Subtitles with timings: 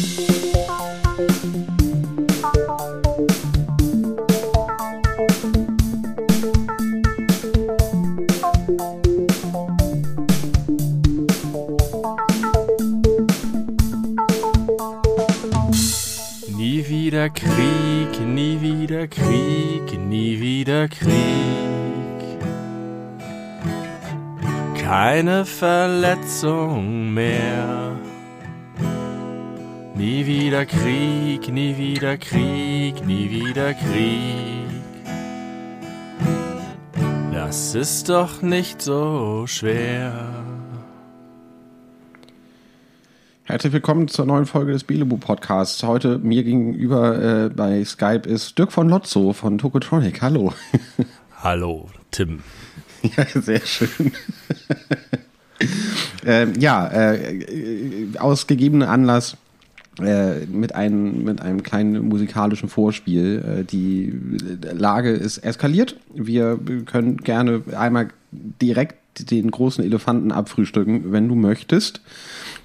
[0.00, 0.39] Nie
[30.70, 34.70] Krieg, nie wieder Krieg, nie wieder Krieg.
[37.32, 40.44] Das ist doch nicht so schwer.
[43.42, 45.82] Herzlich willkommen zur neuen Folge des Belebu Podcasts.
[45.82, 50.22] Heute mir gegenüber äh, bei Skype ist Dirk von Lotzo von Tokotronic.
[50.22, 50.54] Hallo.
[51.42, 52.44] Hallo, Tim.
[53.02, 54.12] ja, sehr schön.
[56.24, 59.36] ähm, ja, äh, aus gegebenem Anlass
[60.02, 63.60] äh, mit, einem, mit einem kleinen musikalischen Vorspiel.
[63.60, 64.12] Äh, die
[64.72, 65.96] Lage ist eskaliert.
[66.14, 68.96] Wir können gerne einmal direkt
[69.30, 72.00] den großen Elefanten abfrühstücken, wenn du möchtest.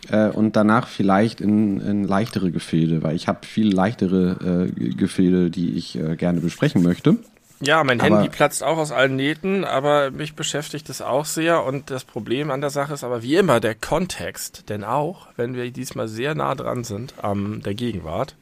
[0.09, 5.71] Äh, und danach vielleicht in, in leichtere Gefilde, weil ich habe viel leichtere Gefilde, die
[5.71, 7.17] ich gerne besprechen möchte.
[7.65, 11.63] Ja, mein Aber- Handy platzt auch aus allen Nähten, aber mich beschäftigt es auch sehr.
[11.63, 14.69] Und das Problem an der Sache ist aber wie immer der Kontext.
[14.69, 18.35] Denn auch, wenn wir diesmal sehr nah dran sind am der Gegenwart,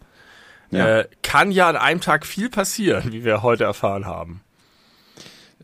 [0.71, 0.99] Ja.
[0.99, 4.41] äh, kann ja an einem Tag viel passieren, wie wir heute erfahren haben.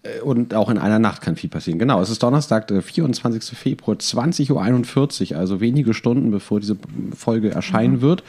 [0.04, 1.80] Äh, Und auch in einer Nacht kann viel passieren.
[1.80, 3.58] Genau, es ist Donnerstag, der 24.
[3.58, 6.78] Februar, 20.41 Uhr, also wenige Stunden bevor diese
[7.16, 8.24] Folge erscheinen wird.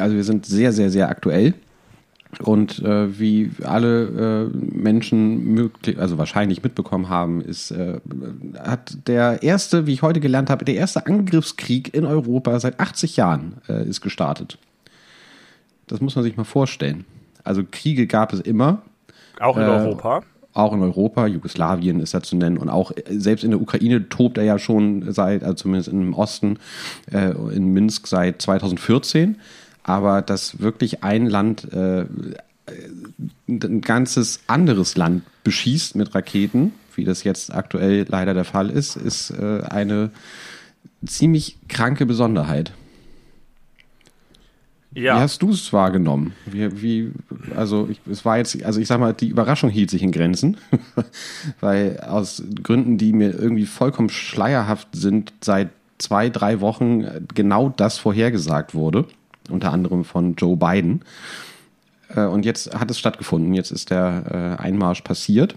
[0.00, 1.54] Also wir sind sehr, sehr, sehr aktuell.
[2.40, 8.00] Und äh, wie alle äh, Menschen möglich, also wahrscheinlich mitbekommen haben, ist, äh,
[8.58, 13.16] hat der erste, wie ich heute gelernt habe, der erste Angriffskrieg in Europa seit 80
[13.16, 14.58] Jahren äh, ist gestartet.
[15.86, 17.06] Das muss man sich mal vorstellen.
[17.44, 18.82] Also Kriege gab es immer,
[19.40, 20.22] Auch in Äh, Europa.
[20.52, 24.10] auch in Europa, Jugoslawien ist da zu nennen und auch äh, selbst in der Ukraine
[24.10, 26.58] tobt er ja schon seit, also zumindest im Osten,
[27.10, 29.36] in Minsk seit 2014.
[29.88, 32.04] Aber dass wirklich ein Land äh,
[33.48, 38.96] ein ganzes anderes Land beschießt mit Raketen, wie das jetzt aktuell leider der Fall ist,
[38.96, 40.10] ist äh, eine
[41.06, 42.72] ziemlich kranke Besonderheit.
[44.90, 46.34] Wie Ja, hast du es wahrgenommen?
[46.44, 47.12] Wie, wie,
[47.56, 50.58] also ich, es war jetzt, also ich sag mal, die Überraschung hielt sich in Grenzen,
[51.60, 57.96] weil aus Gründen, die mir irgendwie vollkommen schleierhaft sind, seit zwei, drei Wochen genau das
[57.96, 59.06] vorhergesagt wurde,
[59.48, 61.02] unter anderem von Joe Biden.
[62.14, 65.56] Äh, Und jetzt hat es stattgefunden, jetzt ist der äh, Einmarsch passiert.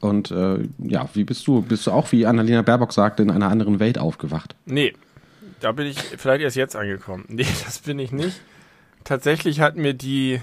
[0.00, 1.62] Und äh, ja, wie bist du?
[1.62, 4.54] Bist du auch, wie Annalena Baerbock sagte, in einer anderen Welt aufgewacht?
[4.64, 4.94] nee,
[5.60, 7.24] da bin ich vielleicht erst jetzt angekommen.
[7.28, 8.40] Nee, das bin ich nicht.
[9.02, 10.40] Tatsächlich hat mir die,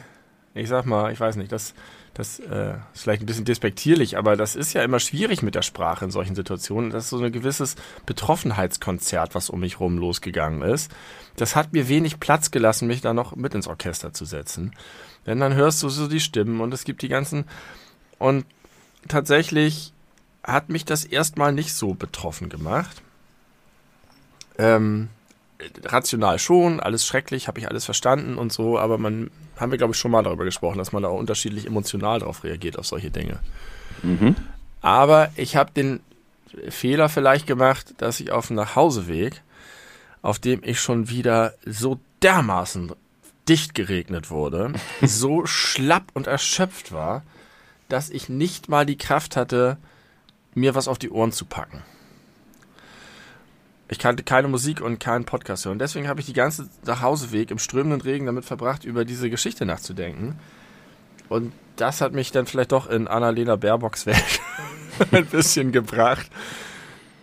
[0.53, 1.73] ich sag mal, ich weiß nicht, das,
[2.13, 5.61] das äh, ist vielleicht ein bisschen despektierlich, aber das ist ja immer schwierig mit der
[5.61, 6.89] Sprache in solchen Situationen.
[6.89, 10.91] Das ist so ein gewisses Betroffenheitskonzert, was um mich rum losgegangen ist.
[11.37, 14.73] Das hat mir wenig Platz gelassen, mich da noch mit ins Orchester zu setzen.
[15.25, 17.45] Denn dann hörst du so die Stimmen und es gibt die ganzen.
[18.19, 18.45] Und
[19.07, 19.93] tatsächlich
[20.43, 23.01] hat mich das erstmal nicht so betroffen gemacht.
[24.57, 25.09] Ähm,
[25.83, 29.93] rational schon, alles schrecklich, habe ich alles verstanden und so, aber man haben wir glaube
[29.93, 33.09] ich schon mal darüber gesprochen, dass man da auch unterschiedlich emotional darauf reagiert auf solche
[33.09, 33.39] Dinge.
[34.81, 35.99] Aber ich habe den
[36.69, 39.41] Fehler vielleicht gemacht, dass ich auf dem Nachhauseweg,
[40.25, 42.93] auf dem ich schon wieder so dermaßen
[43.47, 47.21] dicht geregnet wurde, so schlapp und erschöpft war,
[47.89, 49.77] dass ich nicht mal die Kraft hatte,
[50.55, 51.83] mir was auf die Ohren zu packen.
[53.87, 55.77] Ich kannte keine Musik und keinen Podcast hören.
[55.77, 60.39] Deswegen habe ich die ganze Nachhauseweg im strömenden Regen damit verbracht, über diese Geschichte nachzudenken.
[61.29, 64.41] Und das hat mich dann vielleicht doch in Annalena Baerbocks Welt
[65.11, 66.31] ein bisschen gebracht.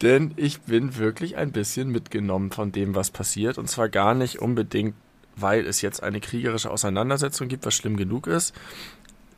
[0.03, 3.57] Denn ich bin wirklich ein bisschen mitgenommen von dem, was passiert.
[3.57, 4.95] Und zwar gar nicht unbedingt,
[5.37, 8.53] weil es jetzt eine kriegerische Auseinandersetzung gibt, was schlimm genug ist,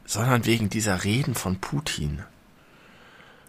[0.06, 2.22] sondern wegen dieser Reden von Putin.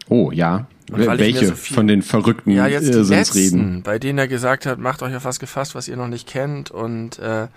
[0.07, 0.68] Oh, ja.
[0.92, 5.01] Welche so von den verrückten Ja, jetzt die letzten, bei denen er gesagt hat, macht
[5.01, 7.48] euch auf was gefasst, was ihr noch nicht kennt und äh,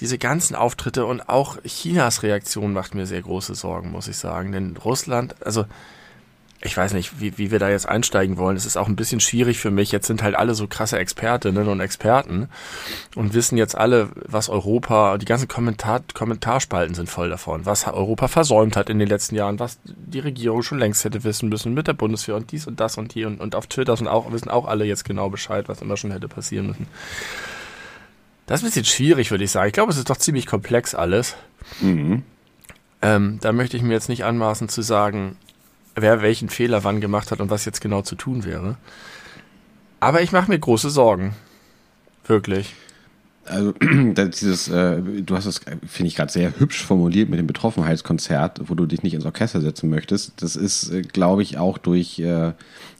[0.00, 4.52] diese ganzen Auftritte und auch Chinas Reaktion macht mir sehr große Sorgen, muss ich sagen.
[4.52, 5.64] Denn Russland, also
[6.66, 8.56] ich weiß nicht, wie, wie wir da jetzt einsteigen wollen.
[8.56, 9.92] Es ist auch ein bisschen schwierig für mich.
[9.92, 12.48] Jetzt sind halt alle so krasse Expertinnen und Experten
[13.14, 18.28] und wissen jetzt alle, was Europa, die ganzen Kommentar, Kommentarspalten sind voll davon, was Europa
[18.28, 21.86] versäumt hat in den letzten Jahren, was die Regierung schon längst hätte wissen müssen mit
[21.86, 24.50] der Bundeswehr und dies und das und hier und, und auf Twitter sind auch, wissen
[24.50, 26.86] auch alle jetzt genau Bescheid, was immer schon hätte passieren müssen.
[28.46, 29.68] Das ist ein bisschen schwierig, würde ich sagen.
[29.68, 31.36] Ich glaube, es ist doch ziemlich komplex alles.
[31.80, 32.22] Mhm.
[33.02, 35.36] Ähm, da möchte ich mir jetzt nicht anmaßen zu sagen,
[35.96, 38.76] wer welchen Fehler wann gemacht hat und was jetzt genau zu tun wäre.
[39.98, 41.34] Aber ich mache mir große Sorgen.
[42.26, 42.74] Wirklich.
[43.46, 48.68] Also dieses, äh, du hast es, finde ich, gerade sehr hübsch formuliert mit dem Betroffenheitskonzert,
[48.68, 50.42] wo du dich nicht ins Orchester setzen möchtest.
[50.42, 52.52] Das ist, äh, glaube ich, auch durch äh,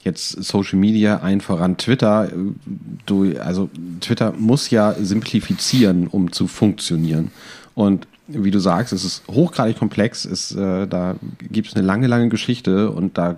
[0.03, 2.29] jetzt Social Media, ein voran Twitter.
[2.31, 2.35] Äh,
[3.05, 7.31] du, also Twitter muss ja simplifizieren, um zu funktionieren.
[7.75, 10.25] Und wie du sagst, es ist hochgradig komplex.
[10.25, 11.15] Es, äh, da
[11.51, 13.37] gibt es eine lange, lange Geschichte und da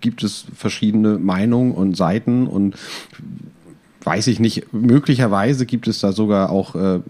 [0.00, 2.76] gibt es verschiedene Meinungen und Seiten und
[4.02, 7.00] weiß ich nicht, möglicherweise gibt es da sogar auch äh,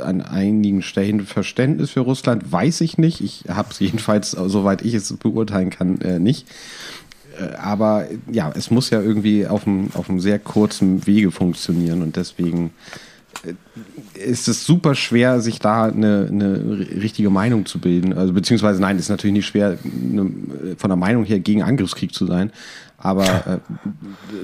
[0.00, 3.20] an einigen Stellen Verständnis für Russland, weiß ich nicht.
[3.20, 6.46] Ich habe es jedenfalls, soweit ich es beurteilen kann, äh, nicht.
[7.38, 12.70] Äh, aber ja, es muss ja irgendwie auf einem, sehr kurzen Wege funktionieren und deswegen
[14.14, 18.12] ist es super schwer, sich da eine, eine richtige Meinung zu bilden.
[18.12, 20.30] Also beziehungsweise nein, ist natürlich nicht schwer, eine,
[20.76, 22.52] von der Meinung her gegen Angriffskrieg zu sein.
[23.02, 23.58] Aber äh,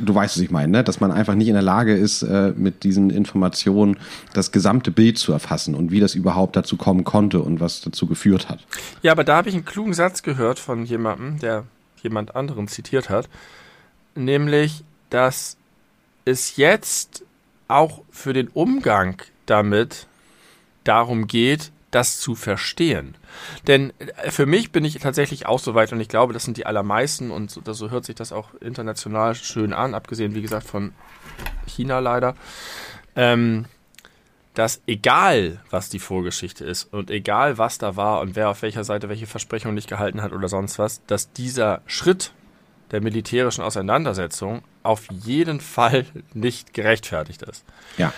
[0.00, 0.84] du weißt, was ich meine, ne?
[0.84, 3.98] dass man einfach nicht in der Lage ist, äh, mit diesen Informationen
[4.32, 8.06] das gesamte Bild zu erfassen und wie das überhaupt dazu kommen konnte und was dazu
[8.06, 8.60] geführt hat.
[9.02, 11.64] Ja, aber da habe ich einen klugen Satz gehört von jemandem, der
[12.02, 13.28] jemand anderen zitiert hat,
[14.14, 15.58] nämlich, dass
[16.25, 17.25] es jetzt
[17.68, 20.06] auch für den Umgang damit
[20.84, 23.16] darum geht, das zu verstehen.
[23.66, 26.56] Denn äh, für mich bin ich tatsächlich auch so weit und ich glaube, das sind
[26.56, 30.66] die allermeisten und so, so hört sich das auch international schön an, abgesehen, wie gesagt,
[30.66, 30.92] von
[31.66, 32.34] China leider,
[33.14, 33.66] ähm,
[34.54, 38.84] dass egal, was die Vorgeschichte ist und egal, was da war und wer auf welcher
[38.84, 42.32] Seite welche Versprechung nicht gehalten hat oder sonst was, dass dieser Schritt
[42.90, 47.64] der militärischen Auseinandersetzung auf jeden Fall nicht gerechtfertigt ist.
[47.98, 48.12] Ja.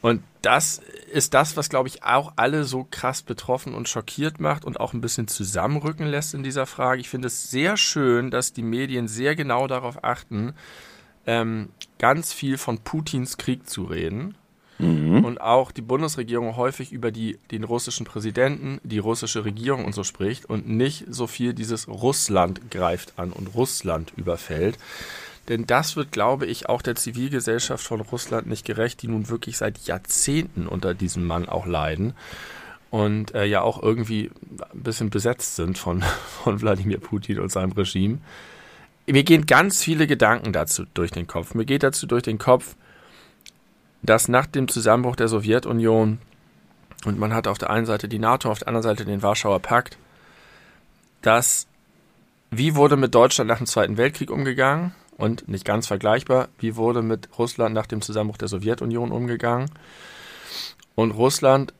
[0.00, 0.80] Und das
[1.12, 4.92] ist das, was, glaube ich, auch alle so krass betroffen und schockiert macht und auch
[4.92, 7.00] ein bisschen zusammenrücken lässt in dieser Frage.
[7.00, 10.54] Ich finde es sehr schön, dass die Medien sehr genau darauf achten,
[11.26, 14.36] ähm, ganz viel von Putins Krieg zu reden.
[14.78, 15.24] Mhm.
[15.24, 20.04] Und auch die Bundesregierung häufig über die, den russischen Präsidenten, die russische Regierung und so
[20.04, 24.78] spricht und nicht so viel dieses Russland greift an und Russland überfällt.
[25.48, 29.56] Denn das wird, glaube ich, auch der Zivilgesellschaft von Russland nicht gerecht, die nun wirklich
[29.56, 32.14] seit Jahrzehnten unter diesem Mann auch leiden
[32.90, 34.30] und äh, ja auch irgendwie
[34.74, 36.02] ein bisschen besetzt sind von,
[36.44, 38.18] von Wladimir Putin und seinem Regime.
[39.06, 41.54] Mir gehen ganz viele Gedanken dazu durch den Kopf.
[41.54, 42.76] Mir geht dazu durch den Kopf,
[44.02, 46.18] dass nach dem Zusammenbruch der Sowjetunion
[47.04, 49.60] und man hat auf der einen Seite die NATO, auf der anderen Seite den Warschauer
[49.60, 49.96] Pakt,
[51.22, 51.66] dass
[52.50, 54.94] wie wurde mit Deutschland nach dem Zweiten Weltkrieg umgegangen?
[55.18, 59.70] Und nicht ganz vergleichbar, wie wurde mit Russland nach dem Zusammenbruch der Sowjetunion umgegangen?
[60.94, 61.74] Und Russland,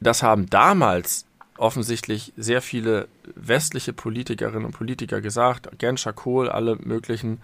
[0.00, 1.24] das haben damals
[1.56, 7.40] offensichtlich sehr viele westliche Politikerinnen und Politiker gesagt, Genscher Kohl, alle möglichen,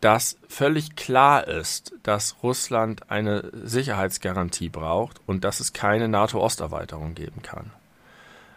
[0.00, 7.40] dass völlig klar ist, dass Russland eine Sicherheitsgarantie braucht und dass es keine NATO-Osterweiterung geben
[7.42, 7.70] kann.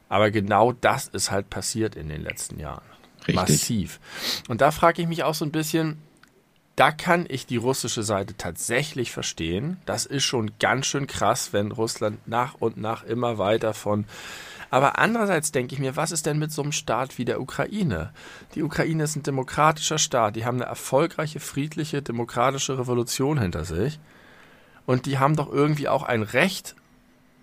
[0.10, 2.89] Aber genau das ist halt passiert in den letzten Jahren.
[3.27, 3.36] Richtig.
[3.36, 4.00] Massiv.
[4.48, 5.98] Und da frage ich mich auch so ein bisschen,
[6.75, 9.81] da kann ich die russische Seite tatsächlich verstehen.
[9.86, 14.06] Das ist schon ganz schön krass, wenn Russland nach und nach immer weiter von.
[14.69, 18.11] Aber andererseits denke ich mir, was ist denn mit so einem Staat wie der Ukraine?
[18.56, 20.38] Die Ukraine ist ein demokratischer Staat.
[20.38, 23.99] Die haben eine erfolgreiche, friedliche, demokratische Revolution hinter sich.
[24.85, 26.76] Und die haben doch irgendwie auch ein Recht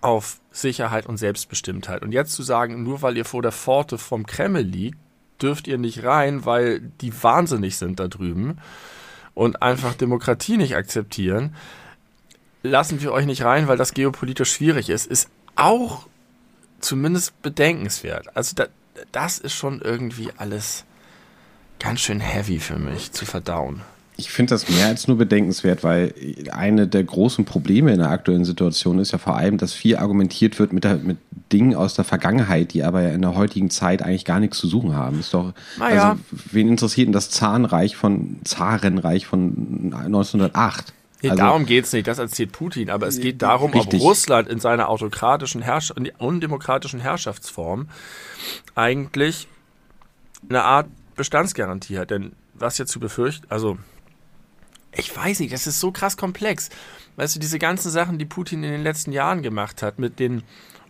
[0.01, 2.03] auf Sicherheit und Selbstbestimmtheit.
[2.03, 4.99] Und jetzt zu sagen, nur weil ihr vor der Pforte vom Kreml liegt,
[5.41, 8.59] dürft ihr nicht rein, weil die wahnsinnig sind da drüben
[9.35, 11.55] und einfach Demokratie nicht akzeptieren,
[12.63, 16.07] lassen wir euch nicht rein, weil das geopolitisch schwierig ist, ist auch
[16.81, 18.37] zumindest bedenkenswert.
[18.37, 18.67] Also da,
[19.13, 20.85] das ist schon irgendwie alles
[21.79, 23.83] ganz schön heavy für mich zu verdauen.
[24.19, 26.15] Ich finde das mehr als nur bedenkenswert, weil
[26.51, 30.59] eine der großen Probleme in der aktuellen Situation ist ja vor allem, dass viel argumentiert
[30.59, 31.19] wird mit, der, mit
[31.53, 34.69] Dingen aus der Vergangenheit, die aber ja in der heutigen Zeit eigentlich gar nichts zu
[34.69, 35.21] suchen haben.
[35.21, 36.11] Ist doch, naja.
[36.11, 36.21] also,
[36.51, 40.95] wen interessiert denn das Zahnreich von, Zarenreich von 1908?
[41.23, 44.01] Nee, also, darum geht's nicht, das erzählt Putin, aber es geht darum, richtig.
[44.01, 47.89] ob Russland in seiner autokratischen, Herrsch undemokratischen Herrschaftsform
[48.75, 49.47] eigentlich
[50.49, 52.11] eine Art Bestandsgarantie hat.
[52.11, 53.79] Denn was jetzt zu befürchten, also
[54.97, 56.71] ich weiß nicht, das ist so krass komplex.
[57.17, 60.43] Weißt du, diese ganzen Sachen, die Putin in den letzten Jahren gemacht hat, mit den,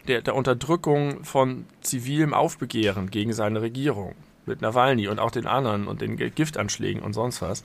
[0.09, 5.89] der, der Unterdrückung von zivilem Aufbegehren gegen seine Regierung, mit Nawalny und auch den anderen
[5.89, 7.65] und den Giftanschlägen und sonst was.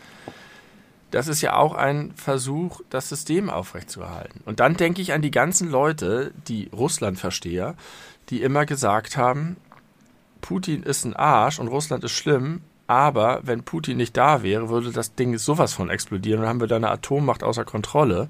[1.11, 4.41] das ist ja auch ein Versuch, das System aufrechtzuerhalten.
[4.45, 7.75] Und dann denke ich an die ganzen Leute, die Russland-Versteher,
[8.29, 9.57] die immer gesagt haben,
[10.39, 14.91] Putin ist ein Arsch und Russland ist schlimm, aber wenn Putin nicht da wäre, würde
[14.91, 16.41] das Ding sowas von explodieren.
[16.41, 18.27] Dann haben wir da eine Atommacht außer Kontrolle.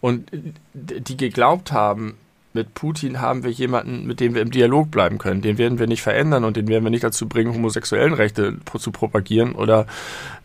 [0.00, 0.28] Und
[0.72, 2.16] die geglaubt haben,
[2.54, 5.42] mit Putin haben wir jemanden, mit dem wir im Dialog bleiben können.
[5.42, 8.90] Den werden wir nicht verändern und den werden wir nicht dazu bringen, homosexuellen Rechte zu
[8.90, 9.86] propagieren oder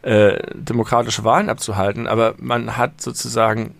[0.03, 2.05] äh, demokratische Wahlen abzuhalten.
[2.05, 3.73] Aber man hat sozusagen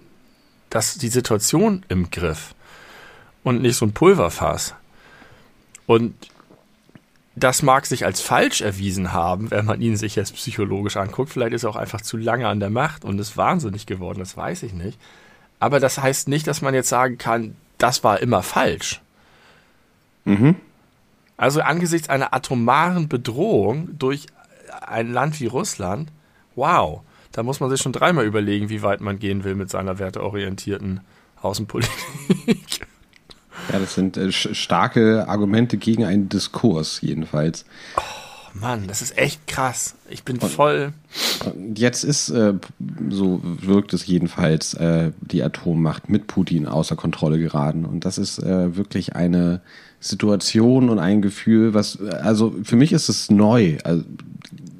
[0.72, 2.56] das, die Situation im Griff
[3.44, 4.74] und nicht so ein Pulverfass.
[5.86, 6.16] Und
[7.44, 11.32] das mag sich als falsch erwiesen haben, wenn man ihn sich jetzt psychologisch anguckt.
[11.32, 14.36] Vielleicht ist er auch einfach zu lange an der Macht und ist wahnsinnig geworden, das
[14.36, 15.00] weiß ich nicht.
[15.60, 19.02] Aber das heißt nicht, dass man jetzt sagen kann, das war immer falsch.
[20.26, 20.56] Mhm.
[21.38, 24.28] Also angesichts einer atomaren Bedrohung durch
[24.82, 26.12] ein Land wie Russland,
[26.56, 30.00] wow, da muss man sich schon dreimal überlegen, wie weit man gehen will mit seiner
[30.00, 31.02] werteorientierten
[31.42, 32.88] Außenpolitik.
[33.72, 37.66] Ja, das sind äh, starke Argumente gegen einen Diskurs, jedenfalls.
[37.98, 38.02] Oh.
[38.54, 39.96] Mann, das ist echt krass.
[40.10, 40.94] Ich bin und, voll.
[41.76, 42.54] Jetzt ist, äh,
[43.10, 47.86] so wirkt es jedenfalls, äh, die Atommacht mit Putin außer Kontrolle geraten.
[47.86, 49.62] Und das ist äh, wirklich eine
[50.00, 53.78] Situation und ein Gefühl, was, also für mich ist es neu.
[53.84, 54.04] Also,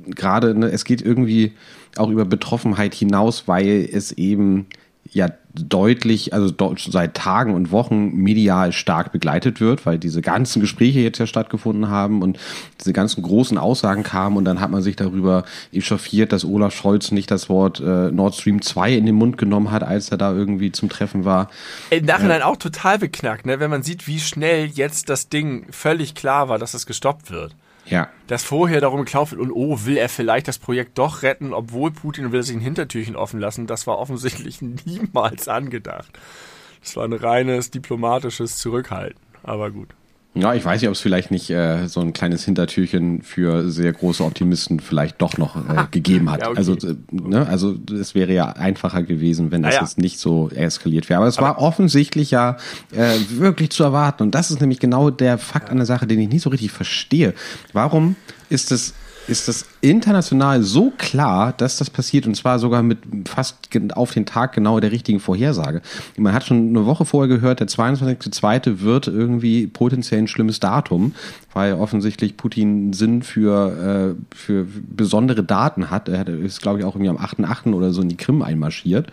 [0.08, 1.54] Gerade, ne, es geht irgendwie
[1.96, 4.66] auch über Betroffenheit hinaus, weil es eben
[5.12, 11.00] ja deutlich, also seit Tagen und Wochen medial stark begleitet wird, weil diese ganzen Gespräche
[11.00, 12.38] jetzt ja stattgefunden haben und
[12.80, 17.12] diese ganzen großen Aussagen kamen und dann hat man sich darüber echauffiert, dass Olaf Scholz
[17.12, 20.34] nicht das Wort äh, Nord Stream 2 in den Mund genommen hat, als er da
[20.34, 21.50] irgendwie zum Treffen war.
[21.90, 23.60] Im Nachhinein äh, auch total beknackt, ne?
[23.60, 27.56] wenn man sieht, wie schnell jetzt das Ding völlig klar war, dass es gestoppt wird.
[27.86, 28.10] Ja.
[28.28, 31.92] Dass vorher darum geklaubt wird und oh, will er vielleicht das Projekt doch retten, obwohl
[31.92, 36.18] Putin will sich ein Hintertürchen offen lassen, das war offensichtlich niemals angedacht.
[36.82, 39.20] Das war ein reines diplomatisches Zurückhalten.
[39.44, 39.90] Aber gut.
[40.36, 43.92] Ja, ich weiß nicht, ob es vielleicht nicht äh, so ein kleines Hintertürchen für sehr
[43.92, 46.42] große Optimisten vielleicht doch noch äh, gegeben hat.
[46.42, 46.58] ja, okay.
[46.58, 49.82] Also, äh, ne, also es wäre ja einfacher gewesen, wenn das ja.
[49.82, 51.18] jetzt nicht so eskaliert wäre.
[51.18, 52.58] Aber es Aber war offensichtlich ja
[52.92, 54.22] äh, wirklich zu erwarten.
[54.22, 56.72] Und das ist nämlich genau der Fakt an der Sache, den ich nicht so richtig
[56.72, 57.34] verstehe.
[57.74, 58.16] Warum
[58.50, 58.94] ist es
[59.30, 64.26] ist das international so klar, dass das passiert und zwar sogar mit fast auf den
[64.26, 65.82] Tag genau der richtigen Vorhersage.
[66.18, 68.82] Man hat schon eine Woche vorher gehört, der 22.2.
[68.82, 71.14] wird irgendwie potenziell ein schlimmes Datum,
[71.54, 76.10] weil offensichtlich Putin Sinn für, äh, für besondere Daten hat.
[76.10, 77.74] Er ist, glaube ich, auch irgendwie am 8.8.
[77.74, 79.12] oder so in die Krim einmarschiert.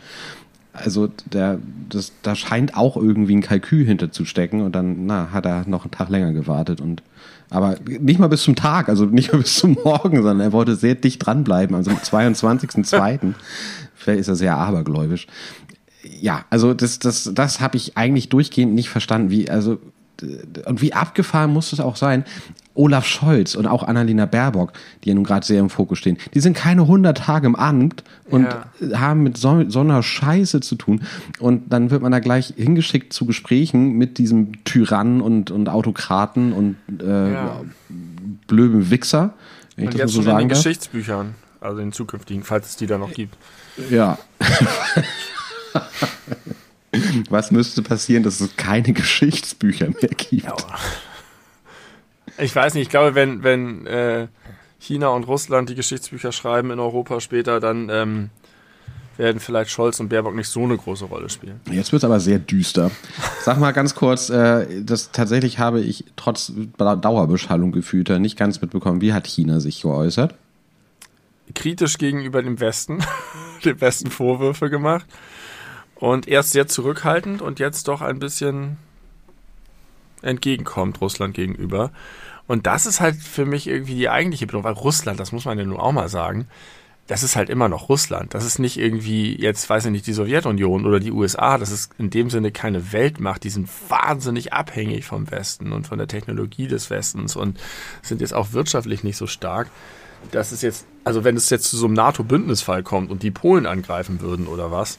[0.73, 1.59] Also der,
[1.89, 5.91] das, da scheint auch irgendwie ein Kalkül hinterzustecken und dann na, hat er noch einen
[5.91, 7.03] Tag länger gewartet und
[7.51, 10.77] aber nicht mal bis zum Tag, also nicht mal bis zum Morgen, sondern er wollte
[10.77, 13.35] sehr dicht dranbleiben, also am 22.02.
[13.95, 15.27] Vielleicht ist er sehr abergläubisch.
[16.21, 19.79] Ja, also das, das, das habe ich eigentlich durchgehend nicht verstanden, wie, also
[20.67, 22.25] und wie abgefahren muss es auch sein,
[22.77, 26.41] Olaf Scholz und auch Annalena Baerbock, die ja nun gerade sehr im Fokus stehen, die
[26.41, 28.99] sind keine 100 Tage im Amt und ja.
[28.99, 31.03] haben mit so, so, einer Scheiße zu tun.
[31.39, 36.53] Und dann wird man da gleich hingeschickt zu Gesprächen mit diesem Tyrannen und, und Autokraten
[36.53, 37.61] und äh, ja.
[38.47, 39.35] blöden Wichser.
[39.77, 40.59] Und jetzt so in den darf.
[40.59, 43.37] Geschichtsbüchern, also in zukünftigen, falls es die da noch gibt.
[43.91, 44.19] Ja.
[47.29, 50.45] Was müsste passieren, dass es keine Geschichtsbücher mehr gibt?
[50.45, 50.57] Ja.
[52.39, 54.29] Ich weiß nicht, ich glaube, wenn, wenn äh,
[54.79, 58.31] China und Russland die Geschichtsbücher schreiben in Europa später, dann ähm,
[59.17, 61.61] werden vielleicht Scholz und Baerbock nicht so eine große Rolle spielen.
[61.71, 62.91] Jetzt wird es aber sehr düster.
[63.41, 69.01] Sag mal ganz kurz, äh, das tatsächlich habe ich trotz Dauerbeschallung gefühlter nicht ganz mitbekommen.
[69.01, 70.35] Wie hat China sich geäußert?
[71.55, 73.03] Kritisch gegenüber dem Westen,
[73.65, 75.07] dem Westen Vorwürfe gemacht.
[75.95, 78.77] Und erst sehr zurückhaltend und jetzt doch ein bisschen
[80.21, 81.91] entgegenkommt Russland gegenüber.
[82.47, 85.59] Und das ist halt für mich irgendwie die eigentliche Bedeutung, weil Russland, das muss man
[85.59, 86.47] ja nun auch mal sagen,
[87.07, 88.35] das ist halt immer noch Russland.
[88.35, 91.57] Das ist nicht irgendwie, jetzt weiß ich nicht, die Sowjetunion oder die USA.
[91.57, 93.45] Das ist in dem Sinne keine Weltmacht.
[93.45, 97.61] Die sind wahnsinnig abhängig vom Westen und von der Technologie des Westens und
[98.03, 99.69] sind jetzt auch wirtschaftlich nicht so stark.
[100.33, 103.67] Das ist jetzt, also wenn es jetzt zu so einem NATO-Bündnisfall kommt und die Polen
[103.67, 104.99] angreifen würden oder was,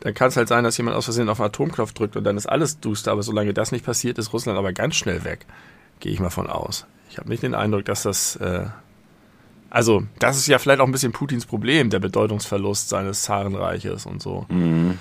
[0.00, 2.36] dann kann es halt sein, dass jemand aus Versehen auf den Atomknopf drückt und dann
[2.36, 3.10] ist alles duster.
[3.10, 5.44] Aber solange das nicht passiert, ist Russland aber ganz schnell weg.
[6.00, 6.86] Gehe ich mal von aus.
[7.10, 8.36] Ich habe nicht den Eindruck, dass das.
[8.36, 8.66] Äh,
[9.70, 14.22] also, das ist ja vielleicht auch ein bisschen Putins Problem, der Bedeutungsverlust seines Zarenreiches und
[14.22, 14.46] so.
[14.48, 14.98] Mhm.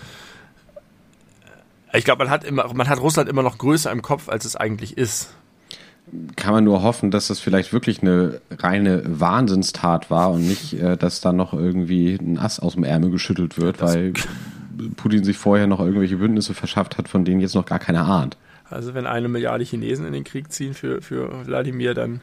[1.93, 4.55] Ich glaube, man hat immer, man hat Russland immer noch größer im Kopf, als es
[4.55, 5.33] eigentlich ist.
[6.35, 10.97] kann man nur hoffen, dass das vielleicht wirklich eine reine Wahnsinnstat war und nicht, äh,
[10.97, 14.13] dass da noch irgendwie ein Ass aus dem Ärmel geschüttelt wird, das weil
[14.97, 18.37] Putin sich vorher noch irgendwelche Bündnisse verschafft hat, von denen jetzt noch gar keiner ahnt.
[18.69, 22.21] Also wenn eine Milliarde Chinesen in den Krieg ziehen für, für Wladimir, dann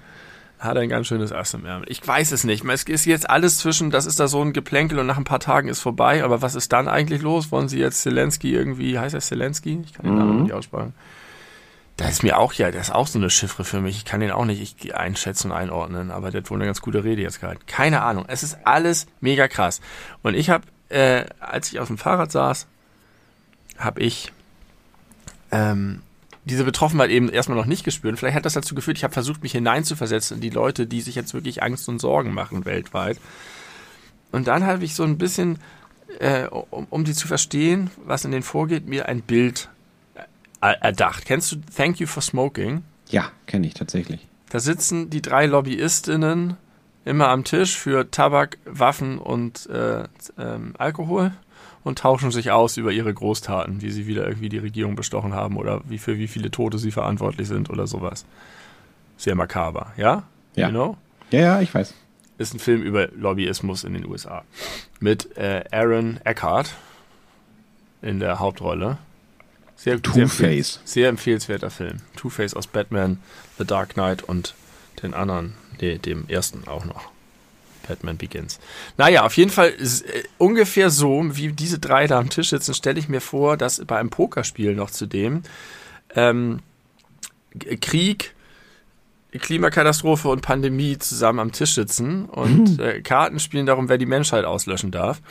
[0.58, 1.86] hat er ein ganz schönes Ass im Ärmel.
[1.90, 2.64] Ich weiß es nicht.
[2.64, 5.40] Es ist jetzt alles zwischen, das ist da so ein Geplänkel und nach ein paar
[5.40, 6.22] Tagen ist vorbei.
[6.22, 7.50] Aber was ist dann eigentlich los?
[7.50, 9.80] Wollen Sie jetzt Zelensky irgendwie, heißt er Zelensky?
[9.84, 10.42] Ich kann den Namen mhm.
[10.44, 10.94] nicht aussprechen.
[11.96, 13.96] Da ist mir auch ja, das ist auch so eine Chiffre für mich.
[13.96, 17.04] Ich kann den auch nicht einschätzen und einordnen, aber der hat wohl eine ganz gute
[17.04, 17.62] Rede jetzt gehalten.
[17.66, 18.24] Keine Ahnung.
[18.28, 19.80] Es ist alles mega krass.
[20.22, 22.66] Und ich habe, äh, als ich auf dem Fahrrad saß,
[23.78, 24.32] habe ich
[25.50, 26.02] ähm,
[26.44, 28.18] diese Betroffenheit eben erstmal noch nicht gespürt.
[28.18, 31.14] Vielleicht hat das dazu geführt, ich habe versucht, mich hineinzuversetzen in die Leute, die sich
[31.14, 33.18] jetzt wirklich Angst und Sorgen machen weltweit.
[34.32, 35.58] Und dann habe ich so ein bisschen,
[36.18, 39.68] äh, um, um die zu verstehen, was in denen vorgeht, mir ein Bild
[40.60, 41.24] erdacht.
[41.24, 42.84] Kennst du Thank You for Smoking?
[43.08, 44.26] Ja, kenne ich tatsächlich.
[44.50, 46.56] Da sitzen die drei LobbyistInnen
[47.04, 50.04] immer am Tisch für Tabak, Waffen und äh,
[50.38, 51.32] ähm, Alkohol
[51.84, 55.56] und tauschen sich aus über ihre Großtaten, wie sie wieder irgendwie die Regierung bestochen haben
[55.56, 58.24] oder wie für wie viele Tote sie verantwortlich sind oder sowas.
[59.16, 60.24] Sehr makaber, ja?
[60.54, 60.68] Ja.
[60.68, 60.96] You know?
[61.30, 61.94] Ja, ja, ich weiß.
[62.38, 64.44] Ist ein Film über Lobbyismus in den USA.
[65.00, 66.74] Mit äh, Aaron Eckhart
[68.00, 68.98] in der Hauptrolle.
[69.76, 70.74] Sehr, Two-Face.
[70.74, 71.98] Sehr, sehr, empfehlenswerter Film.
[72.16, 73.18] Two-Face aus Batman,
[73.58, 74.54] The Dark Knight und
[75.02, 77.11] den anderen, nee, dem ersten auch noch.
[77.86, 78.58] Batman Begins.
[78.96, 82.98] Naja, auf jeden Fall äh, ungefähr so, wie diese drei da am Tisch sitzen, stelle
[82.98, 85.42] ich mir vor, dass bei einem Pokerspiel noch zudem
[86.14, 86.60] ähm,
[87.80, 88.34] Krieg,
[89.38, 92.84] Klimakatastrophe und Pandemie zusammen am Tisch sitzen und mhm.
[92.84, 95.22] äh, Karten spielen darum, wer die Menschheit auslöschen darf.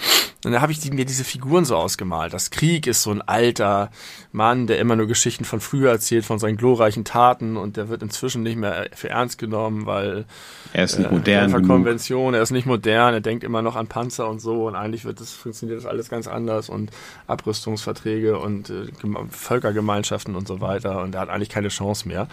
[0.44, 2.34] Und da habe ich die, mir diese Figuren so ausgemalt.
[2.34, 3.92] Das Krieg ist so ein alter
[4.32, 8.02] Mann, der immer nur Geschichten von früher erzählt, von seinen glorreichen Taten und der wird
[8.02, 10.26] inzwischen nicht mehr für ernst genommen, weil
[10.74, 11.68] er ist nicht äh, modern.
[11.68, 15.06] Konvention, er ist nicht modern, er denkt immer noch an Panzer und so und eigentlich
[15.06, 16.90] wird das, funktioniert das alles ganz anders und
[17.28, 18.88] Abrüstungsverträge und äh,
[19.30, 22.28] Völkergemeinschaften und so weiter und er hat eigentlich keine Chance mehr,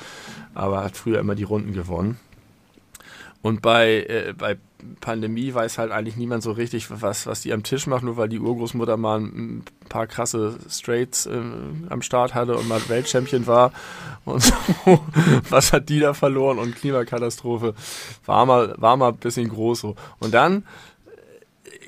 [0.54, 2.18] aber hat früher immer die Runden gewonnen.
[3.42, 4.59] Und bei, äh, bei
[5.01, 8.29] Pandemie weiß halt eigentlich niemand so richtig, was, was die am Tisch macht, nur weil
[8.29, 11.40] die Urgroßmutter mal ein paar krasse Straights äh,
[11.88, 13.73] am Start hatte und mal Weltchampion war.
[14.25, 14.55] Und so,
[15.51, 16.59] was hat die da verloren?
[16.59, 17.75] Und Klimakatastrophe
[18.27, 19.97] war mal, war mal ein bisschen groß so.
[20.18, 20.64] Und dann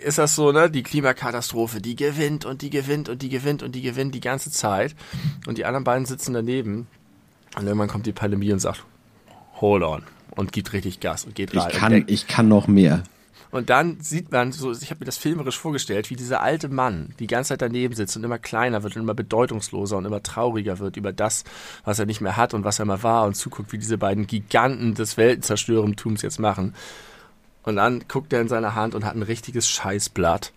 [0.02, 3.72] ist das so, ne, die Klimakatastrophe, die gewinnt und die gewinnt und die gewinnt und
[3.72, 4.94] die gewinnt die ganze Zeit.
[5.46, 6.86] Und die anderen beiden sitzen daneben.
[7.56, 8.84] Und irgendwann kommt die Pandemie und sagt,
[9.60, 11.68] hold on und gibt richtig Gas und geht rein.
[11.70, 13.02] Ich kann, ich kann noch mehr.
[13.50, 17.14] Und dann sieht man so, ich habe mir das filmerisch vorgestellt, wie dieser alte Mann
[17.18, 20.78] die ganze Zeit daneben sitzt und immer kleiner wird und immer bedeutungsloser und immer trauriger
[20.78, 21.42] wird über das,
[21.84, 24.28] was er nicht mehr hat und was er mal war und zuguckt, wie diese beiden
[24.28, 26.74] Giganten des Weltenzerstörentums jetzt machen.
[27.64, 30.52] Und dann guckt er in seine Hand und hat ein richtiges Scheißblatt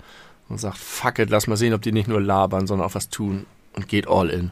[0.49, 3.09] und sagt, fuck it, lass mal sehen, ob die nicht nur labern, sondern auch was
[3.09, 4.51] tun und geht all in.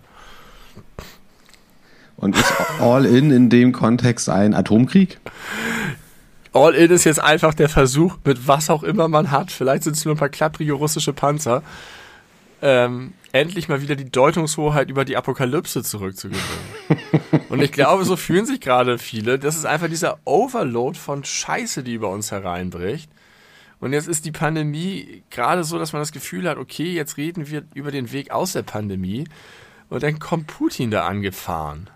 [2.21, 5.19] Und ist All-In in dem Kontext ein Atomkrieg?
[6.53, 10.05] All-In ist jetzt einfach der Versuch, mit was auch immer man hat, vielleicht sind es
[10.05, 11.63] nur ein paar klapprige russische Panzer,
[12.61, 17.41] ähm, endlich mal wieder die Deutungshoheit über die Apokalypse zurückzugewinnen.
[17.49, 19.39] Und ich glaube, so fühlen sich gerade viele.
[19.39, 23.09] Das ist einfach dieser Overload von Scheiße, die über uns hereinbricht.
[23.79, 27.49] Und jetzt ist die Pandemie gerade so, dass man das Gefühl hat, okay, jetzt reden
[27.49, 29.23] wir über den Weg aus der Pandemie.
[29.89, 31.89] Und dann kommt Putin da angefahren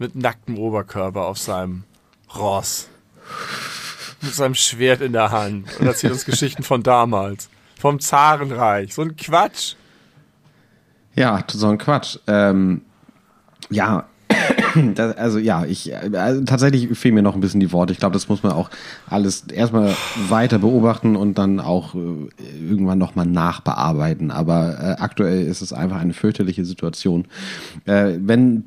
[0.00, 1.84] mit nacktem Oberkörper auf seinem
[2.34, 2.88] Ross.
[4.22, 7.48] Mit seinem Schwert in der Hand und erzählt uns Geschichten von damals.
[7.78, 8.94] Vom Zarenreich.
[8.94, 9.74] So ein Quatsch.
[11.14, 12.18] Ja, so ein Quatsch.
[12.26, 12.82] Ähm,
[13.70, 14.06] ja,
[14.94, 17.92] das, also ja, ich also tatsächlich fehlen mir noch ein bisschen die Worte.
[17.92, 18.70] Ich glaube, das muss man auch
[19.08, 19.94] alles erstmal
[20.28, 21.98] weiter beobachten und dann auch äh,
[22.58, 24.30] irgendwann nochmal nachbearbeiten.
[24.30, 27.26] Aber äh, aktuell ist es einfach eine fürchterliche Situation.
[27.84, 28.64] Äh, wenn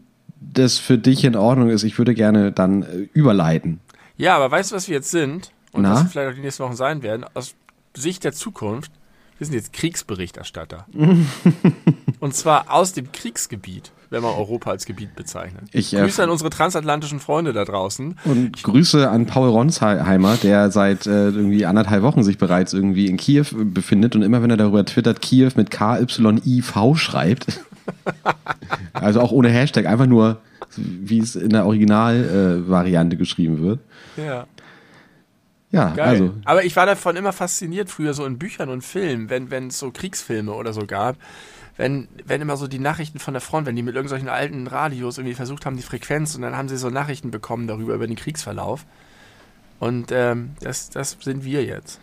[0.52, 3.80] das für dich in Ordnung ist, ich würde gerne dann äh, überleiten.
[4.18, 5.52] Ja, aber weißt du, was wir jetzt sind?
[5.72, 5.94] Und Na?
[5.94, 7.26] was wir vielleicht auch die nächsten Wochen sein werden?
[7.34, 7.56] Aus
[7.96, 8.92] Sicht der Zukunft,
[9.38, 10.86] wir sind jetzt Kriegsberichterstatter.
[12.20, 15.64] und zwar aus dem Kriegsgebiet, wenn man Europa als Gebiet bezeichnet.
[15.72, 18.20] Ich, äh, Grüße an unsere transatlantischen Freunde da draußen.
[18.26, 23.08] Und ich, Grüße an Paul Ronsheimer, der seit äh, irgendwie anderthalb Wochen sich bereits irgendwie
[23.08, 27.60] in Kiew befindet und immer wenn er darüber twittert, Kiew mit K-Y-I-V schreibt.
[28.94, 30.42] also auch ohne Hashtag, einfach nur,
[30.76, 33.80] wie es in der Originalvariante äh, geschrieben wird.
[34.18, 34.48] Ja.
[35.72, 36.08] Ja, Geil.
[36.08, 36.34] also.
[36.46, 39.90] Aber ich war davon immer fasziniert, früher so in Büchern und Filmen, wenn es so
[39.90, 41.18] Kriegsfilme oder so gab,
[41.78, 45.18] wenn, wenn immer so die Nachrichten von der Front, wenn die mit irgendwelchen alten Radios
[45.18, 48.16] irgendwie versucht haben, die Frequenz und dann haben sie so Nachrichten bekommen darüber, über den
[48.16, 48.86] Kriegsverlauf.
[49.80, 52.00] Und ähm, das, das sind wir jetzt.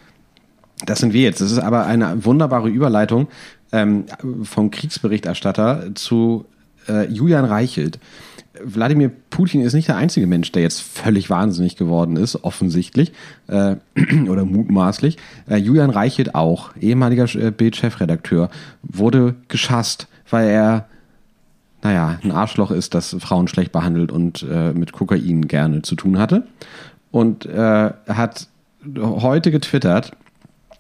[0.85, 1.41] Das sind wir jetzt.
[1.41, 3.29] Das ist aber eine wunderbare Überleitung
[3.73, 4.05] ähm,
[4.43, 6.47] vom Kriegsberichterstatter zu
[6.89, 7.99] äh, Julian Reichelt.
[8.63, 13.13] Wladimir Putin ist nicht der einzige Mensch, der jetzt völlig wahnsinnig geworden ist, offensichtlich
[13.47, 13.77] äh,
[14.29, 15.17] oder mutmaßlich.
[15.49, 18.51] Äh, Julian Reichelt auch, ehemaliger äh, Bild-Chefredakteur,
[18.83, 20.87] wurde geschasst, weil er,
[21.83, 26.19] naja, ein Arschloch ist, das Frauen schlecht behandelt und äh, mit Kokain gerne zu tun
[26.19, 26.47] hatte.
[27.13, 28.49] Und äh, hat
[28.99, 30.13] heute getwittert,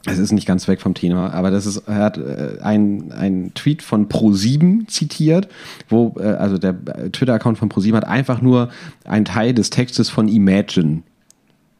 [0.07, 3.83] es ist nicht ganz weg vom Thema, aber das ist, er hat äh, ein, Tweet
[3.83, 5.49] von Pro7 zitiert,
[5.89, 6.75] wo, äh, also der
[7.13, 8.71] Twitter-Account von Pro7 hat einfach nur
[9.05, 11.03] einen Teil des Textes von Imagine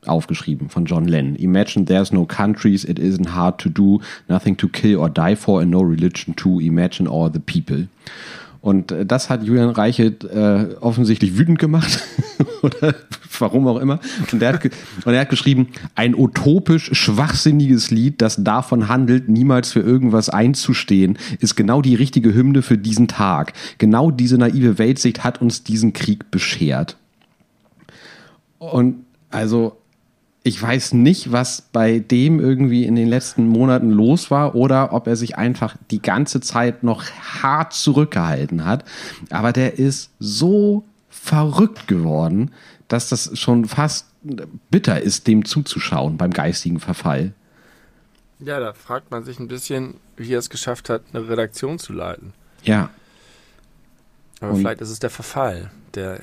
[0.07, 1.37] aufgeschrieben von John Lennon.
[1.37, 5.61] Imagine there's no countries, it isn't hard to do, nothing to kill or die for
[5.61, 7.87] and no religion to, imagine all the people.
[8.61, 12.01] Und äh, das hat Julian Reichelt äh, offensichtlich wütend gemacht.
[12.63, 12.95] Oder
[13.39, 14.01] warum auch immer.
[14.33, 19.73] Und er, hat und er hat geschrieben, ein utopisch schwachsinniges Lied, das davon handelt, niemals
[19.73, 23.55] für irgendwas einzustehen, ist genau die richtige Hymne für diesen Tag.
[23.79, 26.97] Genau diese naive Weltsicht hat uns diesen Krieg beschert.
[28.59, 29.80] Und also
[30.43, 35.07] ich weiß nicht, was bei dem irgendwie in den letzten Monaten los war oder ob
[35.07, 38.85] er sich einfach die ganze Zeit noch hart zurückgehalten hat.
[39.29, 42.53] Aber der ist so verrückt geworden,
[42.89, 44.07] dass das schon fast
[44.71, 47.33] bitter ist, dem zuzuschauen beim geistigen Verfall.
[48.39, 51.93] Ja, da fragt man sich ein bisschen, wie er es geschafft hat, eine Redaktion zu
[51.93, 52.33] leiten.
[52.63, 52.89] Ja.
[54.41, 56.21] Aber Und vielleicht ist es der Verfall, der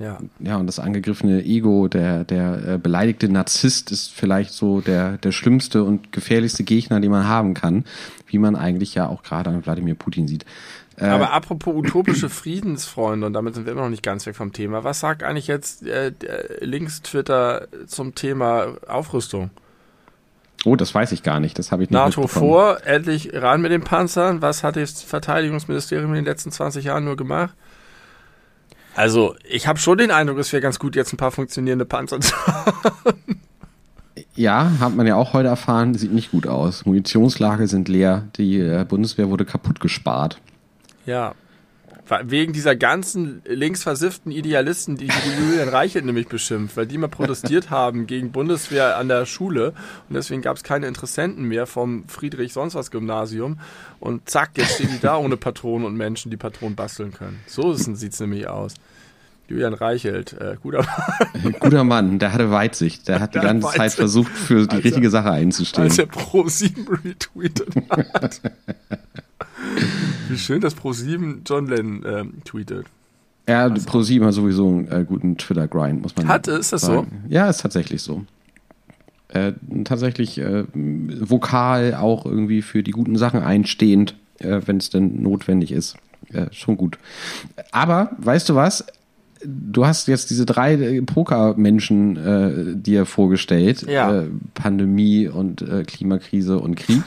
[0.00, 0.18] ja.
[0.38, 5.30] ja, und das angegriffene Ego, der, der äh, beleidigte Narzisst ist vielleicht so der, der
[5.30, 7.84] schlimmste und gefährlichste Gegner, den man haben kann,
[8.26, 10.46] wie man eigentlich ja auch gerade an Wladimir Putin sieht.
[10.96, 14.54] Äh, Aber apropos utopische Friedensfreunde, und damit sind wir immer noch nicht ganz weg vom
[14.54, 16.12] Thema, was sagt eigentlich jetzt äh,
[16.60, 19.50] Links-Twitter zum Thema Aufrüstung?
[20.64, 21.58] Oh, das weiß ich gar nicht.
[21.58, 24.40] Das habe ich nicht NATO vor, endlich ran mit den Panzern.
[24.40, 27.54] Was hat das Verteidigungsministerium in den letzten 20 Jahren nur gemacht?
[28.94, 32.20] Also, ich habe schon den Eindruck, es wäre ganz gut, jetzt ein paar funktionierende Panzer
[32.20, 33.40] zu haben.
[34.34, 36.86] Ja, hat man ja auch heute erfahren, sieht nicht gut aus.
[36.86, 40.40] Munitionslager sind leer, die äh, Bundeswehr wurde kaputt gespart.
[41.06, 41.34] Ja,
[42.24, 48.06] Wegen dieser ganzen linksversifften Idealisten, die Julian Reichelt nämlich beschimpft, weil die mal protestiert haben
[48.06, 49.74] gegen Bundeswehr an der Schule
[50.08, 53.60] und deswegen gab es keine Interessenten mehr vom Friedrich sonst was Gymnasium
[54.00, 57.38] und zack, jetzt stehen die da ohne Patronen und Menschen, die Patronen basteln können.
[57.46, 58.74] So sieht es nämlich aus.
[59.48, 61.54] Julian Reichelt, äh, guter Mann.
[61.58, 63.08] guter Mann, der hatte Weitsicht.
[63.08, 63.82] Der hat die ganze Weitsicht.
[63.82, 65.84] Zeit versucht, für die richtige Sache einzustehen.
[65.84, 68.40] Als er Pro 7 retweetet hat.
[70.30, 72.86] Wie schön, dass Pro7 John Lennon ähm, tweetet.
[73.48, 77.22] Ja, Pro7 hat sowieso einen äh, guten Twitter-Grind, muss man Hat, ist das sagen.
[77.26, 77.34] so?
[77.34, 78.24] Ja, ist tatsächlich so.
[79.28, 79.52] Äh,
[79.84, 85.72] tatsächlich äh, vokal auch irgendwie für die guten Sachen einstehend, äh, wenn es denn notwendig
[85.72, 85.96] ist.
[86.32, 86.98] Äh, schon gut.
[87.72, 88.84] Aber, weißt du was?
[89.44, 93.86] Du hast jetzt diese drei äh, Poker-Menschen äh, dir vorgestellt.
[93.88, 94.24] Ja.
[94.54, 97.02] Pandemie und Klimakrise und Krieg.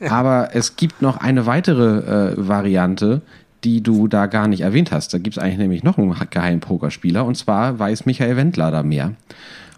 [0.08, 3.22] Aber es gibt noch eine weitere äh, Variante,
[3.64, 5.12] die du da gar nicht erwähnt hast.
[5.12, 8.82] Da gibt es eigentlich nämlich noch einen geheimen Pokerspieler und zwar weiß Michael Wendler da
[8.82, 9.14] mehr.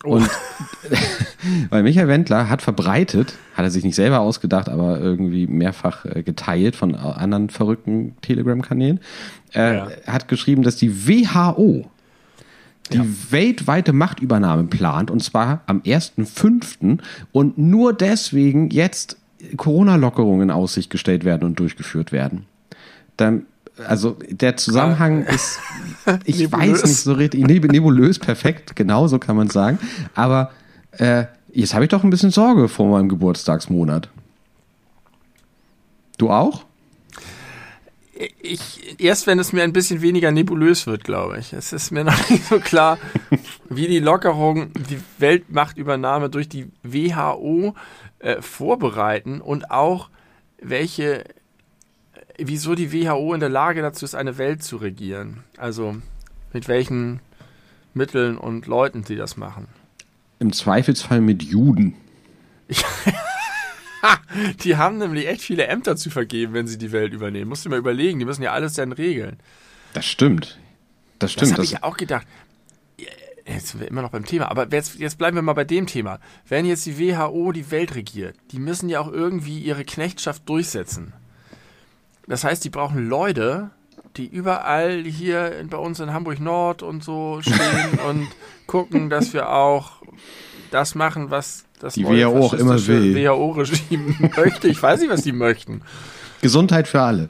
[0.04, 0.16] Oh.
[0.16, 0.28] Und
[1.70, 6.22] weil Michael Wendler hat verbreitet, hat er sich nicht selber ausgedacht, aber irgendwie mehrfach äh,
[6.22, 9.00] geteilt von anderen verrückten Telegram-Kanälen,
[9.54, 9.88] äh, ja.
[10.06, 11.86] hat geschrieben, dass die WHO
[12.92, 13.04] die ja.
[13.30, 16.98] weltweite Machtübernahme plant und zwar am 1.5.
[17.30, 19.18] und nur deswegen jetzt
[19.56, 22.46] Corona-Lockerungen in Aussicht gestellt werden und durchgeführt werden.
[23.16, 23.46] Dann,
[23.86, 25.32] also der Zusammenhang ah.
[25.32, 25.58] ist,
[26.24, 29.78] ich weiß nicht so richtig, nebulös, perfekt, genau so kann man sagen.
[30.14, 30.50] Aber
[30.92, 34.08] äh, jetzt habe ich doch ein bisschen Sorge vor meinem Geburtstagsmonat.
[36.18, 36.64] Du auch?
[38.40, 41.52] Ich, erst wenn es mir ein bisschen weniger nebulös wird, glaube ich.
[41.52, 42.98] Es ist mir noch nicht so klar,
[43.68, 47.74] wie die Lockerung, die Weltmachtübernahme durch die WHO
[48.22, 50.08] äh, vorbereiten und auch
[50.60, 51.24] welche,
[52.38, 55.44] wieso die WHO in der Lage dazu ist, eine Welt zu regieren.
[55.56, 55.96] Also
[56.52, 57.20] mit welchen
[57.94, 59.66] Mitteln und Leuten sie das machen.
[60.38, 61.94] Im Zweifelsfall mit Juden.
[64.64, 67.48] die haben nämlich echt viele Ämter zu vergeben, wenn sie die Welt übernehmen.
[67.48, 69.38] Musst du mal überlegen, die müssen ja alles dann regeln.
[69.94, 70.58] Das stimmt.
[71.18, 71.50] Das stimmt.
[71.50, 72.26] Das habe ich ja auch gedacht
[73.46, 75.86] jetzt sind wir immer noch beim Thema, aber jetzt, jetzt bleiben wir mal bei dem
[75.86, 76.18] Thema.
[76.48, 81.12] Wenn jetzt die WHO die Welt regiert, die müssen ja auch irgendwie ihre Knechtschaft durchsetzen.
[82.26, 83.70] Das heißt, die brauchen Leute,
[84.16, 88.28] die überall hier in, bei uns in Hamburg Nord und so stehen und
[88.66, 90.02] gucken, dass wir auch
[90.70, 93.14] das machen, was das Die WHO auch immer will.
[93.14, 94.68] WHO-Regime möchte.
[94.68, 95.82] Ich weiß nicht, was die möchten.
[96.40, 97.28] Gesundheit für alle.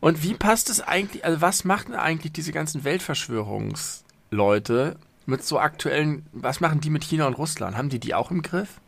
[0.00, 4.96] Und wie passt es eigentlich, also was machen eigentlich diese ganzen Weltverschwörungsleute
[5.26, 7.76] mit so aktuellen, was machen die mit China und Russland?
[7.76, 8.80] Haben die die auch im Griff?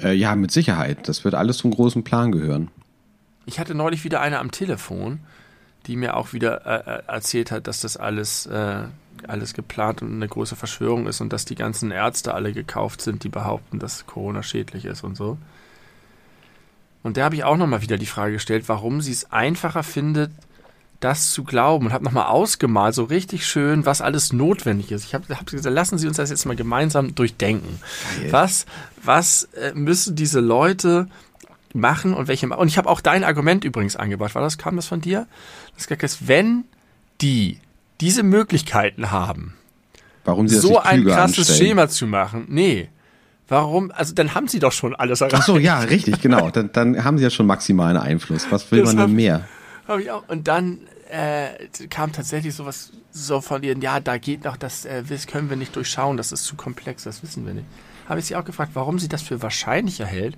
[0.00, 1.08] Äh, ja, mit Sicherheit.
[1.08, 2.70] Das wird alles zum großen Plan gehören.
[3.46, 5.20] Ich hatte neulich wieder eine am Telefon,
[5.86, 8.84] die mir auch wieder äh, äh, erzählt hat, dass das alles, äh,
[9.26, 13.24] alles geplant und eine große Verschwörung ist und dass die ganzen Ärzte alle gekauft sind,
[13.24, 15.38] die behaupten, dass Corona schädlich ist und so.
[17.02, 20.30] Und da habe ich auch nochmal wieder die Frage gestellt, warum sie es einfacher findet,
[21.02, 25.04] das zu glauben und habe nochmal ausgemalt, so richtig schön, was alles notwendig ist.
[25.04, 27.80] Ich habe hab gesagt, lassen Sie uns das jetzt mal gemeinsam durchdenken.
[28.30, 28.66] Was,
[29.02, 31.08] was äh, müssen diese Leute
[31.74, 34.34] machen und welche und ich habe auch dein Argument übrigens angebracht.
[34.34, 35.26] War das kam das von dir?
[35.76, 36.64] Das hast, wenn
[37.20, 37.58] die
[38.00, 39.54] diese Möglichkeiten haben,
[40.24, 41.58] Warum sie so ein krasses anstellen.
[41.58, 42.88] Schema zu machen, nee.
[43.48, 43.90] Warum?
[43.90, 45.36] Also dann haben sie doch schon alles erreicht.
[45.40, 46.50] Ach so, ja, richtig, genau.
[46.52, 48.46] Dann, dann haben sie ja schon maximalen Einfluss.
[48.50, 49.46] Was will Das man denn mehr?
[49.86, 50.26] Hab ich auch.
[50.28, 50.78] Und dann
[51.12, 55.50] äh, kam tatsächlich sowas so von ihr, ja, da geht noch, das, äh, das können
[55.50, 57.66] wir nicht durchschauen, das ist zu komplex, das wissen wir nicht.
[58.08, 60.36] Habe ich sie auch gefragt, warum sie das für wahrscheinlicher hält,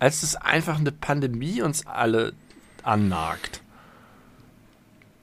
[0.00, 2.32] als es einfach eine Pandemie uns alle
[2.82, 3.62] annagt.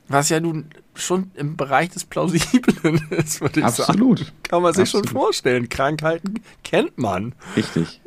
[0.07, 3.89] Was ja nun schon im Bereich des Plausiblen ist, würde ich sagen.
[3.91, 4.33] Absolut.
[4.43, 5.23] Kann man sich schon Absolut.
[5.23, 5.69] vorstellen.
[5.69, 7.35] Krankheiten kennt man.
[7.55, 8.01] Richtig.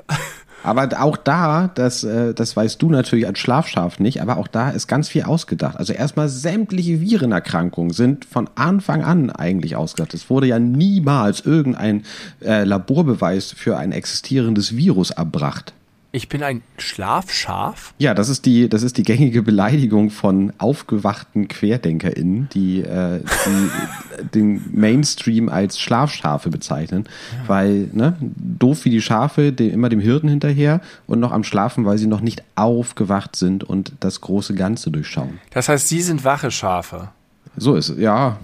[0.62, 4.70] Aber auch da, das, äh, das weißt du natürlich als Schlafschaf nicht, aber auch da
[4.70, 5.76] ist ganz viel ausgedacht.
[5.76, 10.14] Also erstmal sämtliche Virenerkrankungen sind von Anfang an eigentlich ausgedacht.
[10.14, 12.04] Es wurde ja niemals irgendein
[12.40, 15.72] äh, Laborbeweis für ein existierendes Virus erbracht.
[16.14, 17.94] Ich bin ein Schlafschaf.
[17.96, 24.24] Ja, das ist die, das ist die gängige Beleidigung von aufgewachten QuerdenkerInnen, die, äh, die
[24.34, 27.08] den Mainstream als Schlafschafe bezeichnen.
[27.46, 31.86] Weil, ne, doof wie die Schafe, dem, immer dem Hirten hinterher und noch am Schlafen,
[31.86, 35.40] weil sie noch nicht aufgewacht sind und das große Ganze durchschauen.
[35.52, 37.08] Das heißt, sie sind wache Schafe.
[37.56, 38.38] So ist es, ja.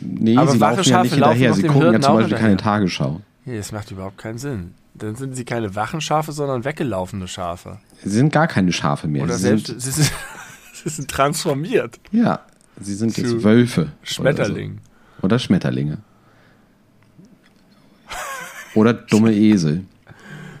[0.00, 1.54] Nee, Aber sie wache laufen ja nicht hinterher.
[1.54, 2.56] Sie gucken ja zum Beispiel keine.
[2.56, 3.20] Tagesschau.
[3.44, 4.74] Nee, das macht überhaupt keinen Sinn.
[4.94, 7.78] Dann sind sie keine wachen Schafe, sondern weggelaufene Schafe.
[8.02, 9.22] Sie sind gar keine Schafe mehr.
[9.24, 10.12] Oder sie selbst, sind, sie sind,
[10.74, 11.98] sie sind transformiert.
[12.10, 12.40] ja,
[12.80, 13.92] sie sind jetzt Wölfe.
[14.18, 14.56] oder so.
[15.22, 15.98] Oder Schmetterlinge.
[18.74, 19.84] Oder dumme Esel.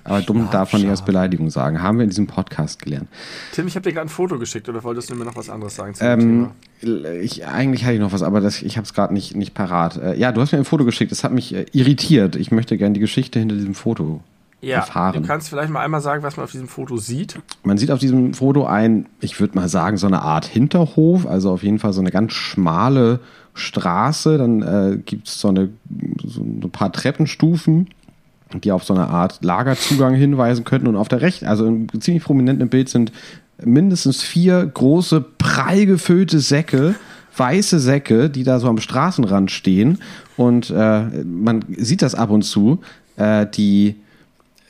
[0.04, 1.80] Aber dumm darf man nicht als Beleidigung sagen.
[1.82, 3.08] Haben wir in diesem Podcast gelernt.
[3.52, 5.76] Tim, ich habe dir gerade ein Foto geschickt, oder wolltest du mir noch was anderes
[5.76, 6.48] sagen zu dem
[6.82, 9.54] Ähm, ich, eigentlich hatte ich noch was, aber das, ich habe es gerade nicht, nicht
[9.54, 9.96] parat.
[9.96, 11.12] Äh, ja, du hast mir ein Foto geschickt.
[11.12, 12.34] Das hat mich äh, irritiert.
[12.36, 14.20] Ich möchte gerne die Geschichte hinter diesem Foto
[14.60, 15.22] Ja, erfahren.
[15.22, 17.38] du kannst vielleicht mal einmal sagen, was man auf diesem Foto sieht.
[17.62, 21.52] Man sieht auf diesem Foto ein, ich würde mal sagen, so eine Art Hinterhof, also
[21.52, 23.20] auf jeden Fall so eine ganz schmale
[23.54, 24.38] Straße.
[24.38, 25.68] Dann äh, gibt es so, eine,
[26.24, 27.88] so ein paar Treppenstufen,
[28.60, 30.86] die auf so eine Art Lagerzugang hinweisen könnten.
[30.86, 33.12] Und auf der rechten, also im ziemlich prominenten Bild sind
[33.64, 36.94] mindestens vier große, prall gefüllte Säcke,
[37.36, 39.98] weiße Säcke, die da so am Straßenrand stehen.
[40.36, 42.80] Und äh, man sieht das ab und zu.
[43.16, 43.96] Äh, die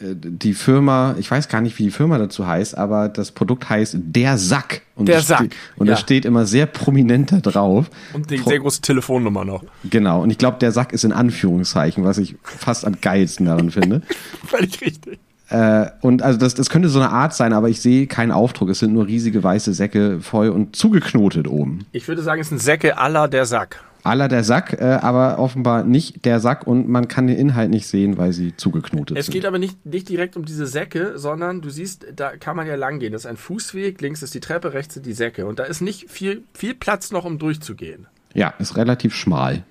[0.03, 3.97] die Firma, ich weiß gar nicht, wie die Firma dazu heißt, aber das Produkt heißt
[3.99, 4.83] Der Sack.
[4.95, 5.93] Und Der Sack, Steht, und ja.
[5.93, 7.91] das steht immer sehr prominent da drauf.
[8.12, 9.65] Und die sehr große Telefonnummer noch.
[9.88, 10.23] Genau.
[10.23, 14.03] Und ich glaube, der Sack ist in Anführungszeichen, was ich fast am geilsten daran finde.
[14.47, 15.19] Völlig richtig.
[15.49, 18.71] Äh, und also das, das könnte so eine Art sein, aber ich sehe keinen Aufdruck.
[18.71, 21.87] Es sind nur riesige weiße Säcke voll und zugeknotet oben.
[21.93, 23.85] Ich würde sagen, es sind Säcke aller der Sack.
[24.05, 27.87] Aller der Sack, äh, aber offenbar nicht der Sack und man kann den Inhalt nicht
[27.87, 29.33] sehen, weil sie zugeknotet Es sind.
[29.33, 32.75] geht aber nicht, nicht direkt um diese Säcke, sondern du siehst, da kann man ja
[32.75, 33.12] lang gehen.
[33.12, 35.47] Das ist ein Fußweg, links ist die Treppe, rechts sind die Säcke.
[35.47, 38.07] Und da ist nicht viel, viel Platz noch, um durchzugehen.
[38.35, 39.62] Ja, ist relativ schmal.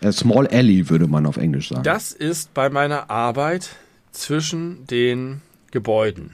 [0.00, 1.82] Äh, Small Alley würde man auf Englisch sagen.
[1.82, 3.70] Das ist bei meiner Arbeit
[4.12, 6.32] zwischen den Gebäuden.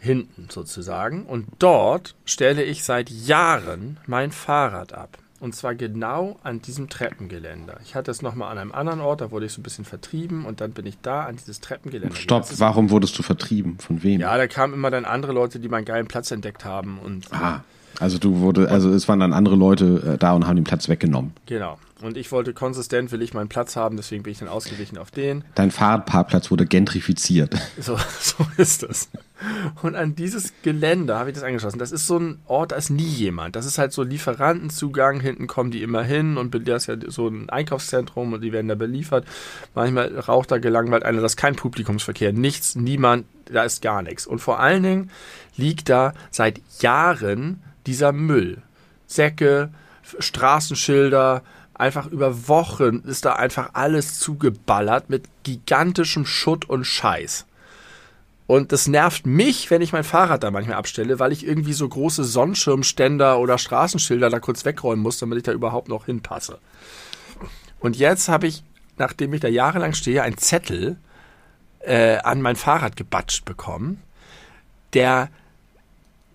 [0.00, 1.24] Hinten sozusagen.
[1.26, 5.18] Und dort stelle ich seit Jahren mein Fahrrad ab.
[5.40, 7.78] Und zwar genau an diesem Treppengeländer.
[7.84, 10.44] Ich hatte es nochmal an einem anderen Ort, da wurde ich so ein bisschen vertrieben
[10.44, 12.16] und dann bin ich da an dieses Treppengeländer.
[12.16, 13.78] Stopp, warum wurdest du vertrieben?
[13.78, 14.20] Von wem?
[14.20, 17.62] Ja, da kamen immer dann andere Leute, die meinen geilen Platz entdeckt haben und Ah,
[18.00, 20.88] also du wurde, also es waren dann andere Leute äh, da und haben den Platz
[20.88, 21.32] weggenommen.
[21.46, 21.78] genau.
[22.00, 25.10] Und ich wollte konsistent, will ich meinen Platz haben, deswegen bin ich dann ausgewichen auf
[25.10, 25.42] den.
[25.56, 27.56] Dein Fahrradparkplatz wurde gentrifiziert.
[27.80, 29.08] So, so ist es.
[29.82, 31.78] Und an dieses Geländer habe ich das angeschlossen.
[31.78, 33.56] Das ist so ein Ort, da ist nie jemand.
[33.56, 35.20] Das ist halt so Lieferantenzugang.
[35.20, 38.68] Hinten kommen die immer hin und das ist ja so ein Einkaufszentrum und die werden
[38.68, 39.24] da beliefert.
[39.74, 41.20] Manchmal raucht da gelangweilt einer.
[41.20, 42.32] Das ist kein Publikumsverkehr.
[42.32, 44.26] Nichts, niemand, da ist gar nichts.
[44.26, 45.10] Und vor allen Dingen
[45.56, 48.58] liegt da seit Jahren dieser Müll.
[49.06, 49.70] Säcke,
[50.18, 57.46] Straßenschilder, einfach über Wochen ist da einfach alles zugeballert mit gigantischem Schutt und Scheiß.
[58.46, 61.88] Und das nervt mich, wenn ich mein Fahrrad da manchmal abstelle, weil ich irgendwie so
[61.88, 66.58] große Sonnenschirmständer oder Straßenschilder da kurz wegräumen muss, damit ich da überhaupt noch hinpasse.
[67.80, 68.64] Und jetzt habe ich,
[68.98, 70.98] nachdem ich da jahrelang stehe, einen Zettel
[71.80, 74.02] äh, an mein Fahrrad gebatscht bekommen,
[74.92, 75.30] der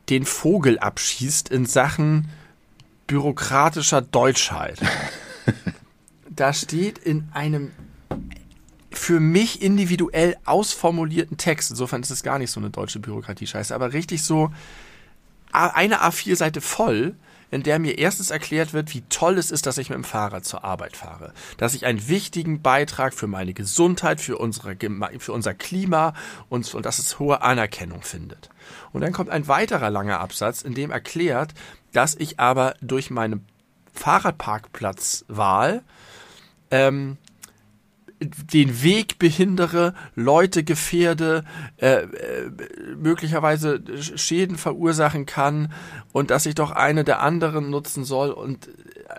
[0.10, 2.30] den Vogel abschießt in Sachen
[3.08, 4.80] bürokratischer Deutschheit.
[6.30, 7.72] da steht in einem
[8.92, 13.94] für mich individuell ausformulierten Text, insofern ist es gar nicht so eine deutsche Bürokratie-Scheiße, aber
[13.94, 14.52] richtig so
[15.52, 17.16] eine A4-Seite voll,
[17.54, 20.44] in der mir erstens erklärt wird, wie toll es ist, dass ich mit dem Fahrrad
[20.44, 21.34] zur Arbeit fahre.
[21.58, 24.76] Dass ich einen wichtigen Beitrag für meine Gesundheit, für, unsere,
[25.20, 26.14] für unser Klima
[26.50, 28.50] und, und dass es hohe Anerkennung findet.
[28.92, 31.54] Und dann kommt ein weiterer langer Absatz, in dem erklärt,
[31.92, 33.40] dass ich aber durch meine
[33.94, 35.84] Fahrradparkplatzwahl
[36.72, 37.18] ähm,
[38.26, 41.44] den Weg behindere, Leute gefährde,
[41.78, 42.08] äh, äh,
[42.98, 45.72] möglicherweise Schäden verursachen kann
[46.12, 48.70] und dass ich doch eine der anderen nutzen soll und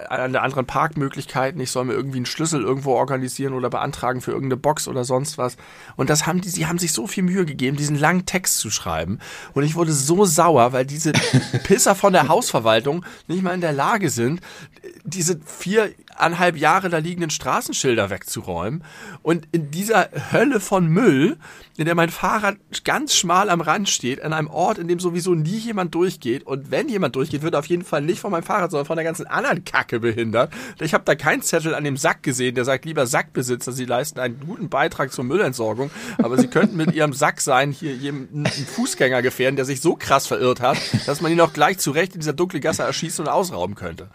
[0.08, 4.32] eine der anderen Parkmöglichkeiten, ich soll mir irgendwie einen Schlüssel irgendwo organisieren oder beantragen für
[4.32, 5.56] irgendeine Box oder sonst was.
[5.96, 8.70] Und das haben die, sie haben sich so viel Mühe gegeben, diesen langen Text zu
[8.70, 9.18] schreiben.
[9.52, 11.12] Und ich wurde so sauer, weil diese
[11.64, 14.40] Pisser von der Hausverwaltung nicht mal in der Lage sind,
[15.04, 15.38] diese
[16.14, 18.84] viereinhalb Jahre da liegenden Straßenschilder wegzuräumen.
[19.22, 21.36] Und in dieser Hölle von Müll,
[21.76, 25.34] in der mein Fahrrad ganz schmal am Rand steht, an einem Ort, in dem sowieso
[25.34, 26.46] nie jemand durchgeht.
[26.46, 29.04] Und wenn jemand durchgeht, wird auf jeden Fall nicht von meinem Fahrrad, sondern von der
[29.04, 30.52] ganzen anderen Kacke behindert.
[30.80, 34.20] Ich habe da keinen Zettel an dem Sack gesehen, der sagt, lieber Sackbesitzer, Sie leisten
[34.20, 39.22] einen guten Beitrag zur Müllentsorgung, aber Sie könnten mit Ihrem Sack sein, hier jemanden Fußgänger
[39.22, 42.32] gefährden, der sich so krass verirrt hat, dass man ihn auch gleich zurecht in dieser
[42.32, 44.08] dunklen Gasse erschießen und ausrauben könnte.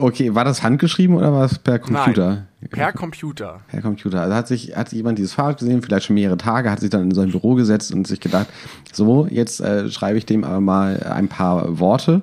[0.00, 2.46] Okay, war das handgeschrieben oder war es per Computer?
[2.60, 3.60] Nein, per Computer.
[3.68, 4.22] Per Computer.
[4.22, 7.02] Also hat sich hat jemand dieses Fahrrad gesehen, vielleicht schon mehrere Tage, hat sich dann
[7.02, 8.46] in sein Büro gesetzt und sich gedacht,
[8.92, 12.22] so, jetzt äh, schreibe ich dem aber mal ein paar Worte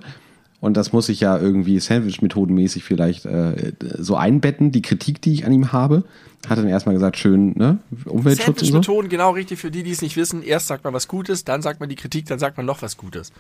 [0.61, 5.45] und das muss ich ja irgendwie Sandwich-Methodenmäßig vielleicht äh, so einbetten, die Kritik, die ich
[5.45, 6.03] an ihm habe.
[6.47, 7.79] Hat dann erstmal gesagt, schön, ne?
[8.05, 9.09] Umweltschutz Sandwich-Methoden, so.
[9.09, 10.43] genau richtig für die, die es nicht wissen.
[10.43, 12.95] Erst sagt man was Gutes, dann sagt man die Kritik, dann sagt man noch was
[12.95, 13.31] Gutes.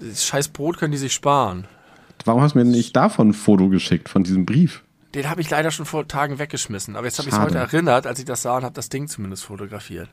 [0.00, 1.68] Das scheiß Brot können die sich sparen.
[2.24, 4.82] Warum hast du mir nicht davon ein Foto geschickt, von diesem Brief?
[5.14, 6.96] Den habe ich leider schon vor Tagen weggeschmissen.
[6.96, 9.06] Aber jetzt habe ich es heute erinnert, als ich das sah und habe das Ding
[9.06, 10.08] zumindest fotografiert.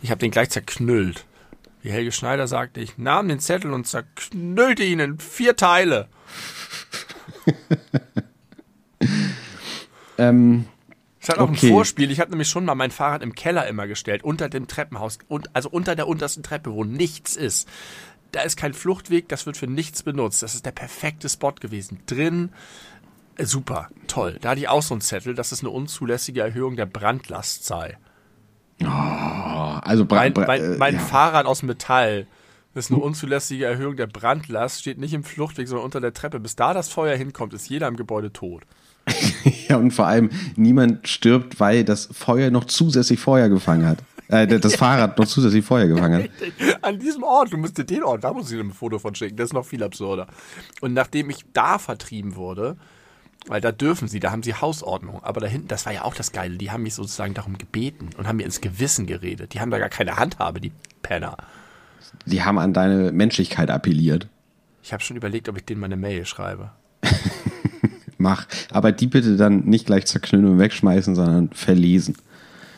[0.00, 1.24] Ich habe den gleich zerknüllt.
[1.82, 6.08] Wie Helge Schneider sagte, ich nahm den Zettel und zerknüllte ihn in vier Teile.
[10.18, 10.64] ähm,
[11.20, 11.68] es hat auch okay.
[11.68, 12.10] ein Vorspiel.
[12.10, 15.54] Ich habe nämlich schon mal mein Fahrrad im Keller immer gestellt, unter dem Treppenhaus, und,
[15.54, 17.68] also unter der untersten Treppe, wo nichts ist
[18.32, 20.42] da ist kein Fluchtweg, das wird für nichts benutzt.
[20.42, 22.00] Das ist der perfekte Spot gewesen.
[22.06, 22.50] Drin,
[23.36, 24.38] äh, super, toll.
[24.40, 27.98] Da hatte ich auch so einen Zettel, dass es eine unzulässige Erhöhung der Brandlast sei.
[28.82, 31.00] Oh, also Brand, mein, mein, mein ja.
[31.00, 32.26] Fahrrad aus Metall.
[32.74, 36.40] Das ist eine unzulässige Erhöhung der Brandlast, steht nicht im Fluchtweg, sondern unter der Treppe.
[36.40, 38.62] Bis da das Feuer hinkommt, ist jeder im Gebäude tot.
[39.68, 43.98] ja, und vor allem, niemand stirbt, weil das Feuer noch zusätzlich Feuer gefangen hat
[44.32, 46.28] äh, das Fahrrad noch zusätzlich Feuer gefangen.
[46.82, 49.14] An diesem Ort, du musst dir den Ort, da muss ich dir ein Foto von
[49.14, 50.26] schicken, das ist noch viel absurder.
[50.80, 52.76] Und nachdem ich da vertrieben wurde,
[53.46, 55.22] weil da dürfen sie, da haben sie Hausordnung.
[55.22, 58.10] Aber da hinten, das war ja auch das Geile, die haben mich sozusagen darum gebeten
[58.16, 59.52] und haben mir ins Gewissen geredet.
[59.52, 61.36] Die haben da gar keine Handhabe, die Penner.
[62.24, 64.28] Die haben an deine Menschlichkeit appelliert.
[64.82, 66.70] Ich habe schon überlegt, ob ich denen meine Mail schreibe.
[68.18, 68.46] Mach.
[68.70, 72.16] Aber die bitte dann nicht gleich zerknüllen und wegschmeißen, sondern verlesen.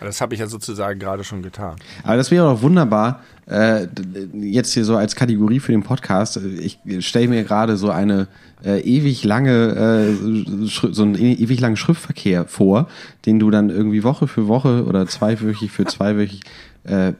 [0.04, 1.76] Das habe ich ja sozusagen gerade schon getan.
[2.02, 3.86] Aber das wäre doch wunderbar, äh,
[4.34, 6.36] jetzt hier so als Kategorie für den Podcast.
[6.36, 8.28] Ich stelle mir gerade so eine
[8.64, 12.88] äh, ewig lange, äh, so einen e-, ewig langen Schriftverkehr vor,
[13.26, 16.40] den du dann irgendwie Woche für Woche oder zweiwöchig für zweiwöchig
[16.84, 17.12] äh,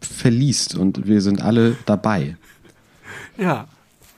[0.00, 2.36] verliest und wir sind alle dabei.
[3.36, 3.66] Ja,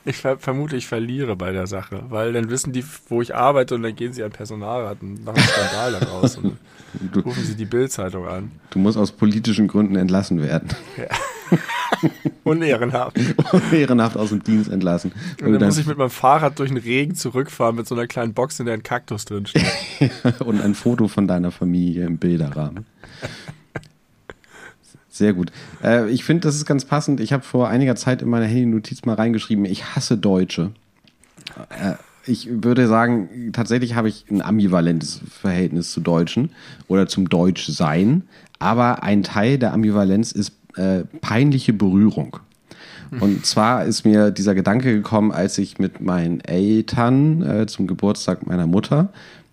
[0.05, 3.75] ich ver vermute, ich verliere bei der Sache, weil dann wissen die, wo ich arbeite
[3.75, 6.57] und dann gehen sie an Personalrat und machen einen Skandal daraus und
[7.13, 8.51] du, rufen sie die Bildzeitung an.
[8.71, 10.69] Du musst aus politischen Gründen entlassen werden.
[10.97, 11.07] Ja.
[12.45, 13.19] Unehrenhaft.
[13.53, 15.13] Unehrenhaft aus dem Dienst entlassen.
[15.43, 18.33] Und dann muss ich mit meinem Fahrrad durch den Regen zurückfahren mit so einer kleinen
[18.33, 19.67] Box, in der ein Kaktus drinsteht.
[20.41, 22.87] und ein Foto von deiner Familie im Bilderrahmen.
[25.21, 25.53] Sehr gut.
[25.85, 27.21] Äh, ich finde, das ist ganz passend.
[27.21, 30.71] Ich habe vor einiger Zeit in meiner Handy-Notiz mal reingeschrieben, ich hasse Deutsche.
[31.69, 36.53] Äh, ich würde sagen, tatsächlich habe ich ein ambivalentes Verhältnis zu Deutschen
[36.89, 38.23] oder zum Deutschsein.
[38.61, 42.39] Aber ein Teil der Ambivalenz ist äh, peinliche Berührung.
[43.21, 48.47] Und zwar ist mir dieser Gedanke gekommen, als ich mit meinen Eltern äh, zum Geburtstag
[48.47, 49.13] meiner Mutter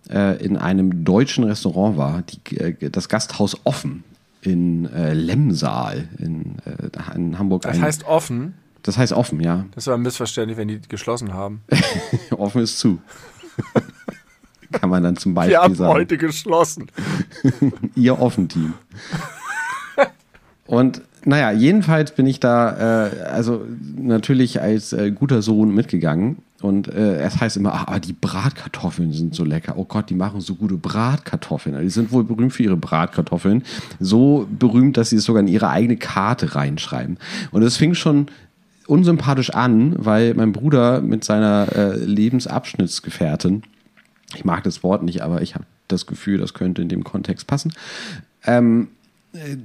[0.09, 4.05] äh, in einem deutschen Restaurant war, die, äh, das Gasthaus Offen
[4.51, 7.63] in äh, Lemsaal in, äh, in Hamburg.
[7.63, 8.53] Das ein- heißt offen.
[8.83, 9.65] das heißt offen, ja.
[9.75, 11.61] Das war ein Missverständnis, wenn die geschlossen haben.
[12.31, 12.99] offen ist zu.
[14.71, 15.93] Kann man dann zum Wir Beispiel haben sagen.
[15.93, 16.87] heute geschlossen.
[17.95, 18.73] ihr Offen-Team.
[20.65, 26.37] Und naja, jedenfalls bin ich da, äh, also natürlich als äh, guter Sohn mitgegangen.
[26.62, 29.76] Und äh, es heißt immer, ah, aber die Bratkartoffeln sind so lecker.
[29.78, 31.80] Oh Gott, die machen so gute Bratkartoffeln.
[31.82, 33.64] Die sind wohl berühmt für ihre Bratkartoffeln.
[33.99, 37.18] So berühmt, dass sie es sogar in ihre eigene Karte reinschreiben.
[37.51, 38.28] Und es fing schon
[38.88, 43.64] unsympathisch an, weil mein Bruder mit seiner äh, Lebensabschnittsgefährtin,
[44.36, 47.47] ich mag das Wort nicht, aber ich habe das Gefühl, das könnte in dem Kontext
[47.47, 47.74] passen,
[48.45, 48.88] ähm,
[49.34, 49.58] äh,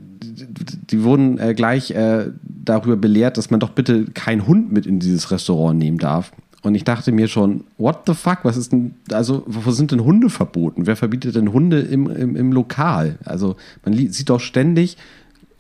[0.91, 4.99] die wurden äh, gleich äh, darüber belehrt, dass man doch bitte keinen Hund mit in
[4.99, 6.33] dieses Restaurant nehmen darf.
[6.63, 10.05] Und ich dachte mir schon, what the fuck, was ist denn, also, wo sind denn
[10.05, 10.87] Hunde verboten?
[10.87, 13.19] Wer verbietet denn Hunde im, im, im Lokal?
[13.25, 14.97] Also, man sieht doch ständig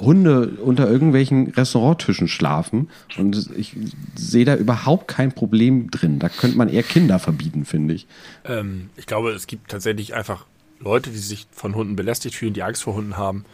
[0.02, 2.88] Hunde unter irgendwelchen Restauranttischen schlafen
[3.18, 3.76] und ich
[4.16, 6.18] sehe da überhaupt kein Problem drin.
[6.18, 8.06] Da könnte man eher Kinder verbieten, finde ich.
[8.44, 10.46] Ähm, ich glaube, es gibt tatsächlich einfach
[10.80, 13.44] Leute, die sich von Hunden belästigt fühlen, die Angst vor Hunden haben,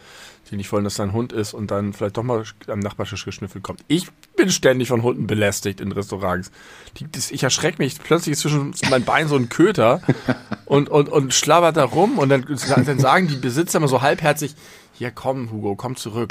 [0.49, 3.25] die nicht wollen, dass da ein Hund ist und dann vielleicht doch mal am Nachbartisch
[3.25, 3.81] geschnüffelt kommt.
[3.87, 4.07] Ich
[4.39, 6.51] bin ständig von Hunden belästigt in Restaurants.
[6.97, 7.99] Die, das, ich erschrecke mich.
[8.01, 10.01] Plötzlich ist zwischen meinen Beinen so ein Köter
[10.65, 12.45] und, und, und schlabbert da rum und dann,
[12.85, 14.55] dann sagen die Besitzer immer so halbherzig,
[14.93, 16.29] hier komm, Hugo, komm zurück.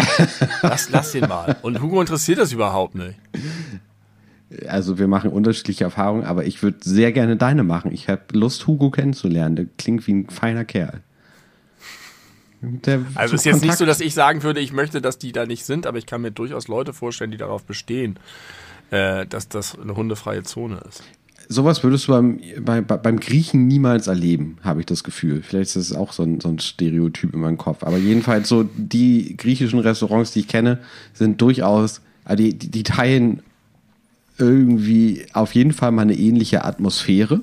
[0.63, 1.57] Lass, lass den mal.
[1.63, 3.19] Und Hugo interessiert das überhaupt nicht.
[4.67, 7.93] Also wir machen unterschiedliche Erfahrungen, aber ich würde sehr gerne deine machen.
[7.93, 9.57] Ich habe Lust, Hugo kennenzulernen.
[9.57, 11.03] Der klingt wie ein feiner Kerl.
[12.61, 15.33] Der Also es ist jetzt nicht so, dass ich sagen würde, ich möchte, dass die
[15.33, 18.19] da nicht sind, aber ich kann mir durchaus Leute vorstellen, die darauf bestehen,
[18.91, 21.03] äh, dass das eine hundefreie Zone ist.
[21.51, 25.43] Sowas würdest du beim, bei, bei, beim Griechen niemals erleben, habe ich das Gefühl.
[25.43, 27.85] Vielleicht ist das auch so ein, so ein Stereotyp in meinem Kopf.
[27.85, 30.79] Aber jedenfalls so die griechischen Restaurants, die ich kenne,
[31.15, 33.43] sind durchaus, also die, die, die teilen
[34.37, 37.41] irgendwie auf jeden Fall mal eine ähnliche Atmosphäre.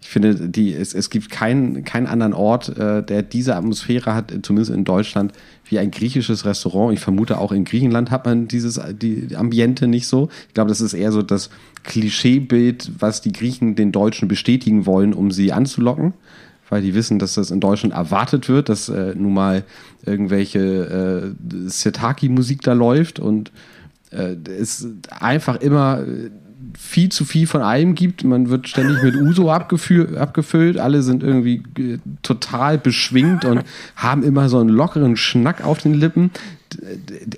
[0.00, 4.32] Ich finde, die, es, es gibt keinen, keinen anderen Ort, äh, der diese Atmosphäre hat,
[4.42, 5.32] zumindest in Deutschland,
[5.68, 6.94] wie ein griechisches Restaurant.
[6.94, 10.28] Ich vermute, auch in Griechenland hat man dieses die Ambiente nicht so.
[10.48, 11.50] Ich glaube, das ist eher so das
[11.82, 16.14] Klischeebild, was die Griechen den Deutschen bestätigen wollen, um sie anzulocken.
[16.68, 19.64] Weil die wissen, dass das in Deutschland erwartet wird, dass äh, nun mal
[20.04, 23.52] irgendwelche äh, Setaki-Musik da läuft und
[24.10, 26.30] äh, es einfach immer äh,
[26.78, 28.24] viel zu viel von allem gibt.
[28.24, 30.78] Man wird ständig mit Uso abgefü- abgefüllt.
[30.78, 33.62] Alle sind irgendwie äh, total beschwingt und
[33.96, 36.30] haben immer so einen lockeren Schnack auf den Lippen.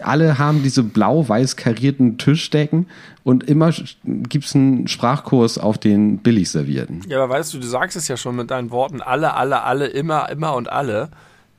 [0.01, 2.86] Alle haben diese blau-weiß karierten Tischdecken
[3.24, 3.72] und immer
[4.05, 7.03] gibt es einen Sprachkurs auf den billig servierten.
[7.09, 9.86] Ja, aber weißt du, du sagst es ja schon mit deinen Worten, alle, alle, alle,
[9.86, 11.11] immer, immer und alle.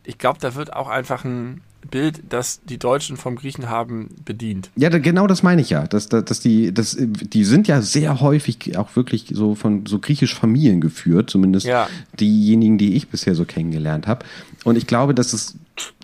[0.04, 1.62] Ich glaube, da wird auch einfach ein
[1.92, 4.70] Bild, das die Deutschen vom Griechen haben, bedient.
[4.76, 5.88] Ja, da, genau das meine ich ja.
[5.88, 10.00] Dass, dass, dass die, das, die sind ja sehr häufig auch wirklich so von so
[10.00, 11.88] griechisch Familien geführt, zumindest Ja.
[12.20, 14.26] diejenigen, die ich bisher so kennengelernt habe.
[14.66, 15.56] Und ich glaube, dass es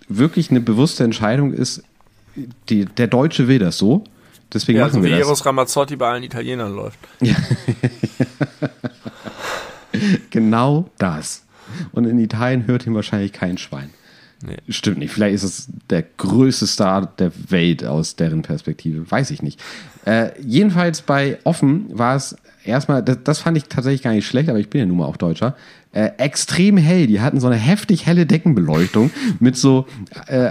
[0.08, 1.82] wirklich eine bewusste Entscheidung ist,
[2.68, 4.04] die, der Deutsche will das so.
[4.52, 5.26] Deswegen Ja, machen so wie wir das.
[5.26, 6.98] Eros Ramazzotti bei allen Italienern läuft.
[10.30, 11.44] Genau das.
[11.92, 13.90] Und in Italien hört ihn wahrscheinlich kein Schwein.
[14.44, 14.56] Nee.
[14.68, 15.12] Stimmt nicht.
[15.12, 19.10] Vielleicht ist es der größte Star der Welt aus deren Perspektive.
[19.10, 19.62] Weiß ich nicht.
[20.04, 24.48] Äh, jedenfalls bei Offen war es erstmal, das, das fand ich tatsächlich gar nicht schlecht,
[24.48, 25.56] aber ich bin ja nun mal auch Deutscher.
[25.92, 27.06] Äh, extrem hell.
[27.06, 29.10] Die hatten so eine heftig helle Deckenbeleuchtung
[29.40, 29.86] mit so
[30.26, 30.50] äh,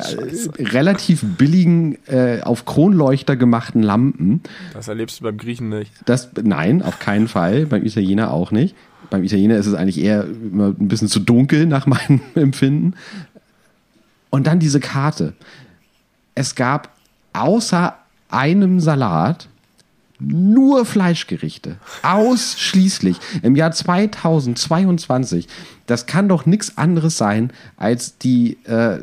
[0.57, 4.41] relativ billigen, äh, auf Kronleuchter gemachten Lampen.
[4.73, 5.91] Das erlebst du beim Griechen nicht.
[6.05, 7.67] Das, nein, auf keinen Fall.
[7.67, 8.75] Beim Italiener auch nicht.
[9.11, 12.95] Beim Italiener ist es eigentlich eher immer ein bisschen zu dunkel nach meinem Empfinden.
[14.35, 15.33] Und dann diese Karte.
[16.35, 16.89] Es gab
[17.31, 17.97] außer
[18.29, 19.47] einem Salat
[20.19, 21.77] nur Fleischgerichte.
[22.03, 23.17] Ausschließlich.
[23.43, 25.47] Im Jahr 2022.
[25.87, 28.99] Das kann doch nichts anderes sein als die äh,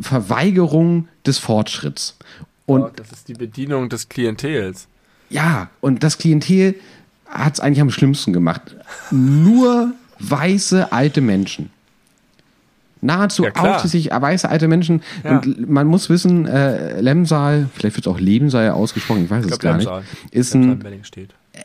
[0.00, 2.16] Verweigerung des Fortschritts.
[2.66, 4.86] Und Oh, das ist die Bedienung des Klientels.
[5.28, 6.76] ja, und das Klientel
[7.26, 8.76] hat es eigentlich am schlimmsten gemacht.
[9.10, 11.70] Nur weiße alte Menschen.
[13.02, 15.02] Nahezu Ja, ausschließlich weiße alte Menschen.
[15.22, 15.38] Ja.
[15.38, 19.52] Und man muss wissen, äh, Lemsal, vielleicht wird es auch Lebensal ausgesprochen, ich weiß Ich
[19.52, 20.04] es gar nicht, Lemsal.
[20.30, 21.02] ist Lemsal ein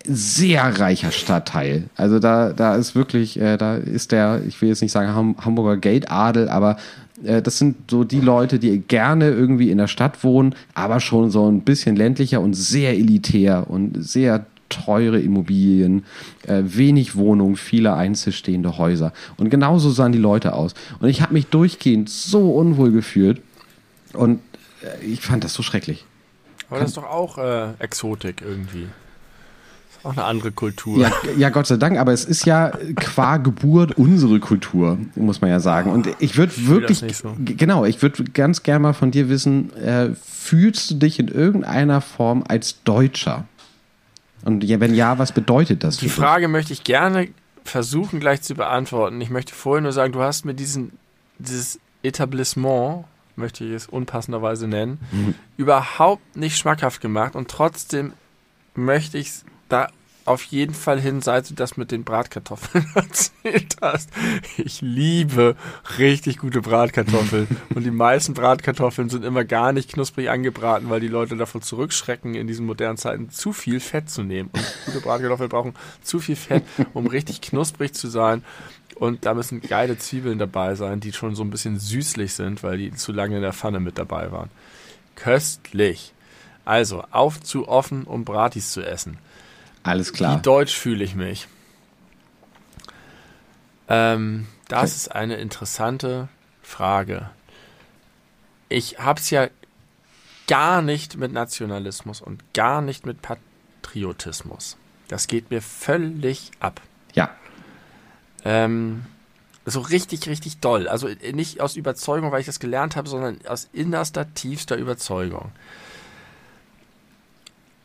[0.05, 1.85] sehr reicher Stadtteil.
[1.95, 5.35] Also da, da ist wirklich, äh, da ist der, ich will jetzt nicht sagen Ham
[5.39, 6.75] Hamburger Geldadel, aber
[7.23, 11.31] Äh, das sind so die Leute, die gerne irgendwie in der Stadt wohnen, aber schon
[11.31, 16.05] so ein bisschen ländlicher und sehr elitär und sehr teure Immobilien,
[16.45, 19.13] äh, wenig Wohnungen, viele einzelstehende Häuser.
[19.37, 20.73] Und genauso sahen die Leute aus.
[20.99, 23.41] Und ich habe mich durchgehend so unwohl gefühlt.
[24.13, 24.39] Und
[24.81, 26.05] äh, ich fand das so schrecklich.
[26.69, 28.83] Aber das ist doch auch äh, Exotik irgendwie.
[28.83, 30.99] Ist auch eine andere Kultur.
[30.99, 35.49] Ja, ja, Gott sei Dank, aber es ist ja qua Geburt unsere Kultur, muss man
[35.49, 35.91] ja sagen.
[35.91, 37.35] Und ich würde wirklich, so.
[37.39, 42.01] genau, ich würde ganz gerne mal von dir wissen, äh, fühlst du dich in irgendeiner
[42.01, 43.45] Form als Deutscher?
[44.43, 45.97] Und wenn ja, was bedeutet das?
[45.97, 46.51] Die Frage dich?
[46.51, 47.29] möchte ich gerne
[47.63, 49.19] versuchen gleich zu beantworten.
[49.21, 50.97] Ich möchte vorher nur sagen, du hast mir diesen,
[51.37, 55.35] dieses Etablissement, möchte ich es unpassenderweise nennen, mhm.
[55.57, 58.13] überhaupt nicht schmackhaft gemacht und trotzdem
[58.73, 59.89] möchte ich es da
[60.27, 64.09] auf jeden Fall hin, seit du das mit den Bratkartoffeln erzählt hast.
[64.57, 65.55] Ich liebe
[65.97, 67.47] richtig gute Bratkartoffeln.
[67.73, 72.35] Und die meisten Bratkartoffeln sind immer gar nicht knusprig angebraten, weil die Leute davon zurückschrecken,
[72.35, 74.49] in diesen modernen Zeiten zu viel Fett zu nehmen.
[74.51, 76.63] Und gute Bratkartoffeln brauchen zu viel Fett,
[76.93, 78.43] um richtig knusprig zu sein.
[78.95, 82.77] Und da müssen geile Zwiebeln dabei sein, die schon so ein bisschen süßlich sind, weil
[82.77, 84.49] die zu lange in der Pfanne mit dabei waren.
[85.15, 86.13] Köstlich.
[86.65, 89.19] Also, auf zu offen, um Bratis zu essen.
[89.87, 90.37] Alles klar.
[90.37, 91.47] Wie deutsch fühle ich mich?
[93.87, 96.27] Ähm, das ist eine interessante
[96.61, 97.29] Frage.
[98.67, 99.47] Ich habe es ja
[100.47, 104.75] gar nicht mit Nationalismus und gar nicht mit Patriotismus.
[105.07, 106.81] Das geht mir völlig ab.
[107.13, 107.29] Ja.
[108.43, 109.05] Ähm,
[109.65, 110.89] so richtig, richtig doll.
[110.89, 115.53] Also nicht aus Überzeugung, weil ich das gelernt habe, sondern aus innerster, tiefster Überzeugung.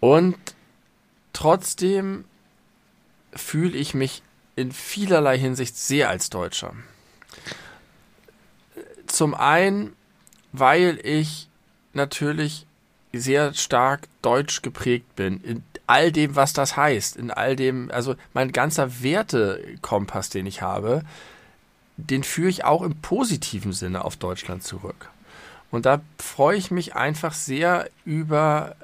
[0.01, 0.37] Und
[1.33, 2.25] Trotzdem
[3.35, 4.23] fühle ich mich
[4.57, 6.75] in vielerlei Hinsicht sehr als Deutscher.
[9.07, 9.95] Zum einen,
[10.53, 11.49] weil ich
[11.93, 12.67] natürlich
[13.13, 18.15] sehr stark deutsch geprägt bin, in all dem, was das heißt, in all dem, also
[18.33, 21.03] mein ganzer Wertekompass, den ich habe,
[21.97, 25.11] den führe ich auch im positiven Sinne auf Deutschland zurück.
[25.71, 28.77] Und da freue ich mich einfach sehr über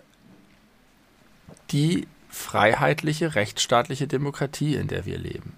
[1.70, 2.06] die
[2.38, 5.52] freiheitliche, rechtsstaatliche Demokratie, in der wir leben.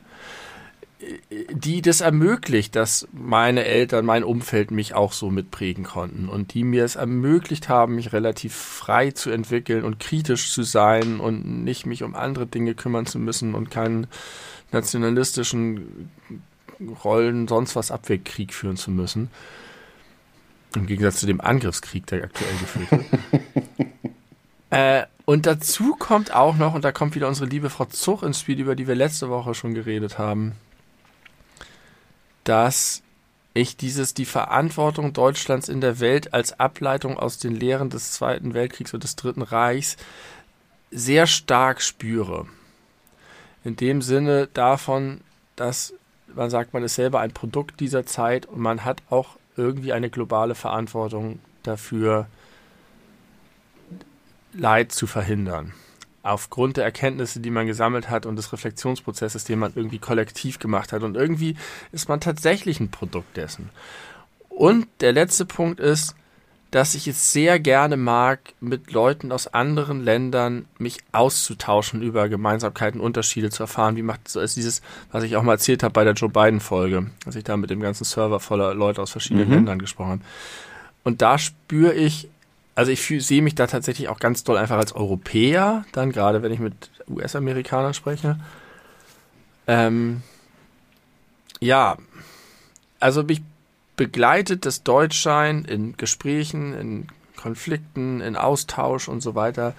[1.51, 6.63] Die das ermöglicht, dass meine Eltern, mein Umfeld mich auch so mitprägen konnten und die
[6.63, 11.87] mir es ermöglicht haben, mich relativ frei zu entwickeln und kritisch zu sein und nicht
[11.87, 14.09] mich um andere Dinge kümmern zu müssen und keinen
[14.73, 16.11] nationalistischen
[17.03, 19.31] Rollen, sonst was Abwehrkrieg führen zu müssen.
[20.77, 23.05] Im Gegensatz zu dem Angriffskrieg, der aktuell geführt wird.
[24.71, 28.41] äh, und dazu kommt auch noch, und da kommt wieder unsere liebe Frau Zuch ins
[28.41, 30.57] Spiel, über die wir letzte Woche schon geredet haben,
[32.43, 33.05] dass
[33.55, 38.55] ich dieses, die Verantwortung Deutschlands in der Welt als Ableitung aus den Lehren des Zweiten
[38.55, 39.97] Weltkriegs und des Dritten Reichs
[40.91, 42.49] sehr stark spüre.
[43.63, 45.21] In dem Sinne davon,
[45.55, 45.95] dass
[46.35, 50.11] man sagt, man ist selber ein Produkt dieser Zeit und man hat auch irgendwie eine
[50.11, 52.27] globale Verantwortung dafür,
[54.53, 55.73] Leid zu verhindern.
[56.23, 60.93] Aufgrund der Erkenntnisse, die man gesammelt hat und des Reflexionsprozesses, den man irgendwie kollektiv gemacht
[60.93, 61.03] hat.
[61.03, 61.57] Und irgendwie
[61.93, 63.71] ist man tatsächlich ein Produkt dessen.
[64.49, 66.15] Und der letzte Punkt ist,
[66.71, 73.01] dass ich es sehr gerne mag, mit Leuten aus anderen Ländern mich auszutauschen über Gemeinsamkeiten,
[73.01, 73.97] Unterschiede zu erfahren.
[73.97, 74.81] Wie macht so ist dieses,
[75.11, 77.71] was ich auch mal erzählt habe bei der Joe Biden Folge, als ich da mit
[77.71, 79.55] dem ganzen Server voller Leute aus verschiedenen mhm.
[79.55, 80.23] Ländern gesprochen habe.
[81.03, 82.29] Und da spüre ich
[82.75, 86.53] also ich sehe mich da tatsächlich auch ganz toll einfach als Europäer, dann gerade wenn
[86.53, 88.39] ich mit US-Amerikanern spreche.
[89.67, 90.23] Ähm,
[91.61, 91.97] ja,
[93.01, 93.43] also mich
[93.97, 97.07] begleitet das Deutschsein in Gesprächen, in
[97.37, 99.75] Konflikten, in Austausch und so weiter.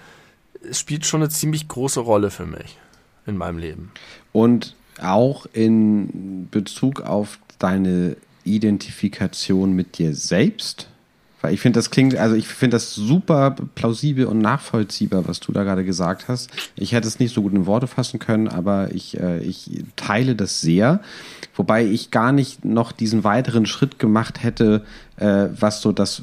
[0.68, 2.78] Es spielt schon eine ziemlich große Rolle für mich
[3.26, 3.92] in meinem Leben.
[4.32, 10.88] Und auch in Bezug auf deine Identifikation mit dir selbst?
[11.42, 15.52] Weil ich finde, das klingt, also ich finde das super plausibel und nachvollziehbar, was du
[15.52, 16.50] da gerade gesagt hast.
[16.76, 20.36] Ich hätte es nicht so gut in Worte fassen können, aber ich, äh, ich teile
[20.36, 21.00] das sehr.
[21.54, 24.84] Wobei ich gar nicht noch diesen weiteren Schritt gemacht hätte,
[25.16, 26.22] äh, was so das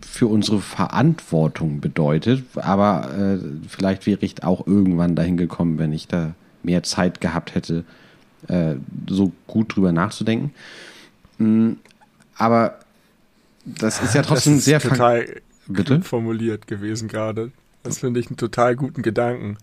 [0.00, 2.42] für unsere Verantwortung bedeutet.
[2.56, 3.38] Aber äh,
[3.68, 7.84] vielleicht wäre ich auch irgendwann dahin gekommen, wenn ich da mehr Zeit gehabt hätte,
[8.48, 8.76] äh,
[9.06, 10.52] so gut drüber nachzudenken.
[11.38, 11.72] Mm,
[12.36, 12.78] aber
[13.66, 15.26] das ist ja trotzdem das ist sehr total
[15.66, 16.00] Bitte?
[16.02, 17.50] formuliert gewesen gerade.
[17.82, 19.58] Das finde ich einen total guten Gedanken.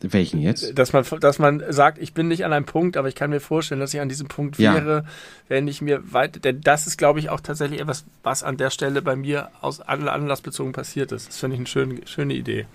[0.00, 0.78] Welchen jetzt?
[0.78, 3.40] Dass man, dass man sagt, ich bin nicht an einem Punkt, aber ich kann mir
[3.40, 4.74] vorstellen, dass ich an diesem Punkt Ja.
[4.74, 5.04] wäre,
[5.48, 8.70] wenn ich mir weit, denn das ist, glaube ich, auch tatsächlich etwas, was an der
[8.70, 11.28] Stelle bei mir aus an- anlassbezogen passiert ist.
[11.28, 12.66] Das finde ich eine schöne, schöne Idee.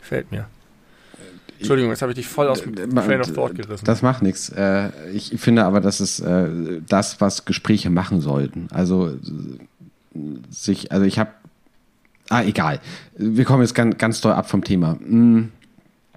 [0.00, 0.46] Gefällt mir.
[1.58, 3.84] Entschuldigung, jetzt habe ich dich voll aus dem Äh, Train of Thought gerissen.
[3.84, 4.48] Das macht nichts.
[4.50, 6.48] Äh, ich finde aber, das ist äh,
[6.88, 8.68] das, was Gespräche machen sollten.
[8.72, 10.18] Also äh,
[10.50, 11.30] sich, also ich habe,
[12.30, 12.80] ah egal.
[13.16, 14.94] Wir kommen jetzt ganz, ganz doll ab vom Thema.
[14.94, 15.50] Mm,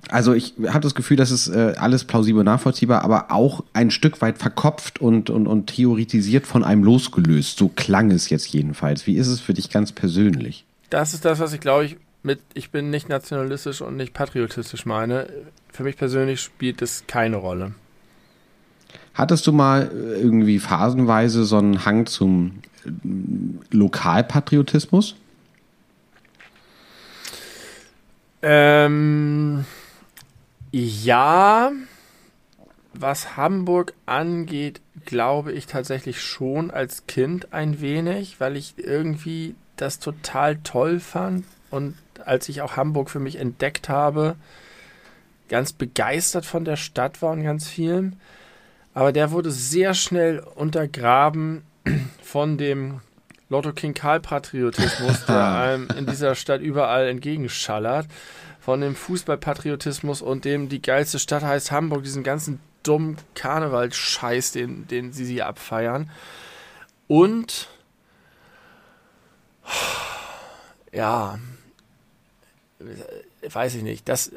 [0.10, 4.20] Also ich habe das Gefühl, das ist äh, alles plausibel nachvollziehbar, aber auch ein Stück
[4.22, 7.58] weit verkopft und, und, und theoretisiert von einem losgelöst.
[7.58, 9.06] So klang es jetzt jedenfalls.
[9.08, 10.66] Wie ist es für dich ganz persönlich?
[10.90, 14.86] Das ist das, was ich glaube ich mit ich bin nicht nationalistisch und nicht patriotistisch
[14.86, 15.28] meine.
[15.72, 17.74] Für mich persönlich spielt es keine Rolle.
[19.14, 22.90] Hattest du mal äh, irgendwie phasenweise so einen Hang zum äh,
[23.72, 25.16] Lokalpatriotismus?
[28.44, 29.66] Ähm,
[30.72, 31.72] ja,
[32.94, 40.00] was Hamburg angeht, glaube ich tatsächlich schon als Kind ein wenig, weil ich irgendwie das
[40.00, 44.36] total toll fand und als ich auch Hamburg für mich entdeckt habe,
[45.50, 48.14] ganz begeistert von der Stadt war und ganz vielem.
[48.94, 51.64] Aber der wurde sehr schnell untergraben
[52.22, 53.02] von dem
[53.50, 58.08] Lotto King Karl Patriotismus, der einem in dieser Stadt überall entgegenschallert.
[58.60, 64.88] Von dem Fußballpatriotismus und dem die geilste Stadt heißt Hamburg, diesen ganzen dummen Karnevalscheiß, den,
[64.88, 66.12] den sie sie abfeiern.
[67.08, 67.68] Und
[70.92, 71.40] ja,
[73.52, 74.08] weiß ich nicht.
[74.08, 74.32] Das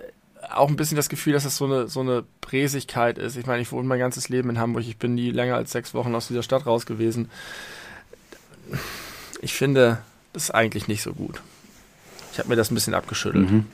[0.51, 3.37] auch ein bisschen das Gefühl, dass das so eine, so eine Präsigkeit ist.
[3.37, 4.85] Ich meine, ich wohne mein ganzes Leben in Hamburg.
[4.87, 7.31] Ich bin nie länger als sechs Wochen aus dieser Stadt raus gewesen.
[9.41, 9.99] Ich finde,
[10.33, 11.41] das ist eigentlich nicht so gut.
[12.33, 13.51] Ich habe mir das ein bisschen abgeschüttelt.
[13.51, 13.67] Mhm.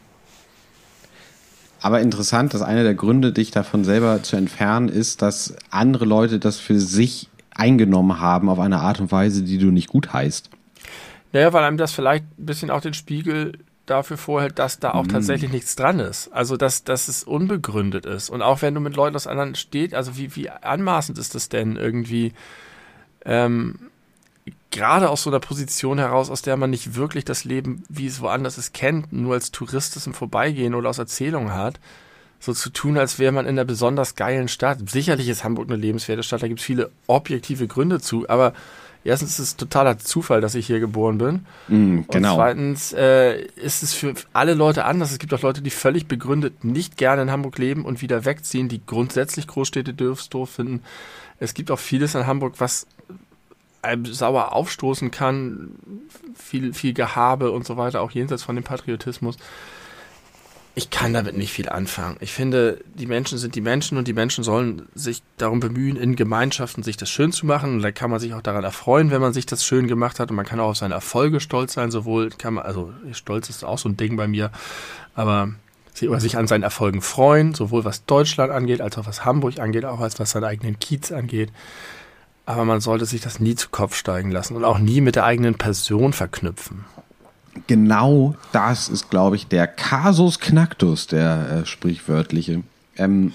[1.81, 6.39] Aber interessant, dass einer der Gründe, dich davon selber zu entfernen, ist, dass andere Leute
[6.39, 10.51] das für sich eingenommen haben auf eine Art und Weise, die du nicht gut heißt.
[11.33, 13.53] Naja, weil einem das vielleicht ein bisschen auch den Spiegel
[13.91, 16.33] dafür vorhält, dass da auch tatsächlich nichts dran ist.
[16.33, 18.31] Also, dass, dass es unbegründet ist.
[18.31, 21.49] Und auch wenn du mit Leuten aus anderen steht, also wie, wie anmaßend ist das
[21.49, 22.33] denn irgendwie,
[23.25, 23.91] ähm,
[24.71, 28.21] gerade aus so einer Position heraus, aus der man nicht wirklich das Leben, wie es
[28.21, 31.81] woanders ist, kennt, nur als Tourist es im Vorbeigehen oder aus Erzählungen hat,
[32.39, 34.79] so zu tun, als wäre man in einer besonders geilen Stadt.
[34.89, 38.55] Sicherlich ist Hamburg eine lebenswerte Stadt, da gibt es viele objektive Gründe zu, aber
[39.05, 41.47] erstens ist es totaler Zufall, dass ich hier geboren bin.
[41.69, 42.31] Mm, genau.
[42.31, 45.13] Und zweitens äh, ist es für alle Leute anders.
[45.13, 48.69] Es gibt auch Leute, die völlig begründet nicht gerne in Hamburg leben und wieder wegziehen,
[48.69, 50.83] die grundsätzlich Großstädte doof doof finden.
[51.39, 52.87] Es gibt auch vieles in Hamburg, was
[53.83, 55.71] einem sauer aufstoßen kann.
[56.35, 59.37] Viel, viel Gehabe und so weiter, auch jenseits von dem Patriotismus.
[60.77, 62.17] Ich kann damit nicht viel anfangen.
[62.21, 66.15] Ich finde, die Menschen sind die Menschen und die Menschen sollen sich darum bemühen, in
[66.15, 67.75] Gemeinschaften sich das schön zu machen.
[67.75, 70.31] Und da kann man sich auch daran erfreuen, wenn man sich das schön gemacht hat.
[70.31, 71.91] Und man kann auch auf seine Erfolge stolz sein.
[71.91, 74.53] Sowohl kann man, also Stolz ist auch so ein Ding bei mir,
[75.15, 75.51] aber
[75.93, 80.01] sich an seinen Erfolgen freuen, sowohl was Deutschland angeht, als auch was Hamburg angeht, auch
[80.01, 81.51] als was seinen eigenen Kiez angeht.
[82.47, 85.25] Aber man sollte sich das nie zu Kopf steigen lassen und auch nie mit der
[85.25, 86.85] eigenen Person verknüpfen.
[87.67, 92.63] Genau das ist, glaube ich, der Kasus Knacktus, der äh, sprichwörtliche.
[92.97, 93.33] Ähm,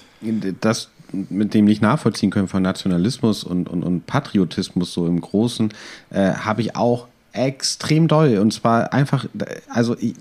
[0.60, 5.72] das mit dem nicht nachvollziehen können von Nationalismus und, und, und Patriotismus so im Großen,
[6.10, 8.38] äh, habe ich auch extrem doll.
[8.38, 9.26] Und zwar einfach,
[9.68, 10.14] also ich,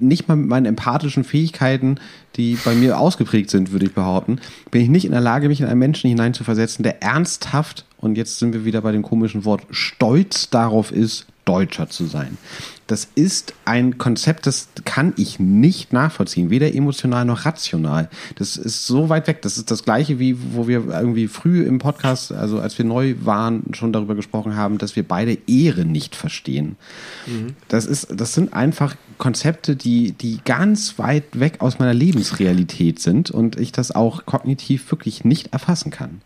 [0.00, 1.96] nicht mal mit meinen empathischen Fähigkeiten,
[2.36, 5.60] die bei mir ausgeprägt sind, würde ich behaupten, bin ich nicht in der Lage, mich
[5.60, 9.62] in einen Menschen hineinzuversetzen, der ernsthaft, und jetzt sind wir wieder bei dem komischen Wort,
[9.70, 12.38] stolz darauf ist, Deutscher zu sein.
[12.86, 18.08] Das ist ein Konzept, das kann ich nicht nachvollziehen, weder emotional noch rational.
[18.36, 19.42] Das ist so weit weg.
[19.42, 23.14] Das ist das gleiche, wie wo wir irgendwie früh im Podcast, also als wir neu
[23.20, 26.76] waren, schon darüber gesprochen haben, dass wir beide Ehre nicht verstehen.
[27.68, 33.30] Das ist, das sind einfach Konzepte, die, die ganz weit weg aus meiner Lebensrealität sind
[33.30, 36.20] und ich das auch kognitiv wirklich nicht erfassen kann.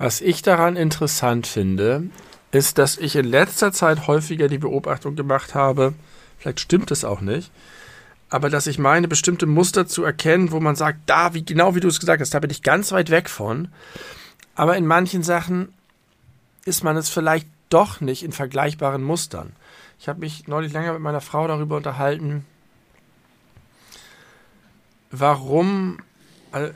[0.00, 2.04] Was ich daran interessant finde,
[2.52, 5.92] ist, dass ich in letzter Zeit häufiger die Beobachtung gemacht habe,
[6.38, 7.52] vielleicht stimmt es auch nicht,
[8.30, 11.80] aber dass ich meine, bestimmte Muster zu erkennen, wo man sagt, da, wie genau wie
[11.80, 13.68] du es gesagt hast, da bin ich ganz weit weg von.
[14.54, 15.68] Aber in manchen Sachen
[16.64, 19.52] ist man es vielleicht doch nicht in vergleichbaren Mustern.
[19.98, 22.46] Ich habe mich neulich länger mit meiner Frau darüber unterhalten,
[25.10, 25.98] warum,
[26.52, 26.70] äh,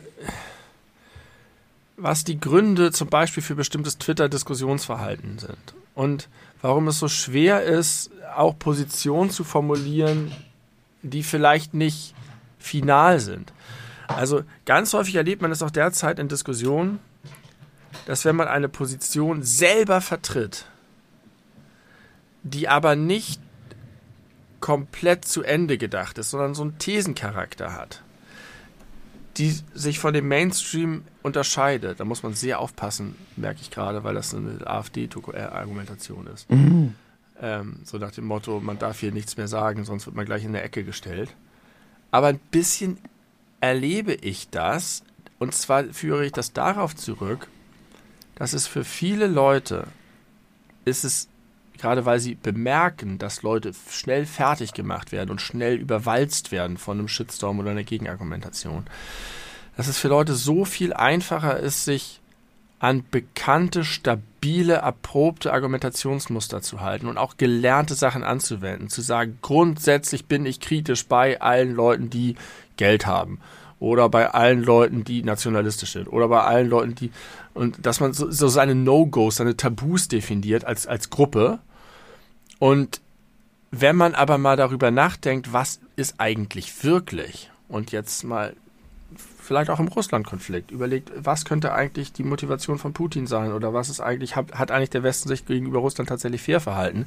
[1.96, 6.28] was die Gründe zum Beispiel für bestimmtes Twitter-Diskussionsverhalten sind und
[6.60, 10.32] warum es so schwer ist, auch Positionen zu formulieren,
[11.02, 12.14] die vielleicht nicht
[12.58, 13.52] final sind.
[14.08, 17.00] Also ganz häufig erlebt man es auch derzeit in Diskussionen,
[18.06, 20.66] dass wenn man eine Position selber vertritt,
[22.42, 23.40] die aber nicht
[24.60, 28.03] komplett zu Ende gedacht ist, sondern so einen Thesencharakter hat,
[29.36, 32.00] die sich von dem Mainstream unterscheidet.
[32.00, 36.50] Da muss man sehr aufpassen, merke ich gerade, weil das eine AfD-Argumentation ist.
[36.50, 36.94] Mhm.
[37.40, 40.44] Ähm, so nach dem Motto, man darf hier nichts mehr sagen, sonst wird man gleich
[40.44, 41.34] in der Ecke gestellt.
[42.10, 42.98] Aber ein bisschen
[43.60, 45.02] erlebe ich das,
[45.38, 47.48] und zwar führe ich das darauf zurück,
[48.36, 49.86] dass es für viele Leute
[50.84, 51.28] ist es,
[51.78, 56.98] gerade weil sie bemerken, dass Leute schnell fertig gemacht werden und schnell überwalzt werden von
[56.98, 58.86] einem Shitstorm oder einer Gegenargumentation,
[59.76, 62.20] dass es für Leute so viel einfacher ist, sich
[62.78, 68.90] an bekannte, stabile, erprobte Argumentationsmuster zu halten und auch gelernte Sachen anzuwenden.
[68.90, 72.36] Zu sagen, grundsätzlich bin ich kritisch bei allen Leuten, die
[72.76, 73.40] Geld haben.
[73.84, 76.08] Oder bei allen Leuten, die nationalistisch sind.
[76.08, 77.10] Oder bei allen Leuten, die.
[77.52, 81.58] Und dass man so, so seine No-Gos, seine Tabus definiert als, als Gruppe.
[82.58, 83.02] Und
[83.70, 87.50] wenn man aber mal darüber nachdenkt, was ist eigentlich wirklich?
[87.68, 88.54] Und jetzt mal
[89.44, 93.90] vielleicht auch im Russland-Konflikt überlegt, was könnte eigentlich die Motivation von Putin sein oder was
[93.90, 97.06] ist eigentlich, hat, hat eigentlich der Westen sich gegenüber Russland tatsächlich fair verhalten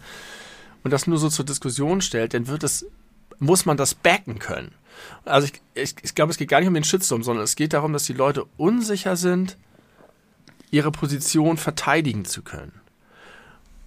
[0.84, 2.86] und das nur so zur Diskussion stellt, dann wird es,
[3.40, 4.72] muss man das backen können.
[5.26, 7.74] Also ich, ich, ich glaube, es geht gar nicht um den Shitstorm, sondern es geht
[7.74, 9.58] darum, dass die Leute unsicher sind,
[10.72, 12.82] ihre Position verteidigen zu können.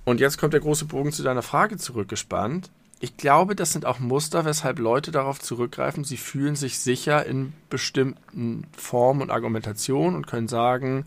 [0.04, 2.70] Und jetzt kommt der große Bogen zu deiner Frage zurückgespannt
[3.02, 7.54] ich glaube, das sind auch Muster, weshalb Leute darauf zurückgreifen, sie fühlen sich sicher in
[7.70, 11.06] bestimmten Formen und Argumentationen und können sagen,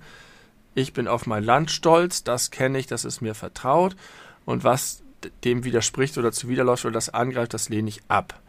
[0.74, 3.96] ich bin auf mein Land stolz, das kenne ich, das ist mir vertraut
[4.46, 5.04] und was
[5.44, 8.42] dem widerspricht oder zuwiderläuft oder das angreift, das lehne ich ab.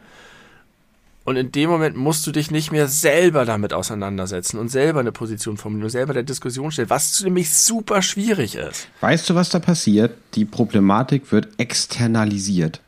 [1.24, 5.12] Und in dem Moment musst du dich nicht mehr selber damit auseinandersetzen und selber eine
[5.12, 8.88] Position formulieren, selber der Diskussion stellen, was nämlich super schwierig ist.
[9.00, 10.14] Weißt du, was da passiert?
[10.34, 12.80] Die Problematik wird externalisiert.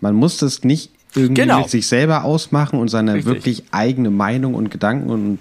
[0.00, 1.60] Man muss das nicht irgendwie genau.
[1.60, 3.26] mit sich selber ausmachen und seine Richtig.
[3.26, 5.38] wirklich eigene Meinung und Gedanken und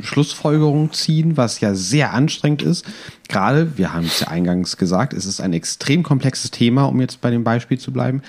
[0.00, 2.84] Schlussfolgerung ziehen, was ja sehr anstrengend ist.
[3.28, 7.20] Gerade, wir haben es ja eingangs gesagt, es ist ein extrem komplexes Thema, um jetzt
[7.22, 8.22] bei dem Beispiel zu bleiben.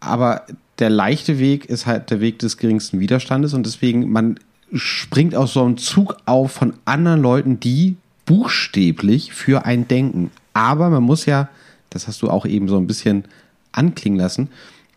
[0.00, 0.46] Aber
[0.78, 4.38] der leichte Weg ist halt der Weg des geringsten Widerstandes und deswegen, man
[4.72, 7.96] springt aus so einem Zug auf von anderen Leuten, die
[8.26, 10.30] buchstäblich für ein denken.
[10.52, 11.48] Aber man muss ja,
[11.90, 13.24] das hast du auch eben so ein bisschen
[13.72, 14.48] anklingen lassen,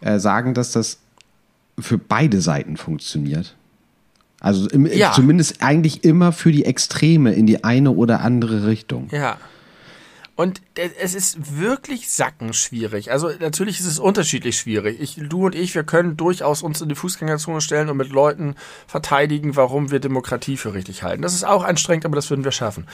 [0.01, 0.99] äh, sagen, dass das
[1.77, 3.55] für beide Seiten funktioniert.
[4.41, 5.11] Also im, ja.
[5.11, 9.09] zumindest eigentlich immer für die Extreme in die eine oder andere Richtung.
[9.11, 9.37] Ja.
[10.39, 13.11] Und es ist wirklich sackenschwierig.
[13.11, 15.01] Also natürlich ist es unterschiedlich schwierig.
[15.01, 18.55] Ich, du und ich, wir können durchaus uns in die Fußgängerzone stellen und mit Leuten
[18.87, 21.23] verteidigen, warum wir Demokratie für richtig halten.
[21.23, 22.87] Das ist auch anstrengend, aber das würden wir schaffen.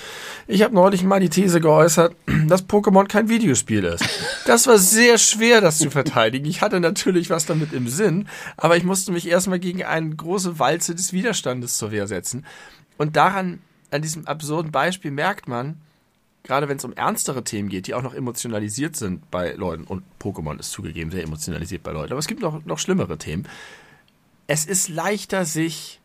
[0.48, 2.16] Ich habe neulich mal die These geäußert,
[2.48, 4.04] dass Pokémon kein Videospiel ist.
[4.48, 6.48] Das war sehr schwer, das zu verteidigen.
[6.48, 8.28] Ich hatte natürlich was damit im Sinn,
[8.58, 12.44] aber ich musste mich erstmal gegen eine große Walze des Widerstandes zur Wehr setzen.
[12.98, 13.60] Und daran,
[13.92, 15.80] an diesem absurden Beispiel merkt man,
[16.46, 20.04] gerade wenn es um ernstere Themen geht, die auch noch emotionalisiert sind bei Leuten, und
[20.22, 23.48] Pokémon ist zugegeben sehr emotionalisiert bei Leuten, aber es gibt noch, noch schlimmere Themen.
[24.48, 26.00] Es ist leichter, sich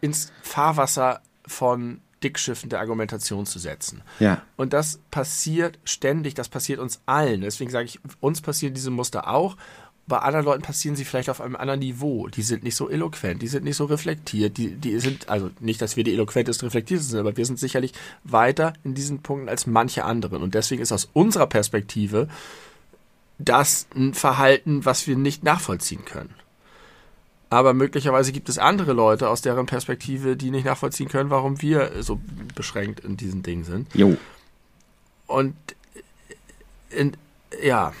[0.00, 4.02] ins Fahrwasser von Dickschiffen der Argumentation zu setzen.
[4.18, 4.42] Ja.
[4.56, 7.40] Und das passiert ständig, das passiert uns allen.
[7.40, 9.56] Deswegen sage ich, uns passieren diese Muster auch
[10.08, 12.28] bei anderen Leuten passieren sie vielleicht auf einem anderen Niveau.
[12.28, 15.82] Die sind nicht so eloquent, die sind nicht so reflektiert, die, die sind, also nicht,
[15.82, 17.92] dass wir die eloquentest reflektiertesten sind, aber wir sind sicherlich
[18.24, 20.42] weiter in diesen Punkten als manche anderen.
[20.42, 22.28] Und deswegen ist aus unserer Perspektive
[23.38, 26.34] das ein Verhalten, was wir nicht nachvollziehen können.
[27.50, 32.02] Aber möglicherweise gibt es andere Leute aus deren Perspektive, die nicht nachvollziehen können, warum wir
[32.02, 32.20] so
[32.54, 33.94] beschränkt in diesen Dingen sind.
[33.94, 34.16] Jo.
[35.26, 35.54] Und
[36.90, 37.16] in,
[37.62, 37.92] ja,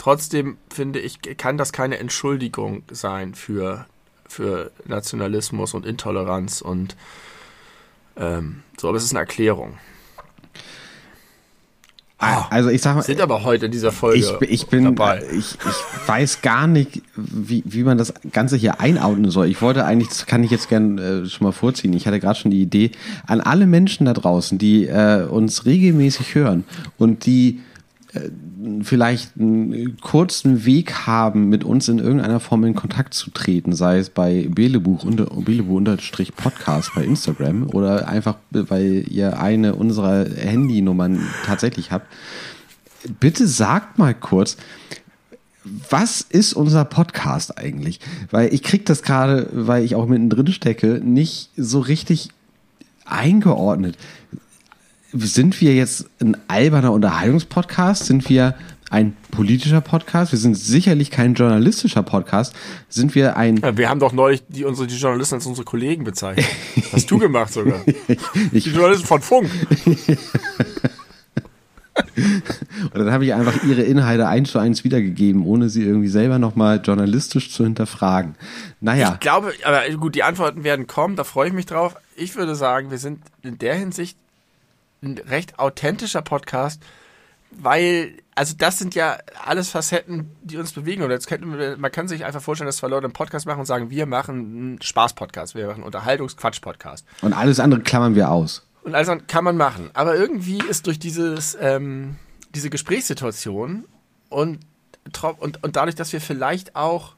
[0.00, 3.84] Trotzdem finde ich, kann das keine Entschuldigung sein für,
[4.26, 6.96] für Nationalismus und Intoleranz und
[8.16, 9.76] ähm, so, aber es ist eine Erklärung.
[12.18, 15.22] Oh, also ich sag mal, sind aber heute in dieser Folge ich, ich bin dabei.
[15.32, 19.48] Ich, ich weiß gar nicht, wie, wie man das Ganze hier einordnen soll.
[19.48, 21.92] Ich wollte eigentlich, das kann ich jetzt gern äh, schon mal vorziehen.
[21.92, 22.92] Ich hatte gerade schon die Idee
[23.26, 26.64] an alle Menschen da draußen, die äh, uns regelmäßig hören
[26.96, 27.60] und die
[28.82, 33.98] vielleicht einen kurzen Weg haben, mit uns in irgendeiner Form in Kontakt zu treten, sei
[33.98, 40.26] es bei Belebuch unter Belebu unterstrich Podcast bei Instagram oder einfach, weil ihr eine unserer
[40.28, 42.06] Handynummern tatsächlich habt.
[43.20, 44.56] Bitte sagt mal kurz,
[45.88, 48.00] was ist unser Podcast eigentlich?
[48.30, 52.30] Weil ich krieg das gerade, weil ich auch mittendrin stecke, nicht so richtig
[53.04, 53.96] eingeordnet.
[55.12, 58.06] Sind wir jetzt ein alberner Unterhaltungspodcast?
[58.06, 58.54] Sind wir
[58.90, 60.30] ein politischer Podcast?
[60.30, 62.54] Wir sind sicherlich kein journalistischer Podcast.
[62.88, 63.56] Sind wir ein.
[63.56, 66.46] Ja, wir haben doch neulich die, unsere, die Journalisten als unsere Kollegen bezeichnet.
[66.92, 67.80] Hast du gemacht sogar.
[68.52, 69.50] ich, die Journalisten von Funk.
[72.92, 76.38] Und dann habe ich einfach ihre Inhalte eins zu eins wiedergegeben, ohne sie irgendwie selber
[76.38, 78.36] nochmal journalistisch zu hinterfragen.
[78.80, 79.14] Naja.
[79.14, 81.96] Ich glaube, aber gut, die Antworten werden kommen, da freue ich mich drauf.
[82.16, 84.16] Ich würde sagen, wir sind in der Hinsicht
[85.02, 86.82] ein recht authentischer Podcast,
[87.50, 91.02] weil, also das sind ja alles Facetten, die uns bewegen.
[91.02, 93.60] Und jetzt könnte man, man kann sich einfach vorstellen, dass zwei Leute einen Podcast machen
[93.60, 97.04] und sagen, wir machen einen Spaß-Podcast, wir machen einen Unterhaltungs-Quatsch-Podcast.
[97.22, 98.66] Und alles andere klammern wir aus.
[98.82, 99.90] Und also kann man machen.
[99.94, 102.16] Aber irgendwie ist durch dieses, ähm,
[102.54, 103.84] diese Gesprächssituation
[104.28, 104.60] und,
[105.38, 107.14] und, und dadurch, dass wir vielleicht auch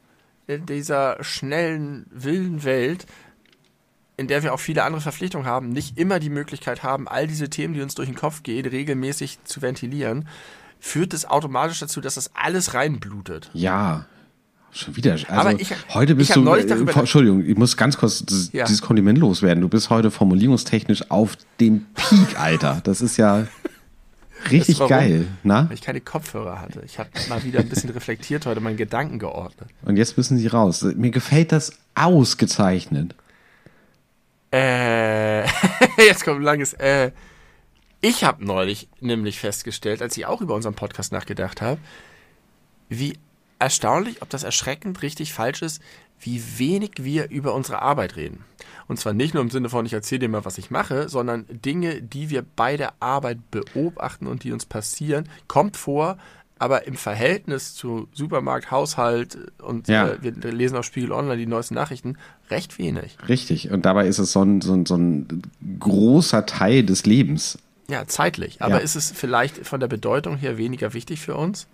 [0.46, 3.06] in dieser schnellen, wilden Welt,
[4.16, 7.48] in der wir auch viele andere Verpflichtungen haben, nicht immer die Möglichkeit haben, all diese
[7.50, 10.28] Themen, die uns durch den Kopf gehen, regelmäßig zu ventilieren,
[10.80, 13.50] führt es automatisch dazu, dass das alles reinblutet.
[13.54, 14.06] Ja,
[14.74, 15.12] Schon wieder.
[15.12, 16.40] Also Aber ich, heute bist ich du.
[16.40, 18.64] neulich darüber- Äh, Entschuldigung, ich muss ganz kurz das, Ja.
[18.64, 19.60] dieses Kompliment loswerden.
[19.60, 22.80] Du bist heute formulierungstechnisch auf dem Peak, Alter.
[22.82, 23.46] Das ist ja
[24.50, 24.88] richtig warum?
[24.88, 25.26] geil.
[25.42, 25.66] Na?
[25.68, 26.80] weil ich keine Kopfhörer hatte.
[26.86, 29.68] Ich habe mal wieder ein bisschen reflektiert heute, meine Gedanken geordnet.
[29.84, 30.80] Und jetzt müssen sie raus.
[30.96, 33.14] Mir gefällt das ausgezeichnet.
[34.52, 35.46] Äh,
[35.98, 37.10] jetzt kommt ein langes äh.
[38.00, 41.80] Ich habe neulich nämlich festgestellt, als ich auch über unseren Podcast nachgedacht habe,
[42.88, 43.16] wie
[43.60, 45.80] erstaunlich, ob das erschreckend richtig falsch ist,
[46.18, 48.44] wie wenig wir über unsere Arbeit reden.
[48.88, 51.46] Und zwar nicht nur im Sinne von, ich erzähle dir mal, was ich mache, sondern
[51.48, 56.18] Dinge, die wir bei der Arbeit beobachten und die uns passieren, kommt vor,
[56.58, 60.08] aber im Verhältnis zu Supermarkt, Haushalt und Ja.
[60.10, 62.18] äh, wir lesen auf Spiegel Online die neuesten Nachrichten,
[62.52, 63.16] recht wenig.
[63.28, 63.70] Richtig.
[63.72, 65.42] Und dabei ist es so ein, so ein, so ein
[65.80, 67.58] großer Teil des Lebens.
[67.88, 68.62] Ja, zeitlich.
[68.62, 68.80] Aber Ja.
[68.80, 71.66] ist es vielleicht von der Bedeutung her weniger wichtig für uns?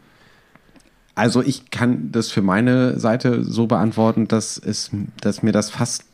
[1.14, 6.04] Also ich kann das für meine Seite so beantworten, dass es, dass mir das fast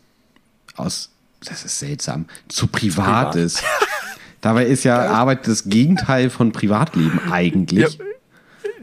[0.77, 1.11] aus,
[1.45, 3.37] das ist seltsam, zu privat, Privat?
[3.37, 3.63] ist.
[4.41, 7.99] Dabei ist ja Arbeit das Gegenteil von Privatleben eigentlich.
[7.99, 8.05] Ja,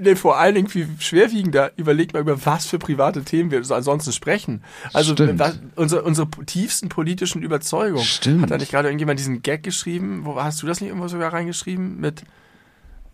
[0.01, 1.71] nee, vor allen Dingen viel schwerwiegender.
[1.77, 4.63] Überlegt mal, über was für private Themen wir so ansonsten sprechen.
[4.93, 8.03] Also was, unsere, unsere tiefsten politischen Überzeugungen.
[8.03, 8.41] Stimmt.
[8.43, 10.21] Hat da nicht gerade irgendjemand diesen Gag geschrieben?
[10.25, 11.99] Wo hast du das nicht irgendwo sogar reingeschrieben?
[11.99, 12.23] Mit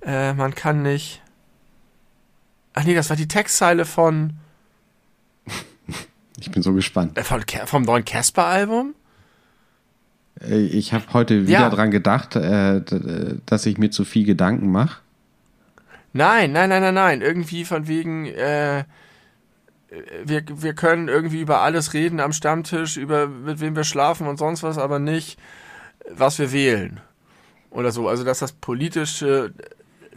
[0.02, 1.22] äh, man kann nicht.
[2.74, 4.34] Ach nee, das war die Textzeile von,
[6.40, 7.18] Ich bin so gespannt.
[7.18, 8.94] äh, von vom neuen Casper-Album.
[10.42, 11.70] Äh, Ich habe heute wieder Ja.
[11.70, 15.00] dran gedacht, äh, d- dass ich mir zu viel Gedanken mache.
[16.14, 17.22] Nein, nein, nein, nein, nein.
[17.22, 18.84] Irgendwie von wegen, äh,
[20.24, 24.38] wir, wir können irgendwie über alles reden am Stammtisch, über mit wem wir schlafen und
[24.38, 25.40] sonst was, aber nicht,
[26.10, 27.00] was wir wählen.
[27.70, 28.08] Oder so.
[28.08, 29.54] Also, dass das Politische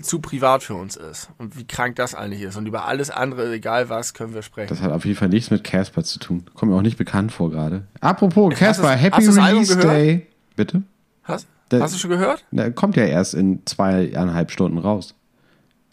[0.03, 1.31] zu privat für uns ist.
[1.39, 2.57] Und wie krank das eigentlich ist.
[2.57, 4.69] Und über alles andere, egal was, können wir sprechen.
[4.69, 6.45] Das hat auf jeden Fall nichts mit Casper zu tun.
[6.55, 7.85] Kommt mir auch nicht bekannt vor gerade.
[8.01, 9.77] Apropos Casper, Happy Release?
[9.77, 10.27] Day.
[10.57, 10.83] Bitte?
[11.23, 12.45] Hast, hast du schon gehört?
[12.51, 15.15] Der kommt ja erst in zweieinhalb Stunden raus.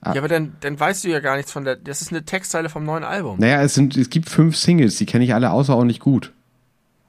[0.02, 0.14] Ah.
[0.14, 1.76] Ja, aber dann, dann weißt du ja gar nichts von der.
[1.76, 3.40] Das ist eine Textzeile vom neuen Album.
[3.40, 6.32] Naja, es, sind, es gibt fünf Singles, die kenne ich alle außerordentlich gut.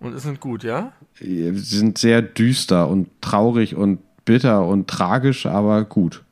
[0.01, 0.93] Und es sind gut, ja?
[1.15, 6.23] Sie sind sehr düster und traurig und bitter und tragisch, aber gut.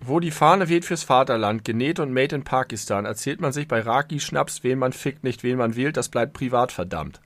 [0.00, 3.80] Wo die Fahne weht fürs Vaterland, genäht und made in Pakistan, erzählt man sich bei
[3.80, 7.20] Raki Schnaps, wen man fickt, nicht wen man wählt, das bleibt privat verdammt.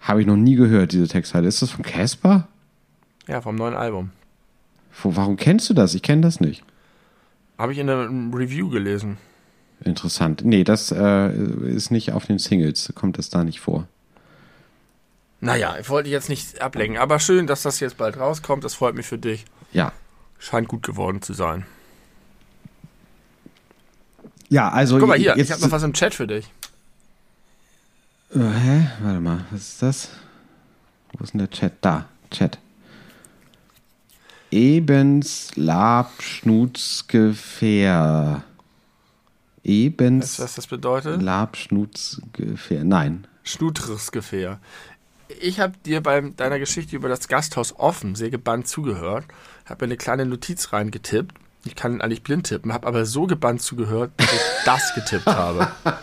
[0.00, 1.46] Habe ich noch nie gehört, diese Textzeile.
[1.46, 2.48] Ist das von Casper?
[3.26, 4.10] Ja, vom neuen Album.
[5.02, 5.94] Warum kennst du das?
[5.94, 6.64] Ich kenne das nicht.
[7.56, 9.18] Habe ich in einem Review gelesen.
[9.84, 10.44] Interessant.
[10.44, 12.92] Nee, das äh, ist nicht auf den Singles.
[12.94, 13.86] Kommt das da nicht vor.
[15.40, 18.64] Naja, ich wollte jetzt nicht ablenken, aber schön, dass das jetzt bald rauskommt.
[18.64, 19.44] Das freut mich für dich.
[19.72, 19.92] Ja.
[20.38, 21.64] Scheint gut geworden zu sein.
[24.48, 24.98] Ja, also.
[24.98, 26.50] Guck mal hier, ich habe noch was im Chat für dich.
[28.34, 28.90] Äh, hä?
[29.00, 30.08] Warte mal, was ist das?
[31.12, 31.74] Wo ist denn der Chat?
[31.80, 32.58] Da, Chat.
[34.50, 38.36] Ebens Labschnutzgefähr.
[38.36, 38.44] Weißt
[39.64, 41.20] du, Ebens was das bedeutet?
[41.20, 42.84] Labschnutzgefähr.
[42.84, 43.26] Nein.
[43.44, 44.60] Schnutrisgefähr.
[45.40, 49.26] Ich habe dir bei deiner Geschichte über das Gasthaus offen sehr gebannt zugehört,
[49.66, 51.34] habe mir eine kleine Notiz reingetippt.
[51.64, 55.68] Ich kann eigentlich blind tippen, habe aber so gebannt zugehört, dass ich das getippt habe.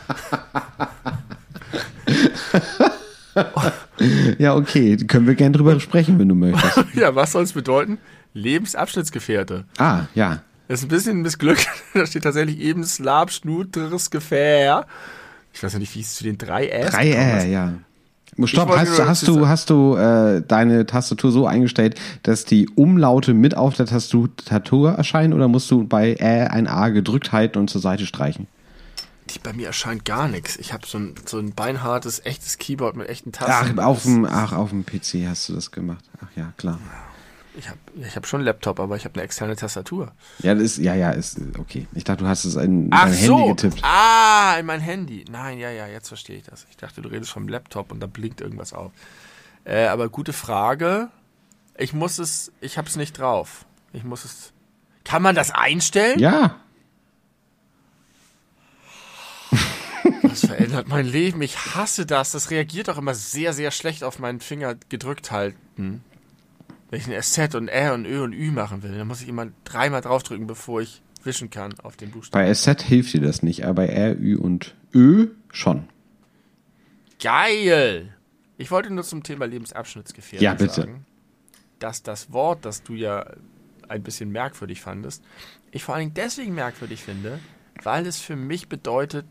[4.38, 4.98] Ja, okay.
[4.98, 6.86] Können wir gerne drüber sprechen, wenn du möchtest.
[6.96, 7.98] Ja, was soll es bedeuten?
[8.36, 9.66] Lebensabschnittsgefährte.
[9.78, 10.42] ah, ja.
[10.68, 11.68] Das ist ein bisschen missglückt.
[11.94, 14.86] Da steht tatsächlich eben Slab, Schnuteres Gefähr.
[15.54, 17.74] Ich weiß ja nicht, wie es zu den drei S Drei Ä, ja.
[18.44, 23.34] Stopp, hast, nur hast du, hast du äh, deine Tastatur so eingestellt, dass die Umlaute
[23.34, 27.70] mit auf der Tastatur erscheinen oder musst du bei Ä ein A gedrückt halten und
[27.70, 28.48] zur Seite streichen?
[29.30, 30.58] Die, bei mir erscheint gar nichts.
[30.58, 33.80] Ich habe so ein, so ein beinhartes, echtes Keyboard mit echten Ach, Tasten.
[33.80, 36.04] auf dem, ach, auf dem PC hast du das gemacht.
[36.22, 36.80] Ach ja, klar.
[37.58, 40.12] Ich habe ich hab schon einen Laptop, aber ich habe eine externe Tastatur.
[40.40, 41.88] Ja, das ist, ja, ja, ist okay.
[41.94, 43.38] Ich dachte, du hast es in Ach dein so.
[43.38, 43.84] Handy getippt.
[43.84, 45.26] Ah, in mein Handy.
[45.30, 46.66] Nein, ja, ja, jetzt verstehe ich das.
[46.70, 48.92] Ich dachte, du redest vom Laptop und da blinkt irgendwas auf.
[49.64, 51.10] Äh, aber gute Frage.
[51.78, 53.66] Ich muss es, ich habe es nicht drauf.
[53.94, 54.52] Ich muss es.
[55.04, 56.20] Kann man das einstellen?
[56.20, 56.58] Ja,
[60.22, 61.42] Das verändert mein Leben.
[61.42, 62.32] Ich hasse das.
[62.32, 66.04] Das reagiert auch immer sehr, sehr schlecht auf meinen Finger gedrückt halten.
[66.96, 69.28] Wenn ich ein SZ und R und Ö und Ü machen will, dann muss ich
[69.28, 72.42] immer dreimal draufdrücken, bevor ich wischen kann auf den Buchstaben.
[72.46, 75.90] bei Asset hilft dir das nicht, aber bei R, Ü und Ö schon.
[77.22, 78.16] Geil!
[78.58, 80.74] Ich wollte nur zum Thema Lebensabschnittsgefährdung Ja, bitte.
[80.74, 81.06] sagen,
[81.80, 83.26] dass das Wort, das du ja
[83.90, 85.22] ein bisschen merkwürdig fandest,
[85.72, 87.40] ich vor allen Dingen deswegen merkwürdig finde,
[87.84, 89.26] weil es für mich bedeutet,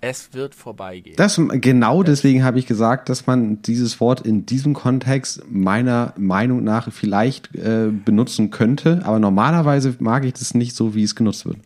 [0.00, 1.16] es wird vorbeigehen.
[1.16, 6.62] Das, genau deswegen habe ich gesagt, dass man dieses Wort in diesem Kontext meiner Meinung
[6.62, 11.46] nach vielleicht äh, benutzen könnte, aber normalerweise mag ich das nicht so, wie es genutzt
[11.46, 11.58] wird.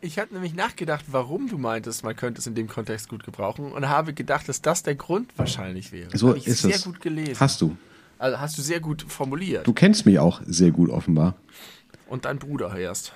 [0.00, 3.72] Ich habe nämlich nachgedacht, warum du meintest, man könnte es in dem Kontext gut gebrauchen
[3.72, 6.16] und habe gedacht, dass das der Grund wahrscheinlich wäre.
[6.16, 6.84] So ist sehr es.
[6.84, 7.40] gut gelesen.
[7.40, 7.76] Hast du.
[8.18, 9.66] also hast du sehr gut formuliert.
[9.66, 11.34] Du kennst mich auch sehr gut offenbar.
[12.08, 13.12] Und dein Bruder erst.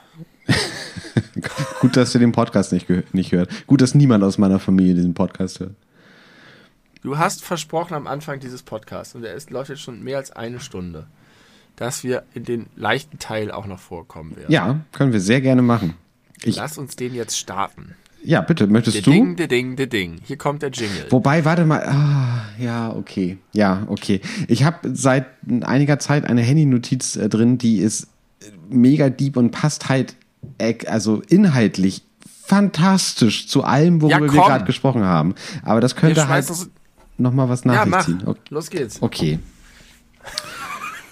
[1.80, 3.50] Gut, dass ihr den Podcast nicht, nicht hört.
[3.66, 5.74] Gut, dass niemand aus meiner Familie diesen Podcast hört.
[7.02, 10.30] Du hast versprochen am Anfang dieses Podcasts, und er ist, läuft jetzt schon mehr als
[10.30, 11.06] eine Stunde,
[11.74, 14.52] dass wir in den leichten Teil auch noch vorkommen werden.
[14.52, 15.94] Ja, können wir sehr gerne machen.
[16.44, 17.94] Ich, Lass uns den jetzt starten.
[18.22, 19.10] ja, bitte, De möchtest du?
[19.10, 20.18] Ding, de Ding, de Ding.
[20.22, 21.06] Hier kommt der Jingle.
[21.10, 21.82] Wobei, warte mal.
[21.88, 23.38] Ah, ja, okay.
[23.52, 24.20] Ja, okay.
[24.46, 25.26] Ich habe seit
[25.62, 28.08] einiger Zeit eine Handynotiz äh, drin, die ist
[28.72, 30.16] mega deep und passt halt,
[30.86, 32.02] also inhaltlich
[32.44, 35.34] fantastisch zu allem, worüber Ja, wir gerade gesprochen haben.
[35.62, 36.68] Aber das könnte halt uns,
[37.16, 38.04] noch mal was nach ja, sich mach.
[38.04, 38.22] ziehen.
[38.26, 38.40] Okay.
[38.50, 39.00] Los geht's.
[39.00, 39.38] Okay.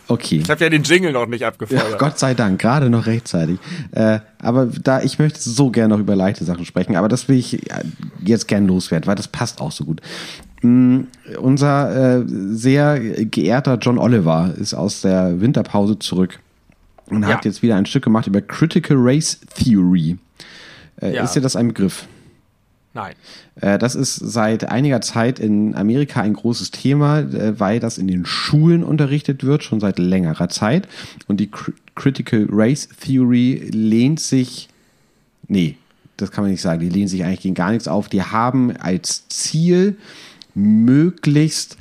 [0.08, 0.40] Okay.
[0.42, 1.98] Ich habe ja den Jingle noch nicht Ja, abgefeuert.
[1.98, 3.60] Gott sei Dank, gerade noch rechtzeitig.
[3.92, 7.38] Äh, aber da, ich möchte so gerne noch über leichte Sachen sprechen, aber das will
[7.38, 7.84] ich äh,
[8.24, 10.00] jetzt gern loswerden, weil das passt auch so gut.
[10.62, 11.02] Mm,
[11.40, 16.40] unser äh, sehr geehrter John Oliver ist aus der Winterpause zurück
[17.10, 17.28] und Ja.
[17.28, 20.18] hat jetzt wieder ein Stück gemacht über Critical Race Theory.
[21.00, 21.24] Äh, Ja.
[21.24, 22.06] Ist dir das ein Begriff?
[22.92, 23.14] Nein.
[23.60, 28.08] Äh, Das ist seit einiger Zeit in Amerika ein großes Thema, äh, weil das in
[28.08, 30.88] den Schulen unterrichtet wird, schon seit längerer Zeit.
[31.28, 34.68] Und die Cr Critical Race Theory lehnt sich,
[35.48, 35.76] nee,
[36.16, 38.08] das kann man nicht sagen, die lehnen sich eigentlich gegen gar nichts auf.
[38.08, 39.96] Die haben als Ziel,
[40.54, 41.76] möglichst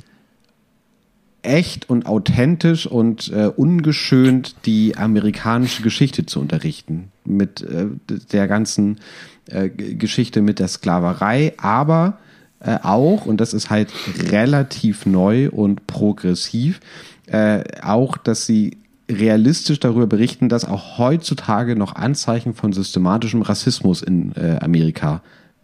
[1.42, 7.10] echt und authentisch und äh, ungeschönt die amerikanische Geschichte zu unterrichten.
[7.24, 7.86] Mit äh,
[8.32, 8.98] der ganzen
[9.46, 12.18] äh, Geschichte mit der Sklaverei, aber
[12.60, 13.90] äh, auch, und das ist halt
[14.30, 16.80] relativ neu und progressiv,
[17.26, 18.76] äh, auch, dass sie
[19.10, 25.22] realistisch darüber berichten, dass auch heutzutage noch Anzeichen von systematischem Rassismus in äh, Amerika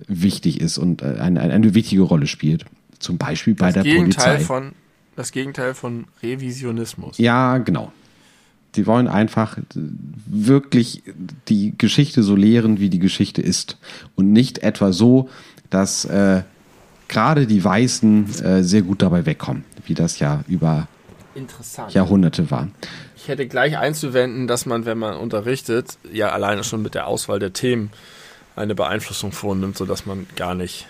[0.08, 2.66] wichtig ist und eine, eine wichtige Rolle spielt.
[2.98, 4.44] Zum Beispiel bei der Gegenteil Polizei.
[4.44, 4.72] von,
[5.16, 7.18] das Gegenteil von Revisionismus.
[7.18, 7.92] Ja, genau.
[8.74, 9.56] Die wollen einfach
[10.26, 11.02] wirklich
[11.48, 13.78] die Geschichte so lehren, wie die Geschichte ist.
[14.14, 15.30] Und nicht etwa so,
[15.70, 16.42] dass äh,
[17.08, 20.88] gerade die Weißen äh, sehr gut dabei wegkommen, wie das ja über.
[21.90, 22.68] Jahrhunderte war.
[23.14, 27.38] Ich hätte gleich einzuwenden, dass man, wenn man unterrichtet, ja alleine schon mit der Auswahl
[27.38, 27.90] der Themen
[28.54, 30.86] eine Beeinflussung vornimmt, sodass man gar nicht.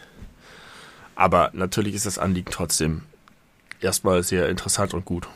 [1.17, 3.03] Aber natürlich ist das Anliegen trotzdem
[3.81, 5.29] erstmal sehr interessant und gut.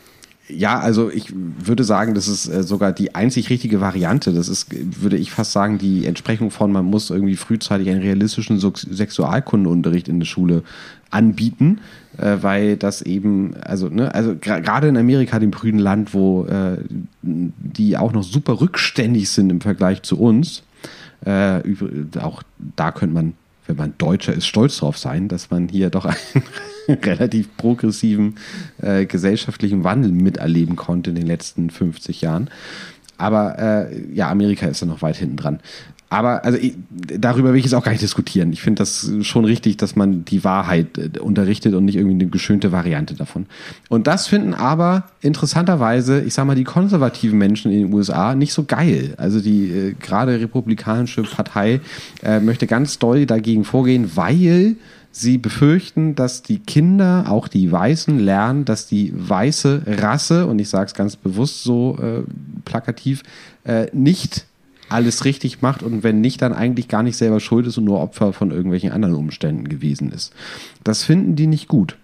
[0.52, 4.32] Ja, also ich würde sagen, das ist äh, sogar die einzig richtige Variante.
[4.32, 4.68] Das ist,
[5.00, 10.18] würde ich fast sagen, die Entsprechung von, man muss irgendwie frühzeitig einen realistischen Sexualkundeunterricht in
[10.18, 10.62] der Schule
[11.10, 11.78] anbieten,
[12.18, 16.78] äh, weil das eben, also, ne, also gerade in Amerika, dem grünen Land, wo äh,
[17.22, 20.62] die auch noch super rückständig sind im Vergleich zu uns,
[21.22, 22.42] auch
[22.76, 23.34] da könnte man,
[23.70, 26.44] wenn man Deutscher ist, stolz drauf sein, dass man hier doch einen
[27.04, 28.36] relativ progressiven
[28.82, 32.50] äh, gesellschaftlichen Wandel miterleben konnte in den letzten 50 Jahren.
[33.20, 35.60] Aber äh, ja, Amerika ist da noch weit hinten dran.
[36.12, 38.52] Aber also ich, darüber will ich jetzt auch gar nicht diskutieren.
[38.52, 42.26] Ich finde das schon richtig, dass man die Wahrheit äh, unterrichtet und nicht irgendwie eine
[42.26, 43.46] geschönte Variante davon.
[43.88, 48.52] Und das finden aber interessanterweise, ich sag mal, die konservativen Menschen in den USA nicht
[48.52, 49.14] so geil.
[49.18, 51.80] Also die äh, gerade republikanische Partei
[52.24, 54.76] äh, möchte ganz doll dagegen vorgehen, weil
[55.12, 60.68] sie befürchten, dass die Kinder, auch die Weißen, lernen, dass die weiße Rasse, und ich
[60.68, 62.22] sage es ganz bewusst so äh,
[62.64, 63.22] plakativ,
[63.64, 64.46] äh, nicht
[64.88, 68.00] alles richtig macht und wenn nicht, dann eigentlich gar nicht selber schuld ist und nur
[68.00, 70.32] Opfer von irgendwelchen anderen Umständen gewesen ist.
[70.82, 71.96] Das finden die nicht gut.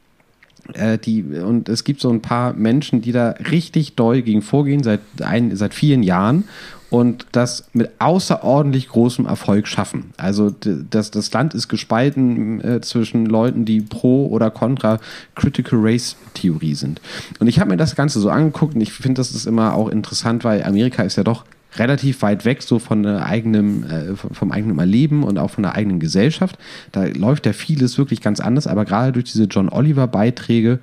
[0.74, 4.82] Äh, die, und es gibt so ein paar Menschen, die da richtig doll gegen vorgehen,
[4.82, 6.44] seit, ein, seit vielen Jahren
[6.88, 10.12] und das mit außerordentlich großem Erfolg schaffen.
[10.16, 14.98] Also das, das Land ist gespalten äh, zwischen Leuten, die pro oder contra
[15.34, 17.00] Critical Race Theorie sind.
[17.40, 19.88] Und ich habe mir das Ganze so angeguckt und ich finde, das ist immer auch
[19.88, 21.44] interessant, weil Amerika ist ja doch
[21.78, 26.00] relativ weit weg so von eigenem, äh, vom eigenen Erleben und auch von der eigenen
[26.00, 26.58] Gesellschaft.
[26.92, 30.78] Da läuft ja vieles wirklich ganz anders, aber gerade durch diese John Oliver Beiträge,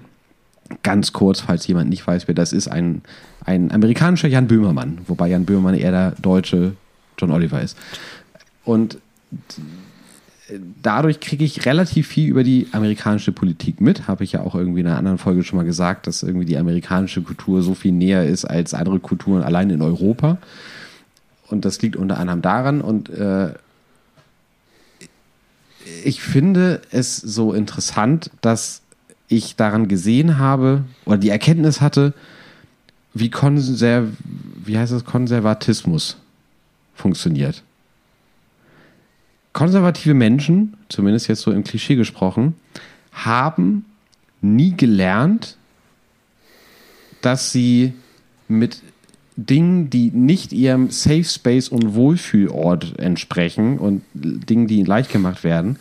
[0.82, 3.02] ganz kurz, falls jemand nicht weiß, wer das ist, ein,
[3.46, 6.74] ein amerikanischer Jan Böhmermann, wobei Jan Böhmermann eher der deutsche
[7.18, 7.78] John Oliver ist.
[8.64, 8.98] Und
[10.82, 14.08] dadurch kriege ich relativ viel über die amerikanische Politik mit.
[14.08, 16.58] Habe ich ja auch irgendwie in einer anderen Folge schon mal gesagt, dass irgendwie die
[16.58, 20.38] amerikanische Kultur so viel näher ist als andere Kulturen allein in Europa.
[21.54, 22.82] Und das liegt unter anderem daran.
[22.82, 23.54] Und äh,
[26.04, 28.82] ich finde es so interessant, dass
[29.28, 32.16] ich daran gesehen habe oder die Erkenntnis hatte,
[33.14, 34.10] wie, Konserv
[34.66, 36.18] wie heißt das, Konservatismus
[36.96, 37.62] funktioniert.
[39.54, 42.56] Konservative Menschen, zumindest jetzt so im Klischee gesprochen,
[43.12, 43.86] haben
[44.42, 45.58] nie gelernt,
[47.22, 47.94] dass sie
[48.48, 48.82] mit
[49.36, 55.44] Dingen, die nicht ihrem Safe Space und Wohlfühlort entsprechen und Dingen, die ihnen leicht gemacht
[55.44, 55.78] werden,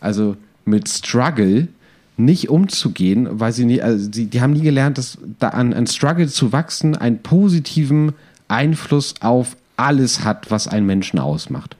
[0.00, 1.68] also mit Struggle
[2.16, 5.86] nicht umzugehen, weil sie nie, also die, die haben nie gelernt, dass da an, an
[5.86, 8.12] Struggle zu wachsen einen positiven
[8.48, 11.76] Einfluss auf alles hat, was einen Menschen ausmacht.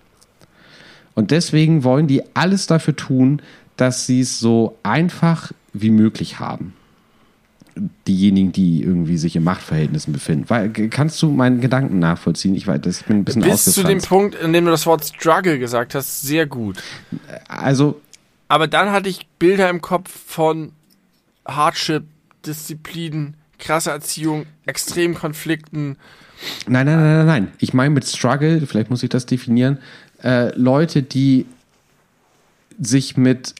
[1.14, 3.40] Und deswegen wollen die alles dafür tun,
[3.76, 6.74] dass sie es so einfach wie möglich haben
[8.06, 10.48] diejenigen, die irgendwie sich in Machtverhältnissen befinden.
[10.48, 12.54] Weil, kannst du meinen Gedanken nachvollziehen?
[12.54, 15.04] Ich weiß, ich bin ein bisschen Bis zu dem Punkt, in dem du das Wort
[15.04, 16.82] Struggle gesagt hast, sehr gut.
[17.48, 18.00] Also.
[18.48, 20.72] Aber dann hatte ich Bilder im Kopf von
[21.46, 22.04] Hardship,
[22.46, 25.96] Disziplin, krasser Erziehung, extremen Konflikten.
[26.66, 27.52] Nein, nein, nein, nein, nein.
[27.58, 29.78] Ich meine mit Struggle, vielleicht muss ich das definieren,
[30.22, 31.46] äh, Leute, die
[32.78, 33.54] sich mit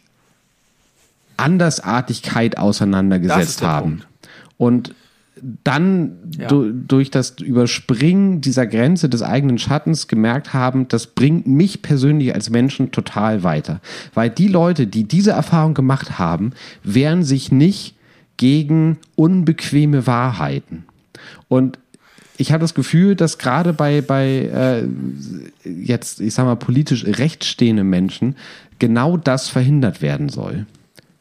[1.37, 4.03] Andersartigkeit auseinandergesetzt haben.
[4.59, 4.95] Und
[5.65, 6.49] dann ja.
[6.49, 12.35] du, durch das Überspringen dieser Grenze des eigenen Schattens gemerkt haben, das bringt mich persönlich
[12.35, 13.81] als Menschen total weiter.
[14.15, 16.53] Weil die Leute, die diese Erfahrung gemacht haben,
[16.83, 17.95] wehren sich nicht
[18.39, 20.85] gegen unbequeme Wahrheiten.
[21.49, 21.79] Und
[22.39, 24.89] ich habe das Gefühl, dass gerade bei, bei äh,
[25.65, 28.37] jetzt, ich sag mal, politisch rechtsstehenden Menschen
[28.79, 30.67] genau das verhindert werden soll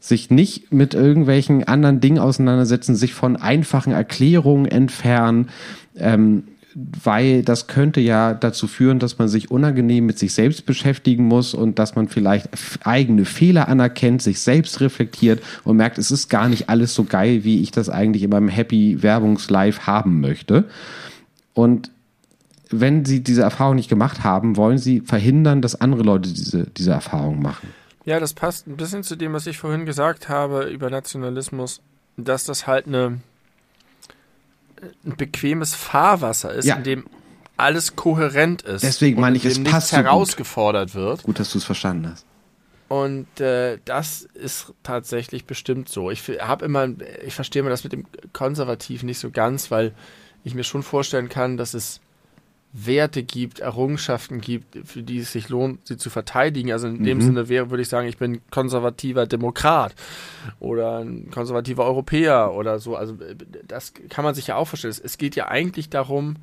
[0.06, 5.48] sich nicht mit irgendwelchen anderen Dingen auseinandersetzen, sich von einfachen Erklärungen entfernen,
[5.96, 6.44] ähm,
[6.76, 11.54] weil das könnte ja dazu führen, dass man sich unangenehm mit sich selbst beschäftigen muss
[11.54, 12.50] und dass man vielleicht
[12.84, 17.44] eigene Fehler anerkennt, sich selbst reflektiert und merkt, es ist gar nicht alles so geil,
[17.44, 20.66] wie ich das eigentlich in meinem Happy Werbungslife haben möchte.
[21.54, 21.90] Und
[22.68, 26.90] wenn sie diese Erfahrung nicht gemacht haben, wollen sie verhindern, dass andere Leute diese, diese
[26.90, 27.68] Erfahrung machen.
[28.06, 31.82] Ja, das passt ein bisschen zu dem, was ich vorhin gesagt habe über Nationalismus,
[32.16, 33.20] dass das halt eine,
[35.04, 36.76] ein bequemes Fahrwasser ist, ja.
[36.76, 37.06] in dem
[37.56, 38.82] alles kohärent ist.
[38.82, 40.94] Deswegen meine ich, es passt so herausgefordert gut.
[40.94, 41.22] wird.
[41.24, 42.24] Gut, dass du es verstanden hast.
[42.88, 46.10] Und äh, das ist tatsächlich bestimmt so.
[46.12, 46.88] Ich habe immer,
[47.26, 49.92] ich verstehe mir das mit dem Konservativ nicht so ganz, weil
[50.44, 52.00] ich mir schon vorstellen kann, dass es
[52.78, 56.72] Werte gibt, Errungenschaften gibt, für die es sich lohnt, sie zu verteidigen.
[56.72, 57.22] Also in dem mhm.
[57.22, 59.94] Sinne wäre, würde ich sagen, ich bin konservativer Demokrat
[60.60, 62.94] oder ein konservativer Europäer oder so.
[62.94, 63.16] Also
[63.66, 64.94] das kann man sich ja auch vorstellen.
[65.02, 66.36] Es geht ja eigentlich darum,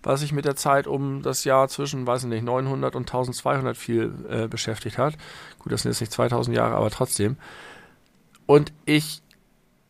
[0.02, 3.76] was sich mit der Zeit um das Jahr zwischen, weiß ich nicht, 900 und 1200
[3.76, 5.16] viel äh, beschäftigt hat.
[5.59, 7.36] Gut, das sind jetzt nicht 2000 Jahre, aber trotzdem.
[8.44, 9.22] Und ich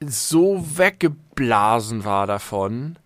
[0.00, 2.96] so weggeblasen war davon,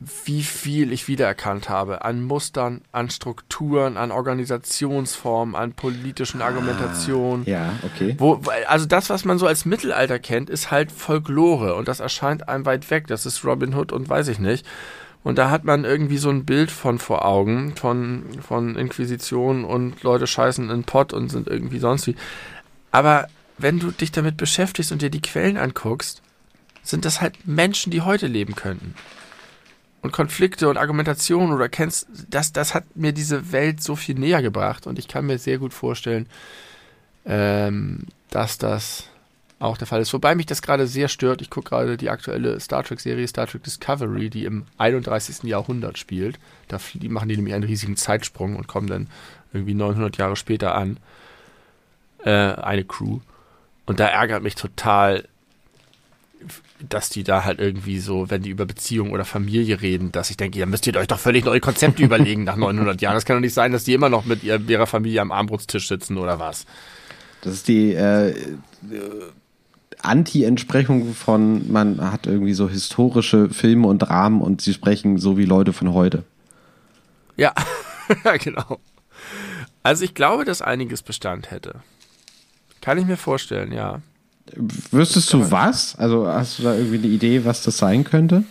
[0.00, 7.44] wie viel ich wiedererkannt habe an Mustern, an Strukturen, an Organisationsformen, an politischen Argumentationen.
[7.46, 8.14] Ah, ja, okay.
[8.18, 12.48] Wo, also das, was man so als Mittelalter kennt, ist halt Folklore und das erscheint
[12.48, 13.08] einem weit weg.
[13.08, 14.64] Das ist Robin Hood und weiß ich nicht.
[15.24, 20.02] Und da hat man irgendwie so ein Bild von vor Augen, von, von Inquisition und
[20.04, 22.14] Leute scheißen in Pott und sind irgendwie sonst wie.
[22.92, 23.26] Aber
[23.58, 26.22] wenn du dich damit beschäftigst und dir die Quellen anguckst,
[26.84, 28.94] sind das halt Menschen, die heute leben könnten.
[30.00, 34.42] Und Konflikte und Argumentationen oder kennst, das, das hat mir diese Welt so viel näher
[34.42, 36.26] gebracht und ich kann mir sehr gut vorstellen,
[37.26, 39.08] ähm, dass das
[39.58, 40.12] auch der Fall ist.
[40.12, 41.42] Wobei mich das gerade sehr stört.
[41.42, 45.42] Ich gucke gerade die aktuelle Star Trek-Serie Star Trek Discovery, die im 31.
[45.44, 46.38] Jahrhundert spielt.
[46.68, 49.08] Da die machen die nämlich einen riesigen Zeitsprung und kommen dann
[49.52, 50.98] irgendwie 900 Jahre später an.
[52.24, 53.18] Äh, eine Crew.
[53.86, 55.24] Und da ärgert mich total,
[56.86, 60.36] dass die da halt irgendwie so, wenn die über Beziehung oder Familie reden, dass ich
[60.36, 63.14] denke, ihr müsst ihr euch doch völlig neue Konzepte überlegen nach 900 Jahren.
[63.14, 66.16] Das kann doch nicht sein, dass die immer noch mit ihrer Familie am Armbrutstisch sitzen
[66.18, 66.66] oder was.
[67.40, 68.34] Das ist die äh,
[70.02, 75.44] Anti-Entsprechung von, man hat irgendwie so historische Filme und Dramen und sie sprechen so wie
[75.44, 76.24] Leute von heute.
[77.36, 77.54] Ja,
[78.42, 78.78] genau.
[79.82, 81.80] Also ich glaube, dass einiges Bestand hätte.
[82.80, 84.00] Kann ich mir vorstellen, ja.
[84.56, 85.96] Wüsstest du was?
[85.96, 88.44] Also hast du da irgendwie eine Idee, was das sein könnte?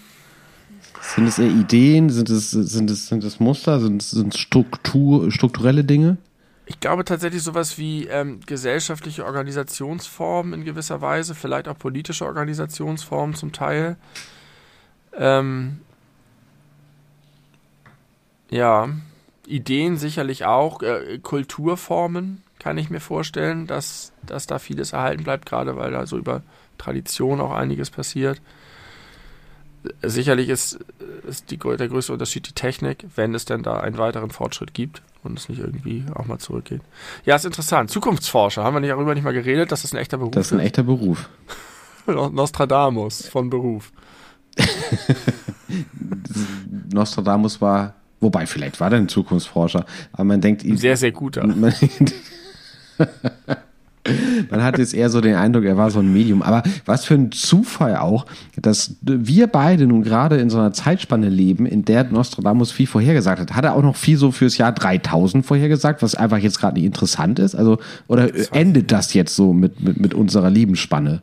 [1.02, 2.10] Sind es eher Ideen?
[2.10, 3.80] Sind es, sind es, sind es Muster?
[3.80, 6.18] Sind es, sind es Struktur, strukturelle Dinge?
[6.66, 13.36] Ich glaube tatsächlich sowas wie ähm, gesellschaftliche Organisationsformen in gewisser Weise, vielleicht auch politische Organisationsformen
[13.36, 13.96] zum Teil.
[15.18, 15.80] Ähm,
[18.50, 18.90] ja,
[19.46, 25.46] Ideen sicherlich auch, äh, Kulturformen kann ich mir vorstellen, dass, dass da vieles erhalten bleibt,
[25.46, 26.42] gerade weil da so über
[26.78, 28.42] Tradition auch einiges passiert.
[30.02, 30.80] Sicherlich ist,
[31.28, 35.02] ist die, der größte Unterschied die Technik, wenn es denn da einen weiteren Fortschritt gibt
[35.24, 36.82] und es nicht irgendwie auch mal zurückgeht.
[37.26, 37.90] Ja, ist interessant.
[37.92, 40.36] Zukunftsforscher, haben wir nicht darüber nicht mal geredet, dass das ein echter Beruf ist?
[40.36, 41.30] Das ist ein echter Beruf.
[42.08, 43.92] Nostradamus von Beruf.
[46.94, 50.78] Nostradamus war, wobei vielleicht war der ein Zukunftsforscher, aber man denkt ihm.
[50.78, 51.46] Sehr, sehr guter.
[51.46, 51.74] Man,
[54.50, 56.42] Man hat jetzt eher so den Eindruck, er war so ein Medium.
[56.42, 58.26] Aber was für ein Zufall auch,
[58.56, 63.42] dass wir beide nun gerade in so einer Zeitspanne leben, in der Nostradamus viel vorhergesagt
[63.42, 63.56] hat.
[63.56, 66.86] Hat er auch noch viel so fürs Jahr 3000 vorhergesagt, was einfach jetzt gerade nicht
[66.86, 67.56] interessant ist?
[67.56, 71.22] Also, oder das endet das jetzt so mit, mit, mit unserer Lebensspanne?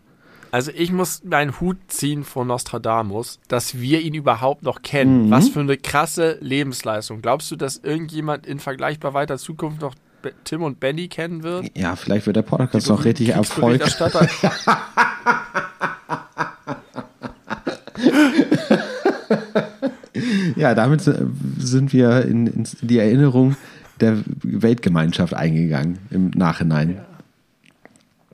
[0.54, 5.26] Also ich muss meinen Hut ziehen vor Nostradamus, dass wir ihn überhaupt noch kennen.
[5.26, 5.30] Mhm.
[5.32, 7.22] Was für eine krasse Lebensleistung.
[7.22, 9.96] Glaubst du, dass irgendjemand in vergleichbar weiter Zukunft noch
[10.44, 11.70] Tim und Benny kennen wird.
[11.76, 13.82] Ja, vielleicht wird der Podcast noch richtig Erfolg.
[20.56, 21.02] ja, damit
[21.58, 23.56] sind wir in, in, die Erinnerung
[24.00, 26.96] der Weltgemeinschaft eingegangen im Nachhinein.
[26.96, 27.13] Ja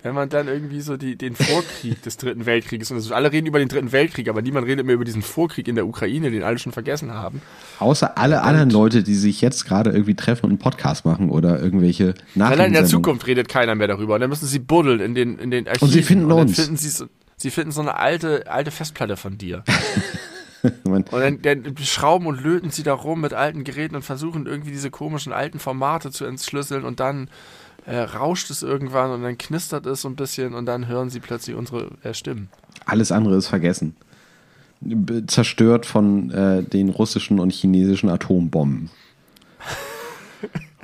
[0.03, 3.47] wenn man dann irgendwie so die, den Vorkrieg des Dritten Weltkrieges und also alle reden
[3.47, 6.43] über den Dritten Weltkrieg, aber niemand redet mehr über diesen Vorkrieg in der Ukraine, den
[6.43, 7.43] alle schon vergessen haben.
[7.79, 11.31] Außer alle und anderen Leute, die sich jetzt gerade irgendwie treffen und einen Podcast machen
[11.31, 12.59] oder irgendwelche Nachrichten.
[12.59, 14.15] Nein, in der Zukunft redet keiner mehr darüber.
[14.15, 15.87] Und dann müssen sie buddeln in den, in den Archiven.
[15.87, 16.57] Und sie finden und uns.
[16.57, 17.07] Finden sie, so,
[17.37, 19.65] sie finden so eine alte, alte Festplatte von dir.
[20.85, 24.71] und dann, dann, schrauben und löten sie da rum mit alten Geräten und versuchen irgendwie
[24.71, 27.29] diese komischen alten Formate zu entschlüsseln und dann
[27.91, 31.21] äh, rauscht es irgendwann und dann knistert es so ein bisschen und dann hören sie
[31.21, 32.49] plötzlich unsere äh, Stimmen.
[32.87, 33.95] Alles andere ist vergessen.
[35.27, 38.91] Zerstört von äh, den russischen und chinesischen Atombomben.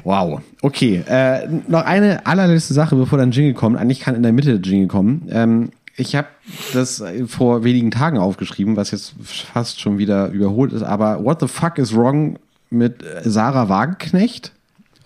[0.05, 0.41] Wow.
[0.63, 1.03] Okay.
[1.09, 3.77] Äh, noch eine allerletzte Sache, bevor dann Jingle kommt.
[3.77, 5.27] Eigentlich kann in der Mitte der Jingle kommen.
[5.33, 6.29] Ähm, Ich habe
[6.73, 10.85] das vor wenigen Tagen aufgeschrieben, was jetzt fast schon wieder überholt ist.
[10.85, 12.39] Aber what the fuck is wrong
[12.71, 14.53] mit Sarah Wagenknecht?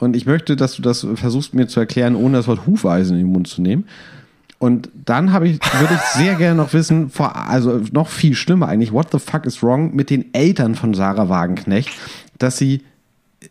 [0.01, 3.25] Und ich möchte, dass du das versuchst mir zu erklären, ohne das Wort Hufeisen in
[3.25, 3.85] den Mund zu nehmen.
[4.59, 8.69] Und dann habe ich, würde ich sehr gerne noch wissen, vor, also noch viel schlimmer
[8.69, 11.91] eigentlich, what the fuck is wrong mit den Eltern von Sarah Wagenknecht,
[12.39, 12.83] dass sie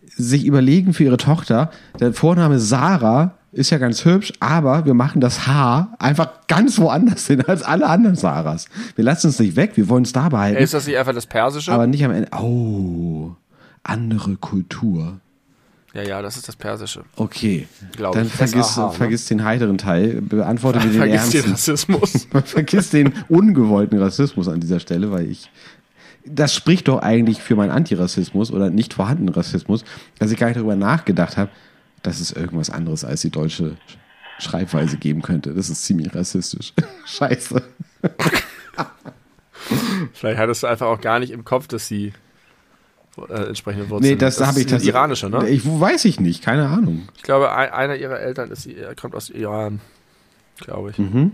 [0.07, 5.21] sich überlegen für ihre Tochter, der Vorname Sarah ist ja ganz hübsch, aber wir machen
[5.21, 8.67] das Haar einfach ganz woanders hin als alle anderen Sarahs.
[8.95, 10.61] Wir lassen es nicht weg, wir wollen es da behalten.
[10.61, 11.71] Ist das nicht einfach das Persische?
[11.71, 12.29] aber nicht am Ende.
[12.37, 13.31] Oh,
[13.81, 15.19] andere Kultur.
[15.93, 17.03] Ja, ja, das ist das Persische.
[17.15, 18.33] Okay, Glaub dann ich.
[18.33, 18.93] Vergiss, Aha, ne?
[18.93, 21.51] vergiss den heiteren Teil, beantworte mir den Vergiss den ernsten.
[21.51, 22.27] Rassismus.
[22.45, 25.49] Vergiss den ungewollten Rassismus an dieser Stelle, weil ich.
[26.25, 29.83] Das spricht doch eigentlich für meinen Antirassismus oder nicht vorhandenen Rassismus,
[30.19, 31.49] dass ich gar nicht darüber nachgedacht habe,
[32.03, 33.77] dass es irgendwas anderes als die deutsche
[34.37, 35.53] Schreibweise geben könnte.
[35.53, 36.73] Das ist ziemlich rassistisch.
[37.05, 37.63] Scheiße.
[40.13, 42.13] Vielleicht hattest du einfach auch gar nicht im Kopf, dass sie
[43.27, 44.89] äh, entsprechende Wurzeln Nee, das, habe ich tatsächlich.
[44.93, 45.49] iranische, ne?
[45.49, 47.07] Ich weiß ich nicht, keine Ahnung.
[47.15, 49.81] Ich glaube, ein, einer ihrer Eltern ist, er kommt aus Iran,
[50.57, 50.97] glaube ich.
[50.97, 51.33] Mhm.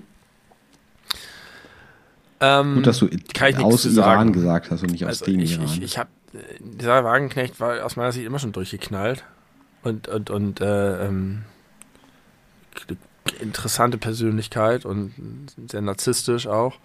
[2.40, 3.10] Ähm, Gut, dass du
[3.62, 5.66] aus Iran gesagt hast und nicht aus also dem ich, Iran.
[5.66, 6.10] ich, ich habe
[6.60, 9.24] dieser Wagenknecht war aus meiner Sicht immer schon durchgeknallt
[9.84, 11.44] und und und äh, ähm,
[13.40, 15.14] interessante Persönlichkeit und
[15.68, 16.76] sehr narzisstisch auch.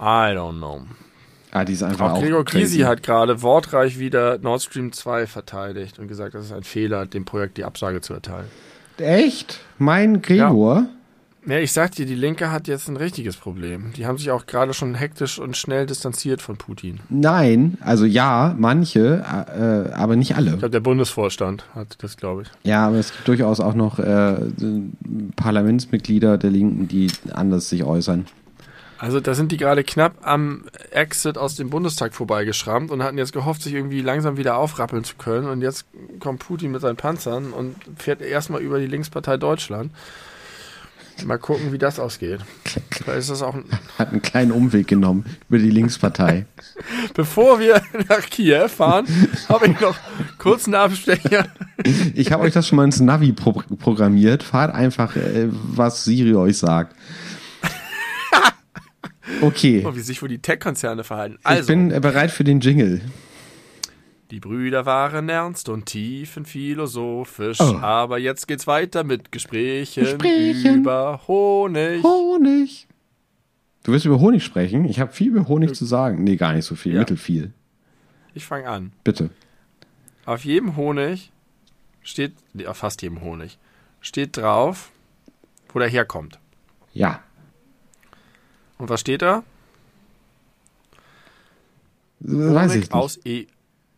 [0.00, 0.82] I don't know.
[1.52, 2.22] Ah, die ist einfach Auch auch.
[2.22, 2.44] Gregor.
[2.44, 7.06] Gysi hat gerade wortreich wieder Nord Stream 2 verteidigt und gesagt, das ist ein Fehler,
[7.06, 8.46] dem Projekt die Absage zu erteilen.
[8.98, 9.60] Echt?
[9.78, 10.86] Mein Gregor?
[11.46, 13.92] Ja, ich sag dir, die Linke hat jetzt ein richtiges Problem.
[13.96, 17.00] Die haben sich auch gerade schon hektisch und schnell distanziert von Putin.
[17.08, 20.50] Nein, also ja, manche, äh, aber nicht alle.
[20.50, 22.48] Ich glaube, der Bundesvorstand hat das, glaube ich.
[22.64, 24.36] Ja, aber es gibt durchaus auch noch äh,
[25.36, 28.26] Parlamentsmitglieder der Linken, die anders sich äußern.
[28.98, 33.32] Also da sind die gerade knapp am Exit aus dem Bundestag vorbeigeschrammt und hatten jetzt
[33.32, 35.48] gehofft, sich irgendwie langsam wieder aufrappeln zu können.
[35.48, 35.86] Und jetzt
[36.18, 39.92] kommt Putin mit seinen Panzern und fährt erstmal über die Linkspartei Deutschland.
[41.24, 42.40] Mal gucken, wie das ausgeht.
[42.90, 43.64] Vielleicht ist das auch ein
[43.98, 46.46] Hat einen kleinen Umweg genommen über die Linkspartei.
[47.14, 49.06] Bevor wir nach Kiew fahren,
[49.48, 49.96] habe ich noch
[50.38, 51.46] kurz einen Abstecher.
[52.14, 54.44] Ich habe euch das schon mal ins Navi pro programmiert.
[54.44, 56.94] Fahrt einfach, äh, was Siri euch sagt.
[59.42, 61.36] Okay, Oh, wie sich wohl die Tech-Konzerne verhalten.
[61.40, 63.00] ich Also, bin äh, bereit für den Jingle.
[64.30, 67.60] die Brüder waren ernst und tiefenphilosophisch.
[67.60, 67.76] Oh.
[67.80, 70.80] Aber jetzt geht's weiter mit Gesprächen, Gesprächen.
[70.80, 72.02] über Honig.
[72.02, 72.86] Honig.
[73.84, 74.84] Du willst über Honig sprechen?
[74.84, 76.24] Ich habe viel über Honig zu sagen.
[76.24, 77.00] Nee, gar nicht so viel, Ja.
[77.00, 77.52] mittelfiel.
[78.34, 78.92] Ich fange an.
[79.04, 79.30] Bitte.
[80.26, 81.32] Auf jedem Honig
[82.02, 82.32] steht,
[82.66, 83.58] auf fast jedem Honig,
[84.00, 84.90] steht drauf,
[85.72, 86.38] wo der herkommt.
[86.92, 87.22] Ja.
[88.78, 89.42] Und was steht da?
[92.20, 92.92] Weiß ich nicht.
[92.92, 93.46] aus E.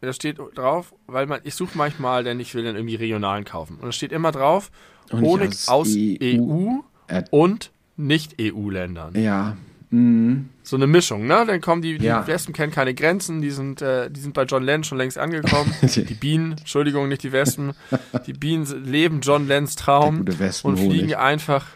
[0.01, 3.77] Da steht drauf, weil man, ich suche manchmal, denn ich will dann irgendwie regionalen kaufen.
[3.77, 4.71] Und da steht immer drauf,
[5.13, 6.39] Honig Honig aus aus EU.
[6.39, 9.21] EU, und Nicht-EU-Ländern.
[9.21, 9.57] Ja.
[9.91, 10.49] Mhm.
[10.63, 11.45] So eine Mischung, ne?
[11.47, 12.27] Dann kommen die, die Ja.
[12.27, 15.75] Wespen kennen keine Grenzen, die sind, äh, die sind bei John Lennon schon längst angekommen.
[15.83, 17.73] die Bienen, Entschuldigung, nicht die Wespen.
[18.27, 20.25] Die Bienen leben John Lennons Traum
[20.63, 21.67] und fliegen einfach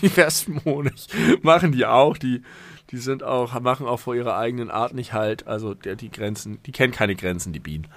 [0.00, 1.06] Wespenhonig.
[1.42, 2.42] Machen die auch, die,
[2.90, 5.46] die sind auch, machen auch vor ihrer eigenen Art nicht halt.
[5.46, 7.88] Also der, die Grenzen, die kennen keine Grenzen, die Bienen.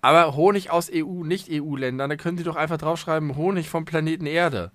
[0.00, 4.70] Aber Honig aus EU, Nicht-EU-Ländern, da können sie doch einfach draufschreiben, Honig vom Planeten Erde.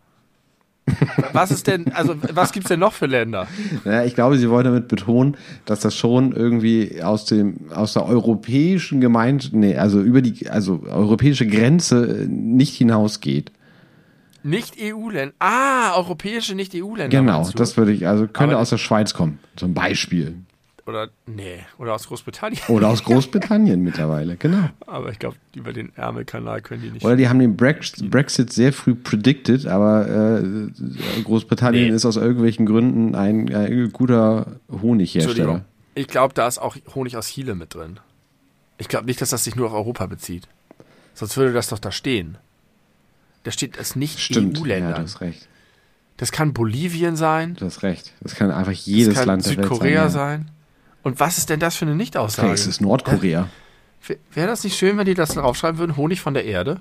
[1.33, 3.47] Was ist denn, also was gibt's denn noch für Länder?
[3.85, 8.05] Ja, ich glaube, sie wollen damit betonen, dass das schon irgendwie aus dem aus der
[8.05, 13.51] europäischen Gemeinschaft, nee, also über die also europäische Grenze nicht hinausgeht.
[14.43, 15.33] Nicht-EU-Länder.
[15.39, 17.09] Ah, europäische Nicht-EU-Länder.
[17.17, 20.35] Genau, das würde ich, also könnte Aber- aus der Schweiz kommen, zum Beispiel.
[20.85, 22.59] Oder, nee, oder aus Großbritannien.
[22.67, 24.69] Oder aus Großbritannien mittlerweile, genau.
[24.87, 27.05] Aber ich glaube, über den Ärmelkanal können die nicht.
[27.05, 31.95] Oder die haben den Brex- Brexit sehr früh predicted, aber äh, Großbritannien Nee.
[31.95, 35.63] ist aus irgendwelchen Gründen ein, ein guter Honighersteller.
[35.93, 37.99] Ich glaube, da ist auch Honig aus Chile mit drin.
[38.79, 40.47] Ich glaube nicht, dass das sich nur auf Europa bezieht.
[41.13, 42.37] Sonst würde das doch da stehen.
[43.43, 45.47] Da steht es nicht Stimmt, ja, du hast recht.
[46.17, 48.13] das kann Bolivien sein, Du hast recht.
[48.21, 50.41] Das kann einfach jedes das kann Land der Welt Südkorea sein.
[50.41, 50.51] sein.
[51.03, 52.47] Und was ist denn das für eine Nicht-Aussage?
[52.49, 53.47] Okay, es ist Nordkorea.
[54.33, 55.95] Wäre das nicht schön, wenn die das draufschreiben würden?
[55.97, 56.79] Honig von der Erde?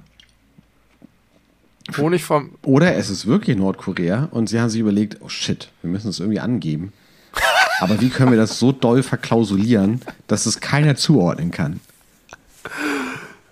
[1.96, 2.50] Honig vom.
[2.62, 6.20] Oder es ist wirklich Nordkorea und sie haben sich überlegt, oh shit, wir müssen es
[6.20, 6.92] irgendwie angeben.
[7.80, 11.80] Aber wie können wir das so doll verklausulieren, dass es keiner zuordnen kann?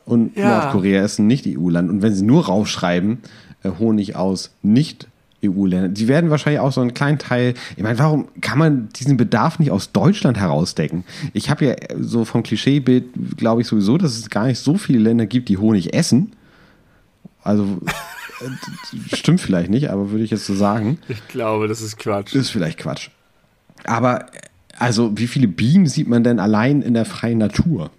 [0.06, 0.60] Und Ja.
[0.62, 1.90] Nordkorea ist ein Nicht-EU-Land.
[1.90, 3.18] Und wenn sie nur raufschreiben,
[3.62, 5.08] äh, Honig aus nicht
[5.44, 5.88] EU-Länder.
[5.88, 7.54] Die werden wahrscheinlich auch so einen kleinen Teil.
[7.76, 11.04] Ich meine, warum kann man diesen Bedarf nicht aus Deutschland herausdecken?
[11.34, 13.04] Ich habe ja so vom Klischeebild,
[13.36, 16.32] glaube ich sowieso, dass es gar nicht so viele Länder gibt, die Honig essen.
[17.42, 17.80] Also
[18.40, 20.98] äh, stimmt vielleicht nicht, aber würde ich jetzt so sagen.
[21.08, 22.34] Ich glaube, das ist Quatsch.
[22.34, 23.10] Ist vielleicht Quatsch.
[23.84, 24.26] Aber
[24.78, 27.90] also, wie viele Bienen sieht man denn allein in der freien Natur?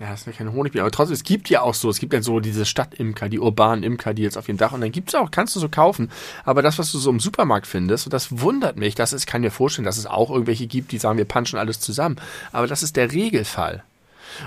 [0.00, 0.82] Ja, das ist ja keine Honigbiene.
[0.82, 3.82] Aber trotzdem, es gibt ja auch so, es gibt ja so diese Stadtimker, die urbanen
[3.82, 6.10] Imker, die jetzt auf dem Dach, und dann gibt es auch, kannst du so kaufen.
[6.44, 9.40] Aber das, was du so im Supermarkt findest, und das wundert mich, das ist, kann
[9.40, 12.16] mir vorstellen, dass es auch irgendwelche gibt, die sagen, wir punchen alles zusammen.
[12.52, 13.82] Aber das ist der Regelfall.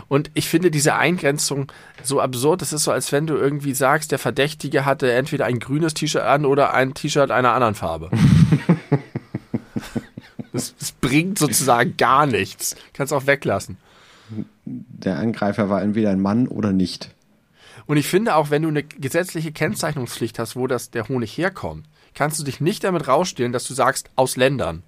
[0.07, 1.69] Und ich finde diese Eingrenzung
[2.01, 2.61] so absurd.
[2.61, 6.21] Das ist so, als wenn du irgendwie sagst, der Verdächtige hatte entweder ein grünes T-Shirt
[6.21, 8.09] an oder ein T-Shirt einer anderen Farbe.
[10.53, 12.77] das, das bringt sozusagen gar nichts.
[12.93, 13.77] Kannst auch weglassen
[14.65, 17.13] der Angreifer war entweder ein Mann oder nicht.
[17.85, 21.87] Und ich finde auch, wenn du eine gesetzliche Kennzeichnungspflicht hast, wo das der Honig herkommt,
[22.13, 24.83] kannst du dich nicht damit rausstellen, dass du sagst, aus Ländern.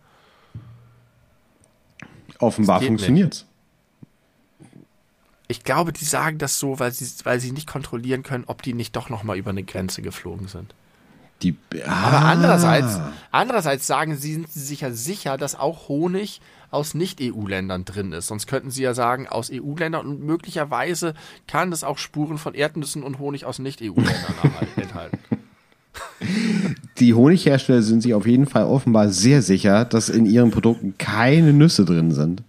[2.40, 3.46] Offenbar funktioniert's.
[5.48, 8.74] Ich glaube, die sagen das so, weil sie, weil sie nicht kontrollieren können, ob die
[8.74, 10.74] nicht doch nochmal über eine Grenze geflogen sind.
[11.44, 11.56] Die,
[11.86, 12.08] ah.
[12.08, 13.00] Aber andererseits,
[13.32, 16.42] andererseits sagen sie, sind sie sich ja sicher, dass auch Honig
[16.72, 18.28] aus Nicht-EU-Ländern drin ist.
[18.28, 21.14] Sonst könnten sie ja sagen, aus EU-Ländern und möglicherweise
[21.48, 24.34] kann es auch Spuren von Erdnüssen und Honig aus Nicht-EU-Ländern
[24.76, 25.20] enthalten.
[26.98, 31.54] Die Honighersteller sind sich auf jeden Fall offenbar sehr sicher, dass in ihren Produkten keine
[31.54, 32.44] Nüsse drin sind.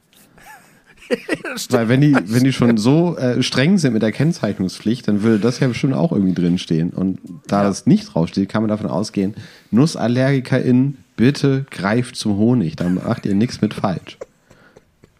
[1.70, 5.38] Weil wenn die, wenn die schon so äh, streng sind mit der Kennzeichnungspflicht, dann würde
[5.38, 6.90] das ja bestimmt auch irgendwie drinstehen.
[6.90, 7.68] Und da ja.
[7.68, 9.34] das nicht draufsteht, kann man davon ausgehen,
[9.70, 14.18] NussallergikerInnen bitte greift zum Honig, dann macht ihr nichts mit falsch.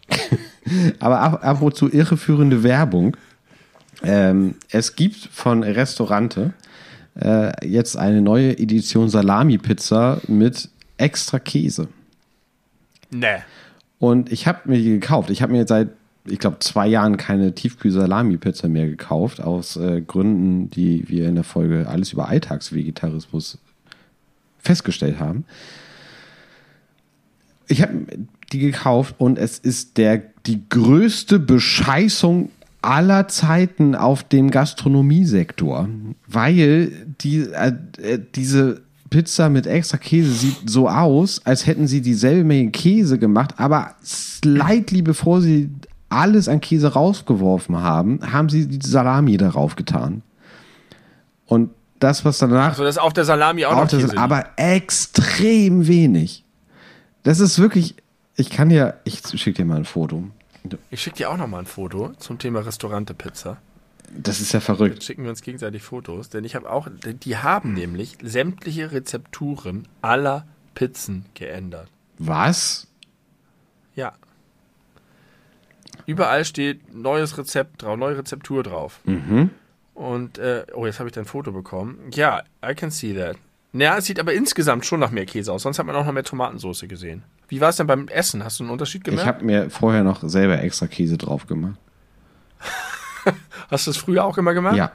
[0.99, 3.17] Aber apropos zu irreführende Werbung.
[4.03, 6.53] Ähm, es gibt von Restaurante
[7.21, 11.89] äh, jetzt eine neue Edition Salami-Pizza mit extra Käse.
[13.11, 13.43] Nee.
[13.99, 15.31] Und ich habe mir die gekauft.
[15.31, 15.89] Ich habe mir seit,
[16.25, 21.45] ich glaube, zwei Jahren keine Tiefkühl-Salami-Pizza mehr gekauft, aus äh, Gründen, die wir in der
[21.45, 23.59] Folge alles über Alltagsvegetarismus
[24.59, 25.45] festgestellt haben
[27.69, 28.07] ich habe
[28.53, 32.51] die gekauft und es ist der, die größte Bescheißung
[32.83, 35.89] aller Zeiten auf dem Gastronomiesektor,
[36.27, 37.73] weil die, äh,
[38.35, 38.83] diese
[39.15, 43.95] Pizza mit extra Käse sieht so aus, als hätten sie dieselbe Menge Käse gemacht, aber
[44.05, 45.71] slightly bevor sie
[46.09, 50.23] alles an Käse rausgeworfen haben, haben sie die Salami darauf getan.
[51.47, 51.71] Und
[52.01, 52.71] das, was danach.
[52.71, 54.19] Also das ist auf der Salami auch noch Käse.
[54.19, 56.45] Aber extrem wenig.
[57.23, 57.95] Das ist wirklich.
[58.35, 58.99] Ich kann dir.
[59.05, 60.25] Ich schicke dir mal ein Foto.
[60.91, 63.59] Ich schicke dir auch noch mal ein Foto zum Thema Restaurante Pizza.
[64.13, 64.95] Das ist ja verrückt.
[64.95, 69.89] Jetzt schicken wir uns gegenseitig Fotos, denn ich habe auch, die haben nämlich sämtliche Rezepturen
[70.03, 71.89] aller Pizzen geändert.
[72.19, 72.87] Was?
[73.95, 74.13] Ja.
[76.07, 79.01] Überall steht neues Rezept drauf, neue Rezeptur drauf.
[79.05, 79.51] Mhm.
[79.95, 82.11] Und, äh, oh, jetzt habe ich dein Foto bekommen.
[82.13, 83.37] Ja, I can see that.
[83.73, 85.63] Naja, es sieht aber insgesamt schon nach mehr Käse aus.
[85.63, 87.25] Sonst hat man auch noch mehr Tomatensauce gesehen.
[87.49, 88.45] Wie war es denn beim Essen?
[88.45, 89.23] Hast du einen Unterschied gemerkt?
[89.23, 91.79] Ich habe mir vorher noch selber extra Käse drauf gemacht.
[93.71, 94.77] Hast du es früher auch immer gemacht?
[94.77, 94.93] Ja.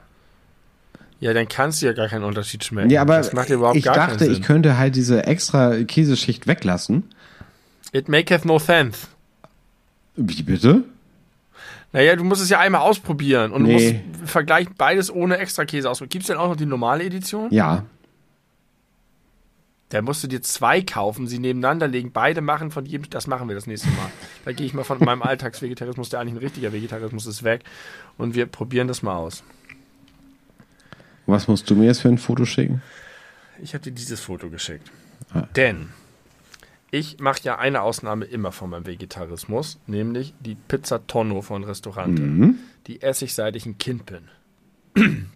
[1.19, 2.89] Ja, dann kannst du ja gar keinen Unterschied schmecken.
[2.89, 7.03] Ja, aber das macht überhaupt ich gar dachte, ich könnte halt diese extra Käseschicht weglassen.
[7.91, 9.07] It maketh no sense.
[10.15, 10.83] Wie bitte?
[11.91, 14.01] Naja, du musst es ja einmal ausprobieren und nee.
[14.13, 16.11] du musst vergleichen beides ohne extra Käse ausprobieren.
[16.11, 17.51] Gibt es denn auch noch die normale Edition?
[17.51, 17.83] Ja.
[19.89, 23.47] Da musst du dir zwei kaufen, sie nebeneinander legen, beide machen von jedem, das machen
[23.47, 24.11] wir das nächste Mal.
[24.45, 27.63] Da gehe ich mal von meinem Alltagsvegetarismus, der eigentlich ein richtiger Vegetarismus ist, weg
[28.17, 29.43] und wir probieren das mal aus.
[31.25, 32.81] Was musst du mir jetzt für ein Foto schicken?
[33.61, 34.89] Ich habe dir dieses Foto geschickt.
[35.33, 35.47] Ah.
[35.55, 35.89] Denn
[36.91, 42.21] ich mache ja eine Ausnahme immer von meinem Vegetarismus, nämlich die Pizza Tonno von Restaurante.
[42.21, 42.55] Mhm.
[42.87, 44.29] Die esse ich, seit ich ein Kind bin.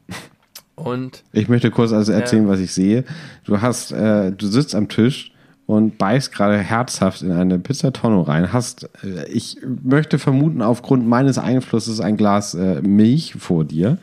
[0.75, 3.03] Und ich möchte kurz also erzählen, äh, was ich sehe.
[3.45, 5.31] Du hast, äh, du sitzt am Tisch
[5.65, 8.51] und beißt gerade herzhaft in eine Pizzatonno rein.
[8.51, 13.97] Hast, äh, ich möchte vermuten, aufgrund meines Einflusses ein Glas äh, Milch vor dir.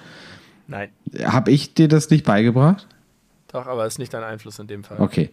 [0.69, 0.89] Nein.
[1.25, 2.87] Habe ich dir das nicht beigebracht?
[3.53, 5.01] Doch, aber es ist nicht dein Einfluss in dem Fall.
[5.01, 5.31] Okay.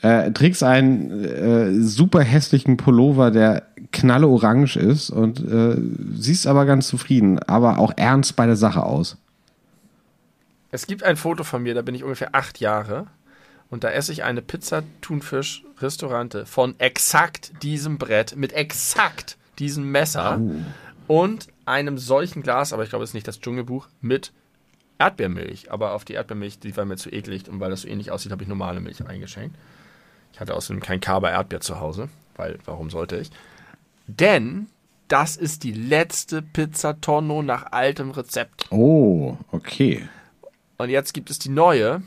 [0.00, 5.76] Äh, trägst einen äh, super hässlichen Pullover, der knalle orange ist und äh,
[6.14, 9.18] siehst aber ganz zufrieden, aber auch ernst bei der Sache aus.
[10.70, 13.06] Es gibt ein Foto von mir, da bin ich ungefähr acht Jahre.
[13.70, 19.90] Und da esse ich eine Pizza Thunfisch Restaurante von exakt diesem Brett mit exakt diesem
[19.90, 21.22] Messer oh.
[21.22, 24.32] und einem solchen Glas, aber ich glaube, es ist nicht das Dschungelbuch, mit
[24.98, 25.70] Erdbeermilch.
[25.70, 27.48] Aber auf die Erdbeermilch, die war mir zu eklig.
[27.48, 29.56] Und weil das so ähnlich aussieht, habe ich normale Milch eingeschenkt.
[30.32, 32.08] Ich hatte außerdem kein Kaber Erdbeer zu Hause.
[32.36, 33.30] Weil, warum sollte ich?
[34.06, 34.68] Denn
[35.08, 38.66] das ist die letzte Pizza Tonno nach altem Rezept.
[38.70, 40.08] Oh, okay.
[40.78, 42.02] Und jetzt gibt es die neue.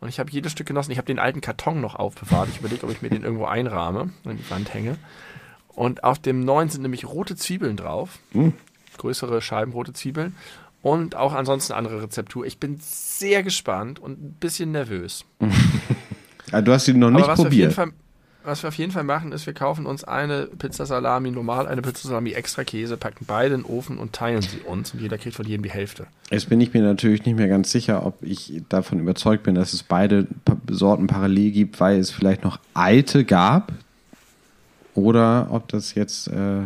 [0.00, 0.90] Und ich habe jedes Stück genossen.
[0.90, 2.48] Ich habe den alten Karton noch aufbewahrt.
[2.48, 4.96] Ich überlege, ob ich mir den irgendwo einrahme und die Wand hänge.
[5.68, 8.18] Und auf dem neuen sind nämlich rote Zwiebeln drauf.
[8.32, 8.54] Hm.
[8.96, 10.34] Größere Scheiben rote Zwiebeln.
[10.82, 12.46] Und auch ansonsten andere Rezeptur.
[12.46, 15.24] Ich bin sehr gespannt und ein bisschen nervös.
[16.52, 17.76] Ah, du hast sie noch nicht probiert.
[18.42, 21.82] Was wir auf jeden Fall machen, ist, wir kaufen uns eine Pizza Salami normal, eine
[21.82, 24.94] Pizza Salami extra Käse, packen beide in den Ofen und teilen sie uns.
[24.94, 26.06] Und jeder kriegt von jedem die Hälfte.
[26.30, 29.74] Jetzt bin ich mir natürlich nicht mehr ganz sicher, ob ich davon überzeugt bin, dass
[29.74, 30.26] es beide
[30.70, 33.72] Sorten parallel gibt, weil es vielleicht noch alte gab
[34.94, 36.62] oder ob das jetzt äh,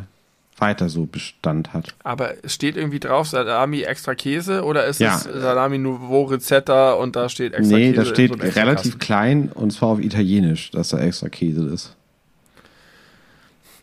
[0.65, 1.95] weiter so Bestand hat.
[2.03, 5.17] Aber steht irgendwie drauf Salami extra Käse oder ist Ja.
[5.17, 7.97] es Salami Nouveau Rizzetta und da steht extra nee, Käse?
[7.97, 8.99] da in steht so relativ Kasten?
[8.99, 11.95] klein und zwar auf Italienisch, dass da extra Käse ist.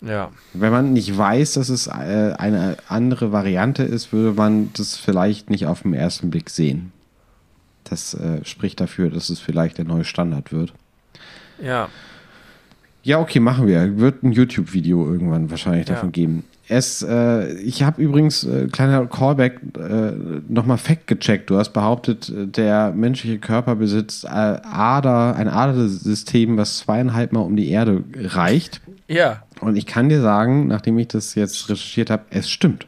[0.01, 0.31] Ja.
[0.53, 5.49] Wenn man nicht weiß, dass es äh, eine andere Variante ist, würde man das vielleicht
[5.51, 6.91] nicht auf den ersten Blick sehen.
[7.83, 10.73] Das äh, spricht dafür, dass es vielleicht der neue Standard wird.
[11.61, 11.89] Ja.
[13.03, 13.97] Ja, okay, machen wir.
[13.97, 15.95] Wird ein YouTube-Video irgendwann wahrscheinlich Ja.
[15.95, 16.43] davon geben.
[16.67, 20.11] Es, äh, ich habe übrigens, äh, kleiner Callback, äh,
[20.47, 21.49] nochmal Fact gecheckt.
[21.49, 27.41] Du hast behauptet, äh, der menschliche Körper besitzt äh, Ader, ein Adersystem, was zweieinhalb Mal
[27.41, 28.79] um die Erde reicht.
[29.09, 29.43] Ja.
[29.59, 32.87] Und ich kann dir sagen, nachdem ich das jetzt recherchiert habe, es stimmt.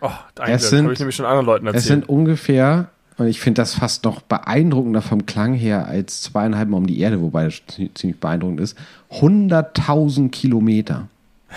[0.00, 0.10] Oh,
[0.44, 1.82] Es das sind- habe ich nämlich schon anderen Leuten erzählt.
[1.82, 6.68] Es sind ungefähr, und ich finde das fast noch beeindruckender vom Klang her als zweieinhalb
[6.68, 8.76] Mal um die Erde, wobei das zie- ziemlich beeindruckend ist,
[9.10, 11.08] 100.000 Kilometer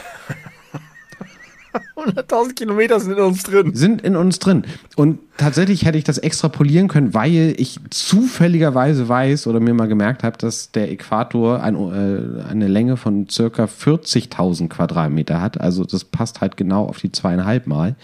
[1.95, 3.76] 100.000 Kilometer sind in uns drin.
[3.76, 4.64] sind in uns drin.
[4.95, 10.23] Und tatsächlich hätte ich das extrapolieren können, weil ich zufälligerweise weiß oder mir mal gemerkt
[10.23, 15.60] habe, dass der Äquator ein, äh, eine Länge von circa 40.000 Quadratmeter hat.
[15.61, 17.95] Also das passt halt genau auf die zweieinhalb Mal.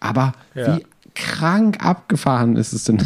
[0.00, 0.76] Aber Ja.
[0.78, 0.84] wie
[1.16, 2.98] krank abgefahren ist es denn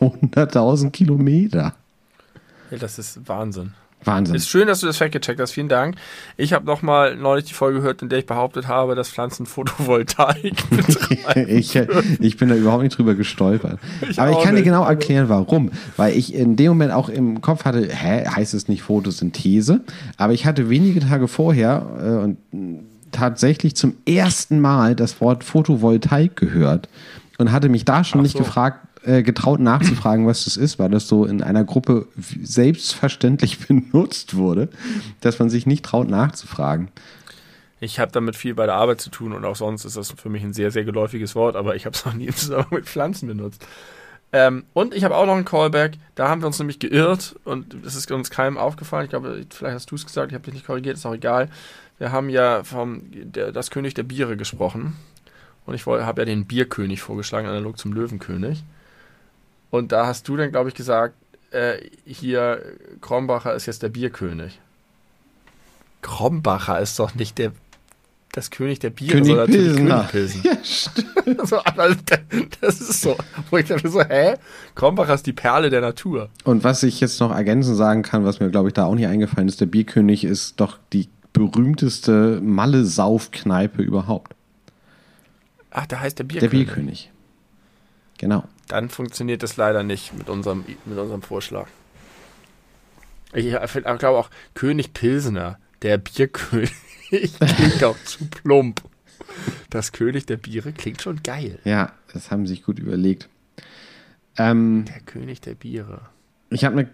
[0.00, 1.74] 100.000 Kilometer?
[2.70, 3.72] Ja, das ist Wahnsinn.
[4.04, 4.36] Wahnsinn.
[4.36, 5.52] Ist schön, dass du das Fact gecheckt hast.
[5.52, 5.96] Vielen Dank.
[6.36, 10.70] Ich habe nochmal neulich die Folge gehört, in der ich behauptet habe, dass Pflanzen Photovoltaik
[10.70, 11.48] betreiben.
[11.48, 11.74] ich,
[12.20, 13.80] ich bin da überhaupt nicht drüber gestolpert.
[14.08, 14.64] Ich Aber ich kann dir nicht.
[14.64, 15.72] genau erklären, warum.
[15.96, 19.80] Weil ich in dem Moment auch im Kopf hatte, hä, heißt es nicht Photosynthese?
[20.18, 22.36] Aber ich hatte wenige Tage vorher äh, und
[23.12, 26.88] tatsächlich zum ersten Mal das Wort Photovoltaik gehört
[27.38, 28.38] und hatte mich da schon Ach nicht so.
[28.40, 32.08] gefragt, äh, getraut nachzufragen, was das ist, weil das so in einer Gruppe
[32.42, 34.68] selbstverständlich benutzt wurde,
[35.20, 36.88] dass man sich nicht traut nachzufragen.
[37.78, 40.28] Ich habe damit viel bei der Arbeit zu tun und auch sonst ist das für
[40.28, 42.86] mich ein sehr, sehr geläufiges Wort, aber ich habe es noch nie im Zusammenhang mit
[42.86, 43.64] Pflanzen benutzt.
[44.32, 47.76] Ähm, und ich habe auch noch einen Callback, da haben wir uns nämlich geirrt und
[47.84, 49.04] es ist uns keinem aufgefallen.
[49.04, 51.48] Ich glaube, vielleicht hast du es gesagt, ich habe dich nicht korrigiert, ist auch egal.
[51.98, 54.96] Wir haben ja vom der, das König der Biere gesprochen
[55.66, 58.62] und ich habe ja den Bierkönig vorgeschlagen, analog zum Löwenkönig.
[59.70, 61.14] Und da hast du dann, glaube ich, gesagt,
[61.50, 62.62] äh, hier
[63.00, 64.60] Krombacher ist jetzt der Bierkönig.
[66.02, 67.52] Krombacher ist doch nicht der
[68.32, 70.08] das König der Biere, König sondern Pilsener.
[70.10, 70.42] König Pilsen.
[70.44, 71.48] Ja, stimmt.
[71.48, 71.58] so,
[72.60, 73.16] das ist so,
[73.50, 74.34] wo ich dachte so, hä?
[74.74, 76.28] Krombacher ist die Perle der Natur.
[76.44, 79.06] Und was ich jetzt noch ergänzend sagen kann, was mir, glaube ich, da auch nicht
[79.06, 84.34] eingefallen ist, der Bierkönig ist doch die berühmteste Malle-Saufkneipe überhaupt.
[85.78, 86.66] Ach, da heißt der Der Bierkönig.
[86.68, 87.12] Bierkönig.
[88.16, 88.44] Genau.
[88.68, 91.66] Dann funktioniert das leider nicht mit unserem, mit unserem Vorschlag.
[93.34, 96.70] Ich glaube auch König Pilsener, der Bierkönig,
[97.10, 98.80] klingt auch zu plump.
[99.68, 101.58] Das König der Biere klingt schon geil.
[101.64, 103.28] Ja, das haben sie sich gut überlegt.
[104.38, 106.00] Ähm, Der König der Biere.
[106.48, 106.88] ich habe eine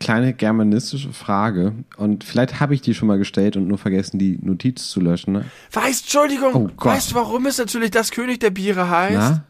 [0.00, 4.38] kleine germanistische Frage und vielleicht habe ich die schon mal gestellt und nur vergessen, die
[4.42, 5.32] Notiz zu löschen.
[5.32, 5.44] Ne?
[5.72, 6.84] Weißt, Entschuldigung, Oh Gott.
[6.94, 9.14] weißt du, warum es natürlich das König der Biere heißt?
[9.16, 9.44] Na?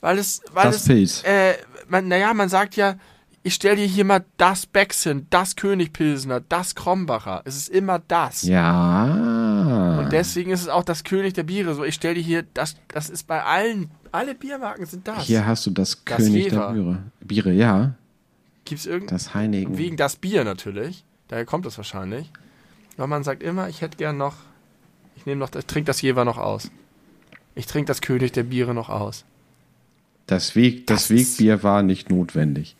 [0.00, 1.22] Weil es, weil Das es, Pilz.
[1.24, 1.54] äh,
[1.88, 2.96] man, naja, man sagt ja,
[3.44, 7.42] ich stell dir hier mal das Becks hin, das König Pilsener, das Krombacher.
[7.44, 8.42] Es ist immer das.
[8.42, 9.98] Ja.
[10.00, 11.74] Und deswegen ist es auch das König der Biere.
[11.74, 15.24] So, ich stell dir hier, das, das ist bei allen, alle Biermarken sind das.
[15.24, 16.66] Hier hast du das, Das König Jever.
[16.68, 16.98] der Biere.
[17.20, 17.94] Biere, ja.
[18.64, 19.76] Gibt's irgend, Das Heinigen.
[19.78, 21.04] wegen das Bier natürlich.
[21.28, 22.30] Daher kommt es wahrscheinlich.
[22.96, 24.36] Aber man sagt immer, ich hätte gern noch,
[25.16, 26.70] ich nehme noch, ich trinke das Jever noch aus.
[27.54, 29.24] Ich trinke das König der Biere noch aus.
[30.26, 32.76] Das, Weg, das, Das Wegbier war nicht notwendig.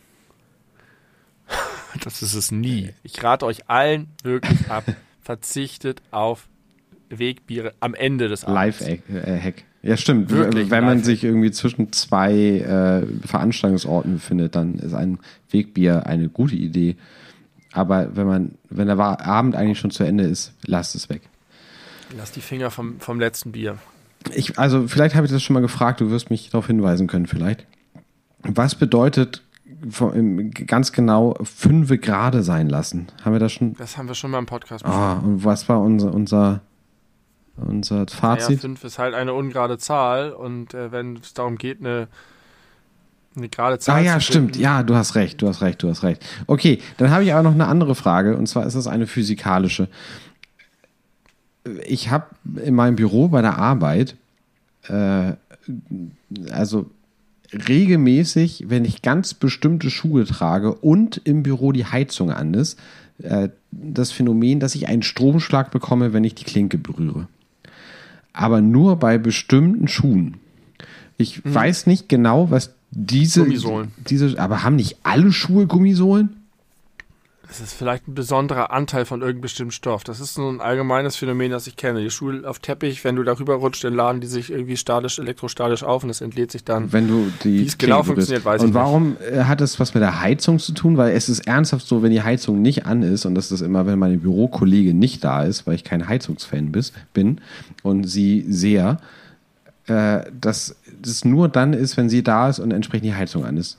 [2.03, 2.91] Das ist es nie.
[3.03, 4.83] Ich rate euch allen wirklich ab.
[5.21, 6.47] Verzichtet auf
[7.09, 8.79] Wegbiere am Ende des Abends.
[8.79, 9.63] Live-Hack.
[9.83, 10.31] Ja, stimmt.
[10.31, 15.19] Wirklich Wenn man sich irgendwie zwischen zwei äh, Veranstaltungsorten befindet, dann ist ein
[15.51, 16.95] Wegbier eine gute Idee.
[17.73, 21.21] Aber wenn man, wenn der Abend eigentlich schon zu Ende ist, lasst es weg.
[22.17, 23.77] Lass die Finger vom, vom letzten Bier.
[24.33, 27.27] Ich, also vielleicht habe ich das schon mal gefragt, du wirst mich darauf hinweisen können
[27.27, 27.65] vielleicht.
[28.43, 29.43] Was bedeutet
[30.67, 33.07] ganz genau fünfe gerade sein lassen?
[33.23, 33.73] Haben wir das schon?
[33.73, 36.61] Das haben wir schon mal im Podcast Ah, und was war unser, unser,
[37.57, 38.61] unser Ja, Fazit?
[38.61, 42.07] fünf ist halt eine ungerade Zahl und äh, wenn es darum geht, eine,
[43.35, 44.55] eine gerade Zahl Ah ja, stimmt.
[44.55, 46.23] Ja, du hast recht, du hast recht, du hast recht.
[46.47, 49.87] Okay, dann habe ich aber noch eine andere Frage und zwar ist es eine physikalische.
[51.85, 52.25] Ich habe
[52.63, 54.15] in meinem Büro bei der Arbeit,
[54.87, 55.33] äh,
[56.51, 56.89] also
[57.69, 62.79] regelmäßig, wenn ich ganz bestimmte Schuhe trage und im Büro die Heizung an ist,
[63.19, 67.27] äh, das Phänomen, dass ich einen Stromschlag bekomme, wenn ich die Klinke berühre.
[68.33, 70.37] Aber nur bei bestimmten Schuhen.
[71.17, 73.91] Ich weiß nicht genau, was diese, Gummisohlen.
[74.07, 76.42] diese, aber haben nicht alle Schuhe Gummisohlen?
[77.53, 80.03] Das ist vielleicht ein besonderer Anteil von irgendeinem bestimmten Stoff.
[80.03, 82.01] Das ist so ein allgemeines Phänomen, das ich kenne.
[82.01, 85.83] Die Schuhe auf Teppich, wenn du darüber rutscht, dann laden die sich irgendwie statisch, elektrostatisch
[85.83, 86.91] auf und es entlädt sich dann.
[86.91, 89.93] Wenn du die Wie es genau funktioniert, weiß Und ich warum äh, hat das was
[89.93, 90.97] mit der Heizung zu tun?
[90.97, 93.85] Weil es ist ernsthaft so, wenn die Heizung nicht an ist, und das ist immer,
[93.85, 96.71] wenn meine Bürokollege nicht da ist, weil ich kein Heizungsfan
[97.13, 97.39] bin
[97.83, 98.97] und sie sehr,
[99.85, 103.57] äh, dass das nur dann ist, wenn sie da ist und entsprechend die Heizung an
[103.57, 103.77] ist.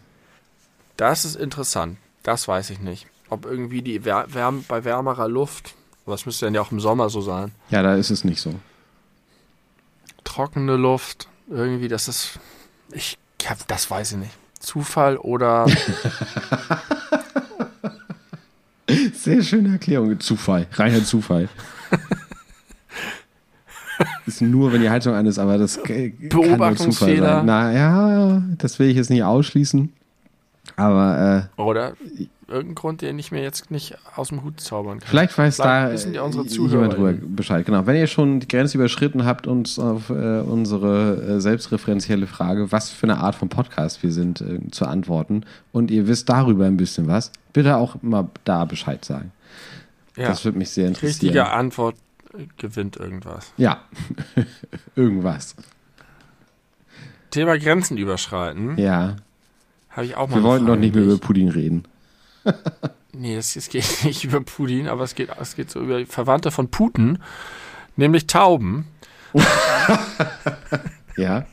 [0.97, 1.97] Das ist interessant.
[2.23, 3.09] Das weiß ich nicht.
[3.35, 5.75] Ob irgendwie die Wär Wärme, bei wärmerer Luft,
[6.07, 8.55] das müsste dann ja auch im Sommer so sein, Ja, da ist es nicht so.
[10.23, 12.39] trockene Luft, irgendwie, das ist,
[12.93, 14.33] ich, ja, das weiß ich nicht.
[14.61, 15.67] Zufall oder
[19.15, 20.21] Sehr schöne Erklärung.
[20.21, 21.49] Zufall, reiner Zufall.
[24.27, 27.37] ist nur, wenn die Heizung an ist, aber das kann nur Zufall Beobachtungsfehler.
[27.37, 27.47] sein.
[27.47, 29.93] Na ja, das will ich jetzt nicht ausschließen.
[30.77, 31.95] Aber äh, oder
[32.55, 35.09] irgendein Grund, den ich mir jetzt nicht aus dem Hut zaubern kann.
[35.09, 37.37] vielleicht weiß Vielleicht da wissen ja unsere Zuhörer jemand drüber eben.
[37.37, 37.67] Bescheid.
[37.67, 37.85] Genau.
[37.87, 42.91] Wenn ihr schon die Grenze überschritten habt, uns auf äh, unsere äh, selbstreferenzielle Frage, was
[42.91, 46.77] für eine Art von Podcast wir sind, äh, zu antworten und ihr wisst darüber ein
[46.77, 49.33] bisschen was, bitte auch mal da Bescheid sagen.
[50.17, 51.11] Ja, Das würde mich sehr interessieren.
[51.11, 51.97] richtige Antwort
[52.39, 53.53] äh, gewinnt irgendwas.
[53.57, 53.81] Ja,
[54.97, 55.57] irgendwas.
[57.31, 59.17] Thema Grenzen überschreiten, Ja.
[59.91, 61.19] habe ich auch mal Wir wollten doch nicht mehr über.
[61.19, 61.85] Pudding reden.
[63.17, 66.51] Nee, das, das geht nicht über Putin, aber es geht, es geht so über Verwandte
[66.51, 67.23] von Puten,
[67.97, 68.87] nämlich Tauben.
[71.17, 71.47] Ja.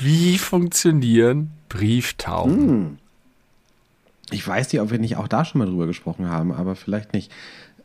[0.00, 2.98] Wie funktionieren Brieftauben?
[4.30, 7.12] Ich weiß nicht, ob wir nicht auch da schon mal drüber gesprochen haben, aber vielleicht
[7.12, 7.30] nicht.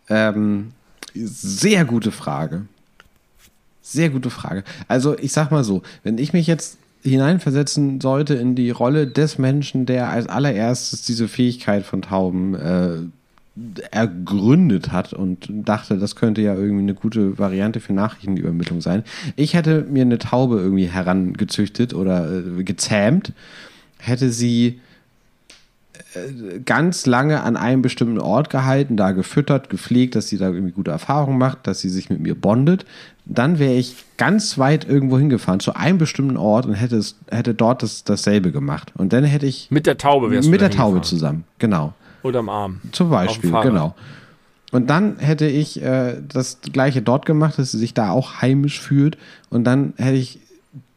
[0.10, 0.74] Ähm,
[1.14, 2.66] sehr gute Frage.
[3.82, 4.64] Sehr gute Frage.
[4.88, 9.38] Also, ich sag mal so, wenn ich mich jetzt hineinversetzen sollte in die Rolle des
[9.38, 12.98] Menschen, der als allererstes diese Fähigkeit von Tauben äh,
[13.92, 19.04] ergründet hat und dachte, das könnte ja irgendwie eine gute Variante für Nachrichtenübermittlung sein.
[19.36, 23.34] Ich hätte mir eine Taube irgendwie herangezüchtet oder äh, gezähmt,
[23.98, 24.80] hätte sie
[26.66, 30.92] ganz lange an einem bestimmten Ort gehalten, da gefüttert, gepflegt, dass sie da irgendwie gute
[30.92, 32.86] Erfahrungen macht, dass sie sich mit mir bondet.
[33.34, 37.54] Dann wäre ich ganz weit irgendwo hingefahren, zu einem bestimmten Ort und hätte, es, hätte
[37.54, 38.92] dort das, dasselbe gemacht.
[38.98, 41.94] Und dann hätte ich Mit der Taube wärst du mit der Taube zusammen, genau.
[42.24, 42.82] Oder am Arm.
[42.92, 43.96] Zum Beispiel, genau.
[44.72, 48.80] Und dann hätte ich äh, das gleiche dort gemacht, dass sie sich da auch heimisch
[48.80, 49.18] fühlt.
[49.50, 50.40] Und dann hätte ich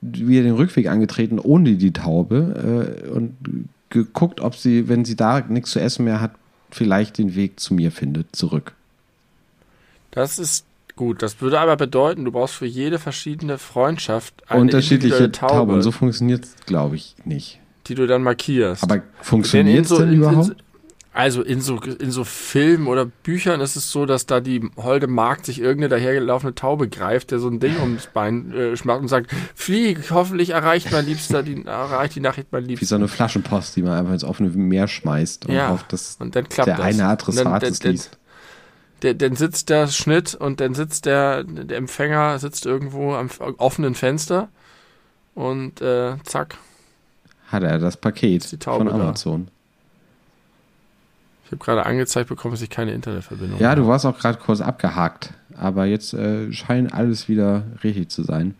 [0.00, 3.36] wieder den Rückweg angetreten ohne die Taube äh, und
[3.90, 6.32] geguckt, ob sie, wenn sie da nichts zu essen mehr hat,
[6.70, 8.74] vielleicht den Weg zu mir findet, zurück.
[10.10, 10.66] Das ist
[10.96, 11.22] gut.
[11.22, 15.52] Das würde aber bedeuten, du brauchst für jede verschiedene Freundschaft eine Unterschiedliche Taube.
[15.54, 17.60] Taube, Und so funktioniert es, glaube ich, nicht.
[17.86, 18.82] die du dann markierst.
[18.82, 20.46] Aber Denn funktioniert es in so- denn in- in überhaupt?
[20.46, 20.52] so-
[21.16, 25.06] Also in so, in so Filmen oder Büchern ist es so, dass da die holde
[25.06, 29.06] Magd sich irgendeine dahergelaufene Taube greift, der so ein Ding ums Bein äh, schmacht und
[29.06, 32.86] sagt, flieg, hoffentlich erreicht mein Liebster, die, erreicht die Nachricht mein Wie Liebster.
[32.86, 36.34] so eine Flaschenpost, die man einfach ins offene Meer schmeißt und Ja, hofft, dass und
[36.34, 36.84] dann klappt der das.
[36.84, 38.18] eine Und dann- Adressat dann- es liest.
[39.04, 43.28] Der, dann sitzt der Schnitt und dann sitzt der, der Empfänger sitzt irgendwo am
[43.58, 44.48] offenen Fenster
[45.34, 46.56] und äh, zack.
[47.48, 48.92] Hat er das Paket von da.
[48.94, 49.48] Amazon.
[51.44, 53.82] Ich habe gerade angezeigt bekommen, dass ich keine Internetverbindung Ja, habe.
[53.82, 58.54] du warst auch gerade kurz abgehakt, aber jetzt äh, scheint alles wieder richtig zu sein.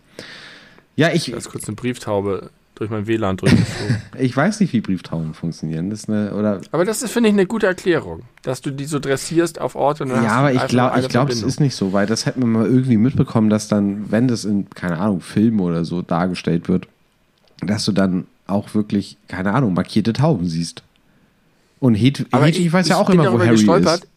[0.95, 3.97] Ja, ich, Da ist kurz eine Brieftaube durch mein WLAN durchgeflogen.
[4.19, 5.91] Ich weiß nicht, wie Brieftauben funktionieren.
[5.91, 8.85] Das ist eine, oder aber das ist, finde ich, eine gute Erklärung, dass du die
[8.85, 11.43] so dressierst auf Orte und dann ja, hast du aber ich glaube, ich glaube, es
[11.43, 14.69] ist nicht so, weil das hätten wir mal irgendwie mitbekommen, dass dann, wenn das in,
[14.71, 16.89] keine Ahnung, Filmen oder so dargestellt wird,
[17.61, 20.83] dass du dann auch wirklich, keine Ahnung, markierte Tauben siehst.
[21.81, 24.05] Und Hed Aber Hedwig weiß ja auch immer, wo Harry gestolpert.
[24.05, 24.09] ist.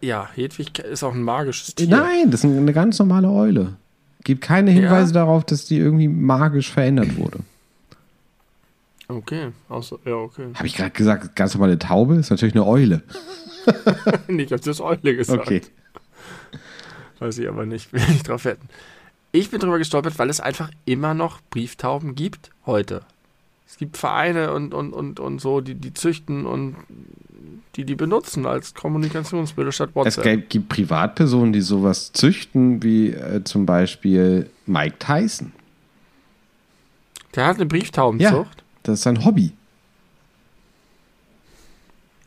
[0.00, 1.88] Ja, Hedwig ist auch ein magisches Tier.
[1.88, 3.76] Nein, das ist eine ganz normale Eule.
[4.24, 7.40] Gibt keine Hinweise darauf, dass die irgendwie magisch verändert wurde.
[9.08, 10.50] Okay, außer, ja, okay.
[10.54, 13.02] Habe ich gerade gesagt, ganz normale Taube ist natürlich eine Eule.
[14.28, 15.40] nicht, auf das Eule gesagt.
[15.40, 15.62] Okay.
[17.18, 18.68] Weiß ich aber nicht, will nicht drauf wetten.
[19.32, 23.02] Ich bin drüber gestolpert, weil es einfach immer noch Brieftauben gibt heute.
[23.68, 26.74] Es gibt Vereine und, und, und, und so, die die züchten und
[27.76, 30.24] die die benutzen als Kommunikationsmittel statt Es WhatsApp.
[30.24, 35.52] gibt- gibt Privatpersonen, die sowas züchten, wie äh, zum Beispiel Mike Tyson.
[37.34, 38.64] Der hat eine Brieftaubenzucht.
[38.84, 39.52] Das ist sein Hobby.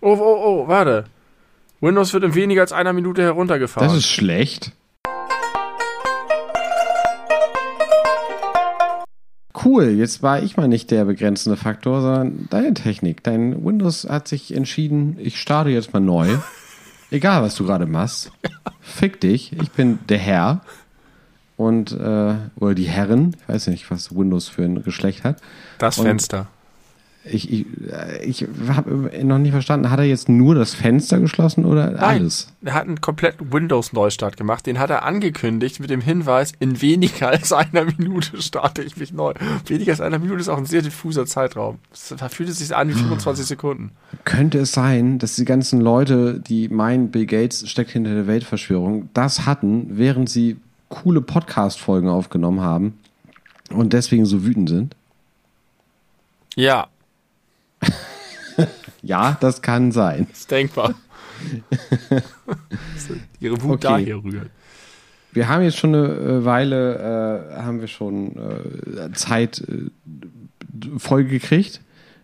[0.01, 1.05] Oh, oh, oh, warte.
[1.79, 3.87] Windows wird in weniger als einer Minute heruntergefahren.
[3.87, 4.71] Das ist schlecht.
[9.63, 13.23] Cool, jetzt war ich mal nicht der begrenzende Faktor, sondern deine Technik.
[13.23, 16.27] Dein Windows hat sich entschieden, ich starte jetzt mal neu.
[17.11, 18.31] Egal, was du gerade machst.
[18.79, 20.61] Fick dich, ich bin der Herr.
[21.57, 25.37] Und, äh, oder die Herren, ich weiß nicht, was Windows für ein Geschlecht hat.
[25.77, 26.47] das und- Fenster.
[27.23, 27.65] Ich, ich,
[28.23, 32.51] ich habe noch nicht verstanden, hat er jetzt nur das Fenster geschlossen oder alles?
[32.63, 34.65] Er hat einen kompletten Windows-Neustart gemacht.
[34.65, 39.13] Den hat er angekündigt mit dem Hinweis, in weniger als einer Minute starte ich mich
[39.13, 39.33] neu.
[39.67, 41.77] Weniger als einer Minute ist auch ein sehr diffuser Zeitraum.
[42.17, 43.91] Da fühlt es sich an wie 25 Sekunden.
[44.25, 49.09] Könnte es sein, dass die ganzen Leute, die meinen, Bill Gates steckt hinter der Weltverschwörung,
[49.13, 50.57] das hatten, während sie
[50.89, 52.97] coole Podcast-Folgen aufgenommen haben
[53.69, 54.95] und deswegen so wütend sind?
[56.55, 56.87] Ja,
[59.01, 60.27] Ja, das kann sein.
[60.31, 60.93] ist denkbar.
[63.39, 64.05] Ihre Wut Okay.
[64.05, 64.49] daher rührt.
[65.33, 69.89] Wir haben jetzt schon eine äh, Weile, äh, haben wir schon äh, Zeit äh,
[70.97, 71.81] voll gekriegt.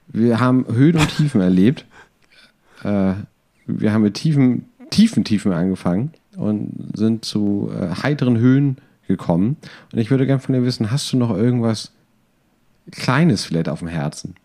[0.07, 1.85] Wir haben Höhen und Tiefen erlebt.
[2.83, 3.13] Äh,
[3.65, 8.77] wir haben mit tiefen, tiefen Tiefen angefangen und sind zu äh, heiteren Höhen
[9.07, 9.55] gekommen.
[9.93, 11.91] Und ich würde gerne von dir wissen, hast du noch irgendwas
[12.91, 14.35] Kleines vielleicht auf dem Herzen?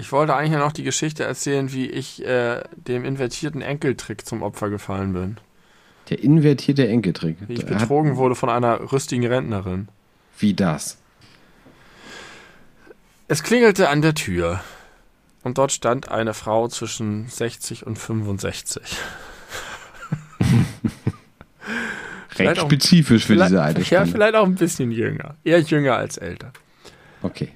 [0.00, 4.70] Ich wollte eigentlich noch die Geschichte erzählen, wie ich äh, dem invertierten Enkeltrick zum Opfer
[4.70, 5.36] gefallen bin.
[6.08, 7.36] Der invertierte Enkeltrick.
[7.46, 9.88] Wie ich Hat- betrogen wurde von einer rüstigen Rentnerin.
[10.38, 10.96] Wie das?
[13.28, 14.60] Es klingelte an der Tür.
[15.42, 18.82] Und dort stand eine Frau zwischen 60 und 65.
[22.28, 24.06] Vielleicht Recht auch- spezifisch für diese Ja, Altersspanne.
[24.06, 25.36] vielleicht auch ein bisschen jünger.
[25.44, 26.52] Eher jünger als älter.
[27.22, 27.48] Okay.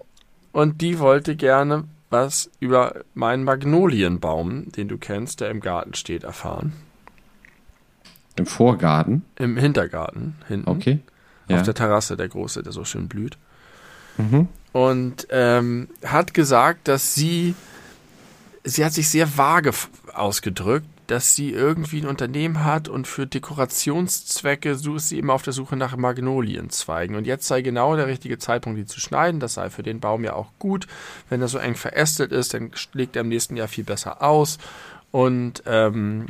[0.53, 1.85] Und die wollte gerne
[2.15, 6.73] was über meinen Magnolienbaum, den du kennst, der im Garten steht, erfahren.
[8.37, 9.25] Im Vorgarten.
[9.37, 10.69] Im Hintergarten hinten.
[10.69, 11.01] Okay.
[11.49, 11.63] Auf Ja.
[11.63, 13.37] der Terrasse, der große, der so schön blüht.
[14.17, 14.49] Mhm.
[14.73, 17.55] Und ähm, hat gesagt, dass sie,
[18.65, 19.73] sie hat sich sehr vage
[20.13, 25.53] ausgedrückt, dass sie irgendwie ein Unternehmen hat und für Dekorationszwecke ist sie immer auf der
[25.53, 27.17] Suche nach Magnolienzweigen.
[27.17, 29.41] Und jetzt sei genau der richtige Zeitpunkt, die zu schneiden.
[29.41, 30.87] Das sei für den Baum ja auch gut.
[31.29, 34.59] Wenn er so eng verästelt ist, dann legt er im nächsten Jahr viel besser aus.
[35.11, 36.27] Und ähm,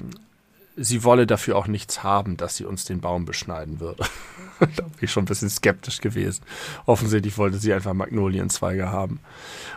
[0.76, 4.05] sie wolle dafür auch nichts haben, dass sie uns den Baum beschneiden würde.
[4.60, 6.42] da bin ich schon ein bisschen skeptisch gewesen.
[6.86, 9.20] Offensichtlich wollte sie einfach Magnolienzweige haben.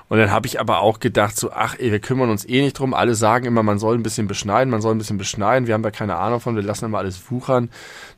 [0.10, 2.80] Und dann habe ich aber auch gedacht, so, ach ey, wir kümmern uns eh nicht
[2.80, 2.94] drum.
[2.94, 5.68] Alle sagen immer, man soll ein bisschen beschneiden, man soll ein bisschen beschneiden.
[5.68, 7.69] Wir haben da keine Ahnung von, wir lassen immer alles wuchern.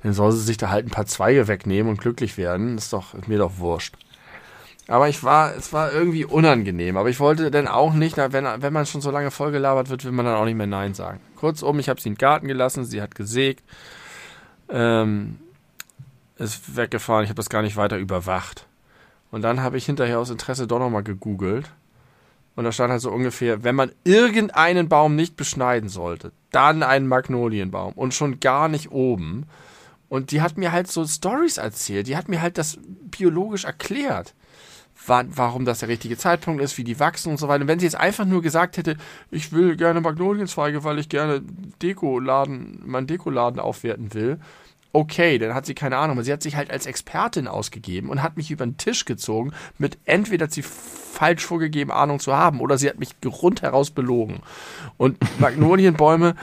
[0.04, 2.78] Dann soll sie sich da halt ein paar Zweige wegnehmen und glücklich werden.
[2.78, 3.96] ist doch ist mir doch wurscht.
[4.90, 6.98] Aber ich war, es war irgendwie unangenehm.
[6.98, 10.12] Aber ich wollte dann auch nicht, wenn, wenn man schon so lange vollgelabert wird, will
[10.12, 11.20] man dann auch nicht mehr Nein sagen.
[11.36, 13.64] Kurzum, ich habe sie in den Garten gelassen, sie hat gesägt,
[14.68, 15.38] ähm,
[16.38, 18.66] ist weggefahren, ich habe das gar nicht weiter überwacht.
[19.30, 21.70] Und dann habe ich hinterher aus Interesse doch nochmal gegoogelt.
[22.56, 27.08] Und da stand halt so ungefähr, wenn man irgendeinen Baum nicht beschneiden sollte, dann einen
[27.08, 29.46] Magnolienbaum und schon gar nicht oben.
[30.10, 32.08] Und die hat mir halt so Stories erzählt.
[32.08, 32.80] Die hat mir halt das
[33.12, 34.34] biologisch erklärt
[35.08, 37.62] wa- warum das der richtige Zeitpunkt ist, wie die wachsen und so weiter.
[37.62, 38.98] Und wenn sie jetzt einfach nur gesagt hätte,
[39.32, 41.42] ich will gerne Magnolienzweige, weil ich gerne
[41.82, 44.40] Dekoladen, meinen Dekoladen aufwerten will,
[44.92, 46.18] okay, dann hat sie keine Ahnung.
[46.18, 49.52] Aber sie hat sich halt als Expertin ausgegeben und hat mich über den Tisch gezogen
[49.78, 54.42] mit entweder hat sie falsch vorgegeben, Ahnung zu haben, oder sie hat mich rundheraus belogen.
[54.98, 56.36] Und Magnolienbäume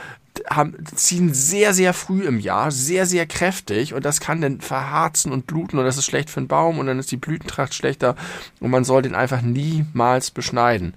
[0.50, 5.32] haben, ziehen sehr, sehr früh im Jahr, sehr, sehr kräftig und das kann dann verharzen
[5.32, 8.16] und bluten und das ist schlecht für den Baum und dann ist die Blütentracht schlechter
[8.60, 10.94] und man soll den einfach niemals beschneiden.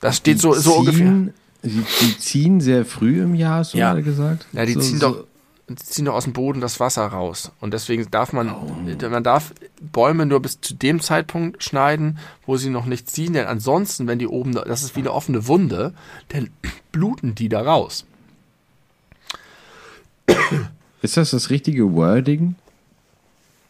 [0.00, 1.28] Das steht so, so ungefähr.
[1.62, 3.90] Die, die ziehen sehr früh im Jahr, hast du Ja.
[3.90, 4.46] gerade gesagt?
[4.52, 5.24] Ja, die So- ziehen so- doch
[5.68, 7.52] die ziehen doch aus dem Boden das Wasser raus.
[7.60, 8.74] Und deswegen darf man, Oh.
[9.08, 13.46] man darf Bäume nur bis zu dem Zeitpunkt schneiden, wo sie noch nicht ziehen, denn
[13.46, 15.94] ansonsten, wenn die oben, das ist wie eine offene Wunde,
[16.30, 16.50] dann
[16.90, 18.04] bluten die da raus.
[21.02, 22.54] Ist das das richtige Wording?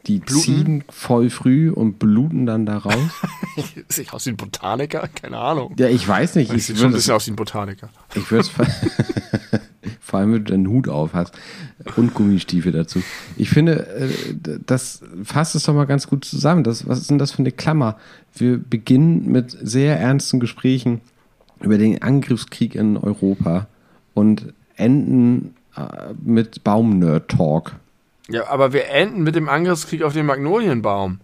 [0.06, 0.40] Die Bluten?
[0.40, 2.94] ziehen voll früh und bluten dann da raus?
[3.88, 5.06] Sehe ich aus ein Botaniker?
[5.08, 5.74] Keine Ahnung.
[5.78, 6.52] ja, ich weiß nicht.
[6.52, 7.90] Ich sehe schon ein bisschen aus wie ein Botaniker.
[8.14, 8.48] Ich würde es
[10.00, 11.34] vor allem, wenn du einen Hut auf hast
[11.96, 13.02] und Gummistiefel dazu.
[13.36, 16.64] Ich finde, äh, das fasst es doch mal ganz gut zusammen.
[16.64, 17.98] Das, was ist denn das für eine Klammer?
[18.34, 21.02] Wir beginnen mit sehr ernsten Gesprächen
[21.60, 23.66] über den Angriffskrieg in Europa
[24.14, 25.54] und enden
[26.22, 27.72] mit Baum-Nerd-Talk.
[28.28, 31.20] Ja, aber wir enden mit dem Angriffskrieg auf den Magnolienbaum.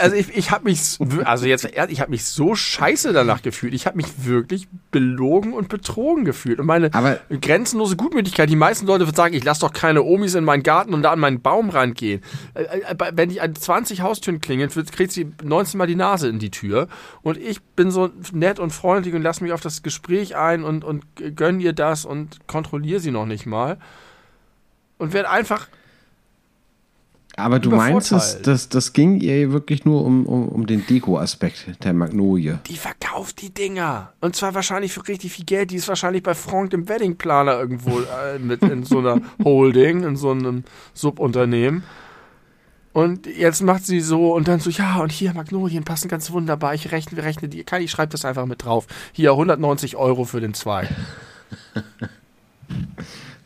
[0.00, 3.74] Also ich, ich habe mich, also jetzt ich habe mich so scheiße danach gefühlt.
[3.74, 6.58] Ich habe mich wirklich belogen und betrogen gefühlt.
[6.60, 10.34] Und meine Aber- grenzenlose Gutmütigkeit, die meisten Leute würden sagen, ich lasse doch keine Omis
[10.34, 12.22] in meinen Garten und da an meinen Baum rangehen.
[12.54, 15.96] Äh, äh, bei- Wenn die an 20 Haustüren klingeln, wird- kriegt sie 19 Mal die
[15.96, 16.88] Nase in die Tür.
[17.22, 20.84] Und ich bin so nett und freundlich und lasse mich auf das Gespräch ein und,
[20.84, 21.04] und
[21.36, 23.78] gönn ihr das und kontrolliere sie noch nicht mal.
[24.98, 25.68] Und werde einfach
[27.36, 31.84] Aber du meinst, es, das, das ging ihr wirklich nur um, um, um den Deko-Aspekt
[31.84, 32.58] der Magnolie.
[32.66, 34.12] Die verkauft die Dinger.
[34.20, 35.70] Und zwar wahrscheinlich für richtig viel Geld.
[35.70, 40.16] Die ist wahrscheinlich bei Frank dem Weddingplaner irgendwo äh, mit in so einer Holding, in
[40.16, 41.84] so einem Subunternehmen.
[42.92, 46.74] Und jetzt macht sie so und dann so, ja, und hier Magnolien passen ganz wunderbar.
[46.74, 48.86] Ich rechne, rechne die, kann ich schreibe das einfach mit drauf.
[49.12, 50.88] Hier 190 Euro für den Zweig.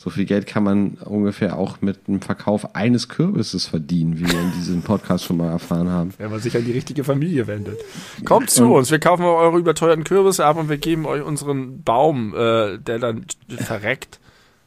[0.05, 4.39] So viel Geld kann man ungefähr auch mit dem Verkauf eines Kürbisses verdienen, wie wir
[4.39, 6.13] in diesem Podcast schon mal erfahren haben.
[6.19, 7.79] Wenn man sich an die richtige Familie wendet.
[8.27, 12.35] Kommt zu uns, wir kaufen eure überteuerten Kürbisse ab und wir geben euch unseren Baum,
[12.35, 14.21] äh, der dann verreckt.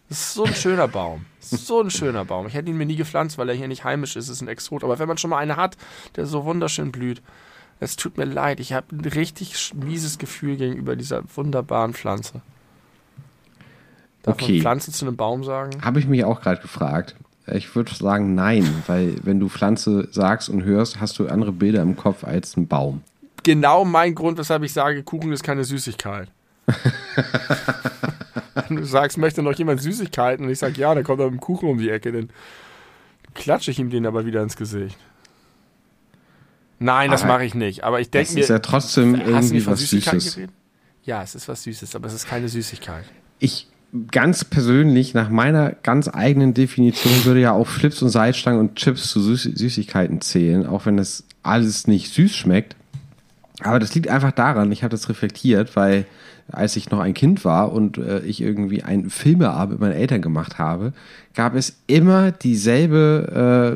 [0.10, 1.28] Das ist so ein schöner Baum.
[1.40, 2.48] So ein schöner Baum.
[2.48, 4.30] Ich hätte ihn mir nie gepflanzt, weil er hier nicht heimisch ist.
[4.30, 4.84] Es ist ein Exot.
[4.84, 5.78] Aber wenn man schon mal eine hat,
[6.16, 7.22] der so wunderschön blüht,
[7.80, 8.60] es tut mir leid.
[8.60, 12.42] Ich habe ein richtig mieses Gefühl gegenüber dieser wunderbaren Pflanze.
[14.28, 14.54] Darf Okay.
[14.54, 15.84] man Pflanze zu einem Baum sagen?
[15.84, 17.16] Habe ich mich auch gerade gefragt.
[17.52, 21.82] Ich würde sagen nein, weil wenn du Pflanze sagst und hörst, hast du andere Bilder
[21.82, 23.02] im Kopf als ein Baum.
[23.44, 26.30] genau mein Grund, weshalb ich sage, Kuchen ist keine Süßigkeit.
[28.68, 31.36] Wenn du sagst, möchte noch jemand Süßigkeiten und ich sage, ja, dann kommt er mit
[31.36, 32.30] dem Kuchen um die Ecke, dann
[33.34, 34.98] klatsche ich ihm den aber wieder ins Gesicht.
[36.80, 37.84] Nein, das mache ich nicht.
[37.84, 40.36] Aber ich denke mir, ist ja trotzdem irgendwie was Süßes.
[40.36, 40.52] geredet?
[41.04, 43.06] Ja, es ist was Süßes, aber es ist keine Süßigkeit.
[43.40, 43.68] Ich
[44.12, 49.10] ganz persönlich, nach meiner ganz eigenen Definition, würde ja auch Flips und Salzstangen und Chips
[49.10, 52.76] zu Süß Süßigkeiten zählen, auch wenn das alles nicht süß schmeckt.
[53.62, 56.06] Aber das liegt einfach daran, ich habe das reflektiert, weil
[56.50, 60.22] als ich noch ein Kind war und äh, ich irgendwie einen Filmeabend mit meinen Eltern
[60.22, 60.94] gemacht habe,
[61.34, 63.76] gab es immer dieselbe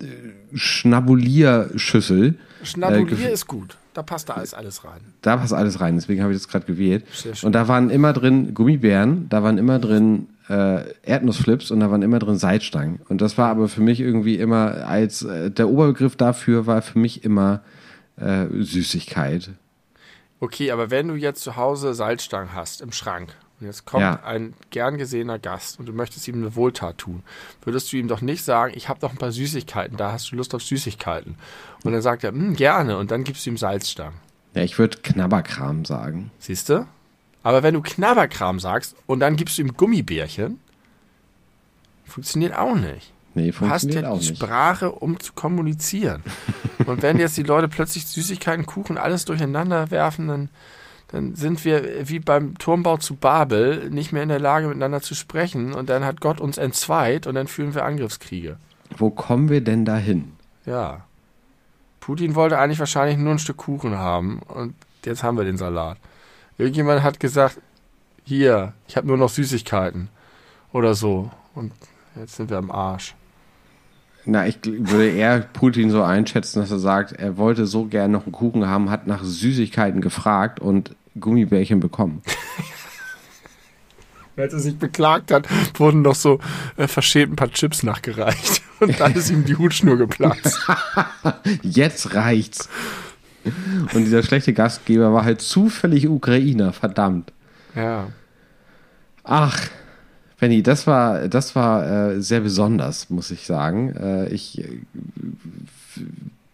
[0.00, 0.08] äh, äh,
[0.54, 2.34] Schnabulierschüssel.
[2.62, 3.76] Schnabulier Äh, ist gut.
[3.96, 5.00] Da passt da alles, alles rein.
[5.22, 7.02] Da passt alles rein, deswegen habe ich das gerade gewählt.
[7.40, 12.02] Und da waren immer drin Gummibären, da waren immer drin äh, Erdnussflips und da waren
[12.02, 13.00] immer drin Salzstangen.
[13.08, 16.98] Und das war aber für mich irgendwie immer als äh, der Oberbegriff dafür war für
[16.98, 17.62] mich immer
[18.20, 19.48] äh, Süßigkeit.
[20.40, 24.22] Okay, aber wenn du jetzt zu Hause Salzstangen hast im Schrank und jetzt kommt Ja.
[24.24, 27.22] ein gern gesehener Gast und du möchtest ihm eine Wohltat tun,
[27.62, 30.36] würdest du ihm doch nicht sagen, ich habe noch ein paar Süßigkeiten, da hast du
[30.36, 31.36] Lust auf Süßigkeiten.
[31.84, 34.18] Und dann sagt er, "Hm, gerne, und dann gibst du ihm Salzstangen.
[34.54, 36.30] Ja, ich würde Knabberkram sagen.
[36.38, 36.86] Siehst du?
[37.42, 40.58] Aber wenn du Knabberkram sagst und dann gibst du ihm Gummibärchen,
[42.04, 43.12] funktioniert auch nicht.
[43.34, 44.24] Nee, Du hast ja die.
[44.24, 46.22] Sprache, um zu kommunizieren.
[46.86, 50.48] Und wenn jetzt die Leute plötzlich Süßigkeiten, Kuchen, alles durcheinander werfen, dann,
[51.16, 55.14] dann sind wir wie beim Turmbau zu Babel nicht mehr in der Lage, miteinander zu
[55.14, 55.72] sprechen.
[55.72, 58.58] Und dann hat Gott uns entzweit und dann führen wir Angriffskriege.
[58.98, 60.32] Wo kommen wir denn dahin?
[60.66, 61.06] Ja.
[62.00, 64.74] Putin wollte eigentlich wahrscheinlich nur ein Stück Kuchen haben und
[65.04, 65.96] jetzt haben wir den Salat.
[66.58, 67.58] Irgendjemand hat gesagt,
[68.22, 70.08] hier, ich habe nur noch Süßigkeiten
[70.72, 71.30] oder so.
[71.54, 71.72] Und
[72.14, 73.14] jetzt sind wir am Arsch.
[74.26, 78.24] Na, ich würde eher Putin so einschätzen, dass er sagt, er wollte so gern noch
[78.24, 82.22] einen Kuchen haben, hat nach Süßigkeiten gefragt und Gummibärchen bekommen.
[84.36, 85.48] Als er sich beklagt hat,
[85.78, 86.38] wurden noch so
[86.76, 88.60] äh, verschämt ein paar Chips nachgereicht.
[88.80, 90.60] Und dann ist ihm die Hutschnur geplatzt.
[91.62, 92.68] Jetzt reicht's.
[93.94, 97.32] Und dieser schlechte Gastgeber war halt zufällig Ukrainer, verdammt.
[97.74, 98.08] ja.
[99.28, 99.58] Ach,
[100.38, 103.96] Benny, das war, das war äh, sehr besonders, muss ich sagen.
[103.96, 104.82] Äh, ich äh,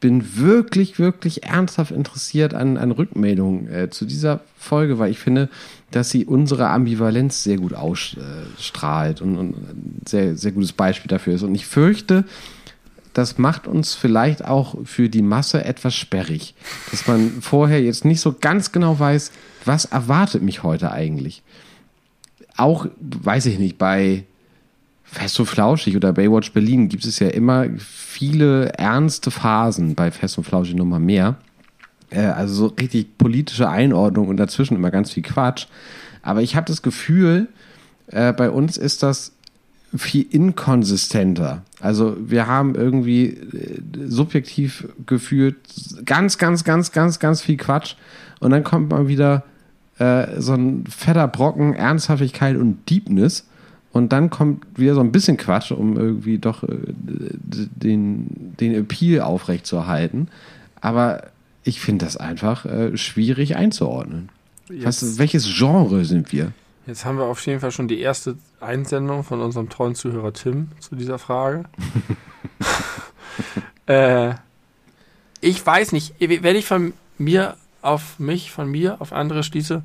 [0.03, 5.49] bin wirklich, wirklich ernsthaft interessiert an, an Rückmeldungen äh, zu dieser Folge, weil ich finde,
[5.93, 11.35] dass sie unsere Ambivalenz sehr gut ausstrahlt und, und ein sehr, sehr gutes Beispiel dafür
[11.35, 11.45] ist.
[11.45, 12.25] Und ich fürchte,
[13.15, 16.55] das macht uns vielleicht auch für die Masse etwas sperrig,
[16.91, 19.31] dass man vorher jetzt nicht so ganz genau weiß,
[19.65, 21.43] was erwartet mich heute eigentlich.
[22.57, 24.25] Auch, weiß ich nicht, bei
[25.13, 30.39] Fest und Flauschig oder Baywatch Berlin gibt es ja immer viele ernste Phasen bei Fest
[30.39, 31.37] und Flauschig nochmal mehr.
[32.09, 35.67] Äh, also so richtig politische Einordnung und dazwischen immer ganz viel Quatsch.
[36.23, 37.49] Aber ich habe das Gefühl,
[38.07, 39.33] äh, bei uns ist das
[39.95, 41.63] viel inkonsistenter.
[41.79, 45.57] Also wir haben irgendwie äh, subjektiv gefühlt
[46.07, 47.97] ganz, ganz, ganz, ganz, ganz viel Quatsch.
[48.41, 49.45] Und dann kommt mal wieder
[49.99, 53.47] äh, so ein fetter Brocken Ernsthaftigkeit und Deepness.
[53.93, 56.69] Und dann kommt wieder so ein bisschen Quatsch, um irgendwie doch äh,
[57.03, 60.29] den, den Appeal aufrechtzuerhalten.
[60.81, 61.25] Aber
[61.63, 64.31] ich finde das einfach äh, schwierig einzuordnen.
[64.69, 66.53] Was, welches Genre sind wir?
[66.87, 70.69] Jetzt haben wir auf jeden Fall schon die erste Einsendung von unserem treuen Zuhörer Tim
[70.81, 71.65] zu dieser Frage.
[73.87, 74.35] äh,
[75.41, 79.83] ich weiß nicht, wenn ich von mir auf mich, von mir auf andere schließe,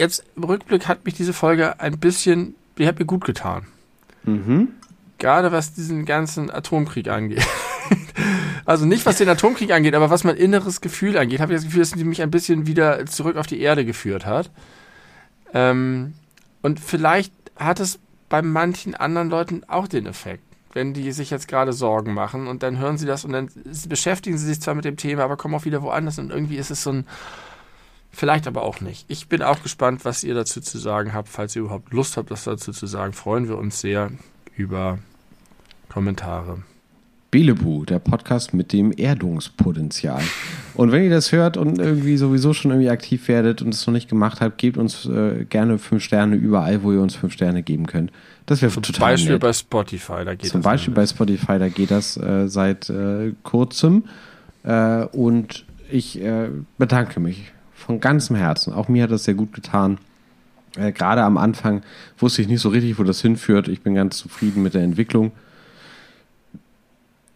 [0.00, 3.66] jetzt im Rückblick hat mich diese Folge ein bisschen, die hat mir gut getan.
[4.24, 4.68] Mhm.
[5.18, 7.46] Gerade was diesen ganzen Atomkrieg angeht.
[8.64, 11.64] also nicht was den Atomkrieg angeht, aber was mein inneres Gefühl angeht, habe ich das
[11.66, 14.50] Gefühl, dass sie mich ein bisschen wieder zurück auf die Erde geführt hat.
[15.52, 16.14] Ähm,
[16.62, 17.98] und vielleicht hat es
[18.28, 22.62] bei manchen anderen Leuten auch den Effekt, wenn die sich jetzt gerade Sorgen machen und
[22.62, 23.50] dann hören sie das und dann
[23.88, 26.70] beschäftigen sie sich zwar mit dem Thema, aber kommen auch wieder woanders und irgendwie ist
[26.70, 27.06] es so ein,
[28.12, 29.04] Vielleicht aber auch nicht.
[29.08, 31.28] Ich bin auch gespannt, was ihr dazu zu sagen habt.
[31.28, 34.10] Falls ihr überhaupt Lust habt, das dazu zu sagen, freuen wir uns sehr
[34.56, 34.98] über
[35.88, 36.62] Kommentare.
[37.30, 40.20] Belebu, der Podcast mit dem Erdungspotenzial.
[40.74, 43.94] Und wenn ihr das hört und irgendwie sowieso schon irgendwie aktiv werdet und es noch
[43.94, 47.62] nicht gemacht habt, gebt uns äh, gerne fünf Sterne überall, wo ihr uns fünf Sterne
[47.62, 48.10] geben könnt.
[48.46, 49.42] Das wäre total Zum Beispiel nett.
[49.42, 50.50] bei Spotify, da geht Zum das.
[50.50, 54.04] Zum Beispiel bei Spotify, da geht das äh, seit äh, kurzem.
[54.64, 58.72] Äh, und ich äh, bedanke mich von ganzem Herzen.
[58.72, 59.98] Auch mir hat das sehr gut getan.
[60.76, 61.82] Äh, Gerade am Anfang
[62.18, 63.68] wusste ich nicht so richtig, wo das hinführt.
[63.68, 65.32] Ich bin ganz zufrieden mit der Entwicklung.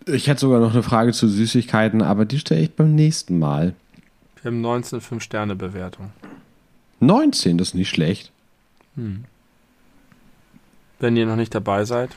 [0.07, 3.75] Ich hätte sogar noch eine Frage zu Süßigkeiten, aber die stelle ich beim nächsten Mal.
[4.43, 6.13] Wir haben 19 5-Sterne-Bewertung.
[7.01, 8.31] 19, das ist nicht schlecht.
[8.97, 9.25] Hm.
[10.99, 12.11] Wenn ihr noch nicht dabei seid,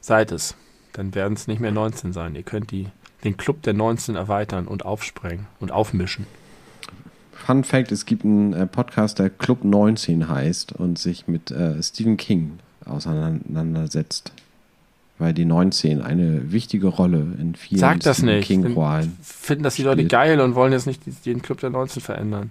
[0.00, 0.56] seid es.
[0.92, 2.34] Dann werden es nicht mehr 19 sein.
[2.34, 2.88] Ihr könnt die,
[3.22, 6.26] den Club der 19 erweitern und aufsprengen und aufmischen.
[7.44, 11.82] Fun Fact: Es gibt einen äh, Podcast, der Club 19 heißt und sich mit äh,
[11.82, 14.32] Stephen King auseinandersetzt.
[15.18, 18.48] Weil die 19 eine wichtige Rolle in vielen Sag das Stephen nicht.
[18.48, 22.50] King-Rollen Finden das die Leute geil und wollen jetzt nicht den Club der 19 verändern.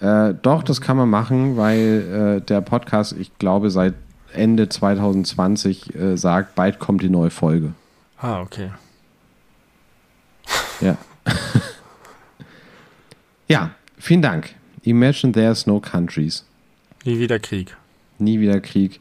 [0.00, 3.94] Äh, doch, das kann man machen, weil äh, der Podcast, ich glaube, seit
[4.32, 7.74] Ende 2020 äh, sagt, bald kommt die neue Folge.
[8.18, 8.70] Ah, okay.
[10.80, 10.96] Ja.
[13.48, 13.70] ja,
[14.00, 14.54] Vielen Dank.
[14.82, 16.44] Imagine There's No Countries.
[17.04, 17.76] Nie wieder Krieg.
[18.18, 18.98] Nie wieder Krieg.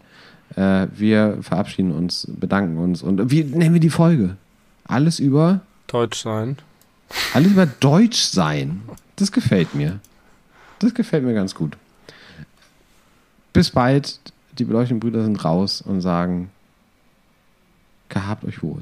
[0.56, 4.36] Äh, wir verabschieden uns, bedanken uns und wie nennen wir die Folge?
[4.84, 6.58] Alles über Deutsch sein.
[7.34, 8.82] Alles über Deutsch sein.
[9.16, 10.00] Das gefällt mir.
[10.80, 11.78] Das gefällt mir ganz gut.
[13.54, 14.20] Bis bald.
[14.58, 16.50] Die beleuchteten Brüder sind raus und sagen,
[18.10, 18.82] gehabt euch wohl.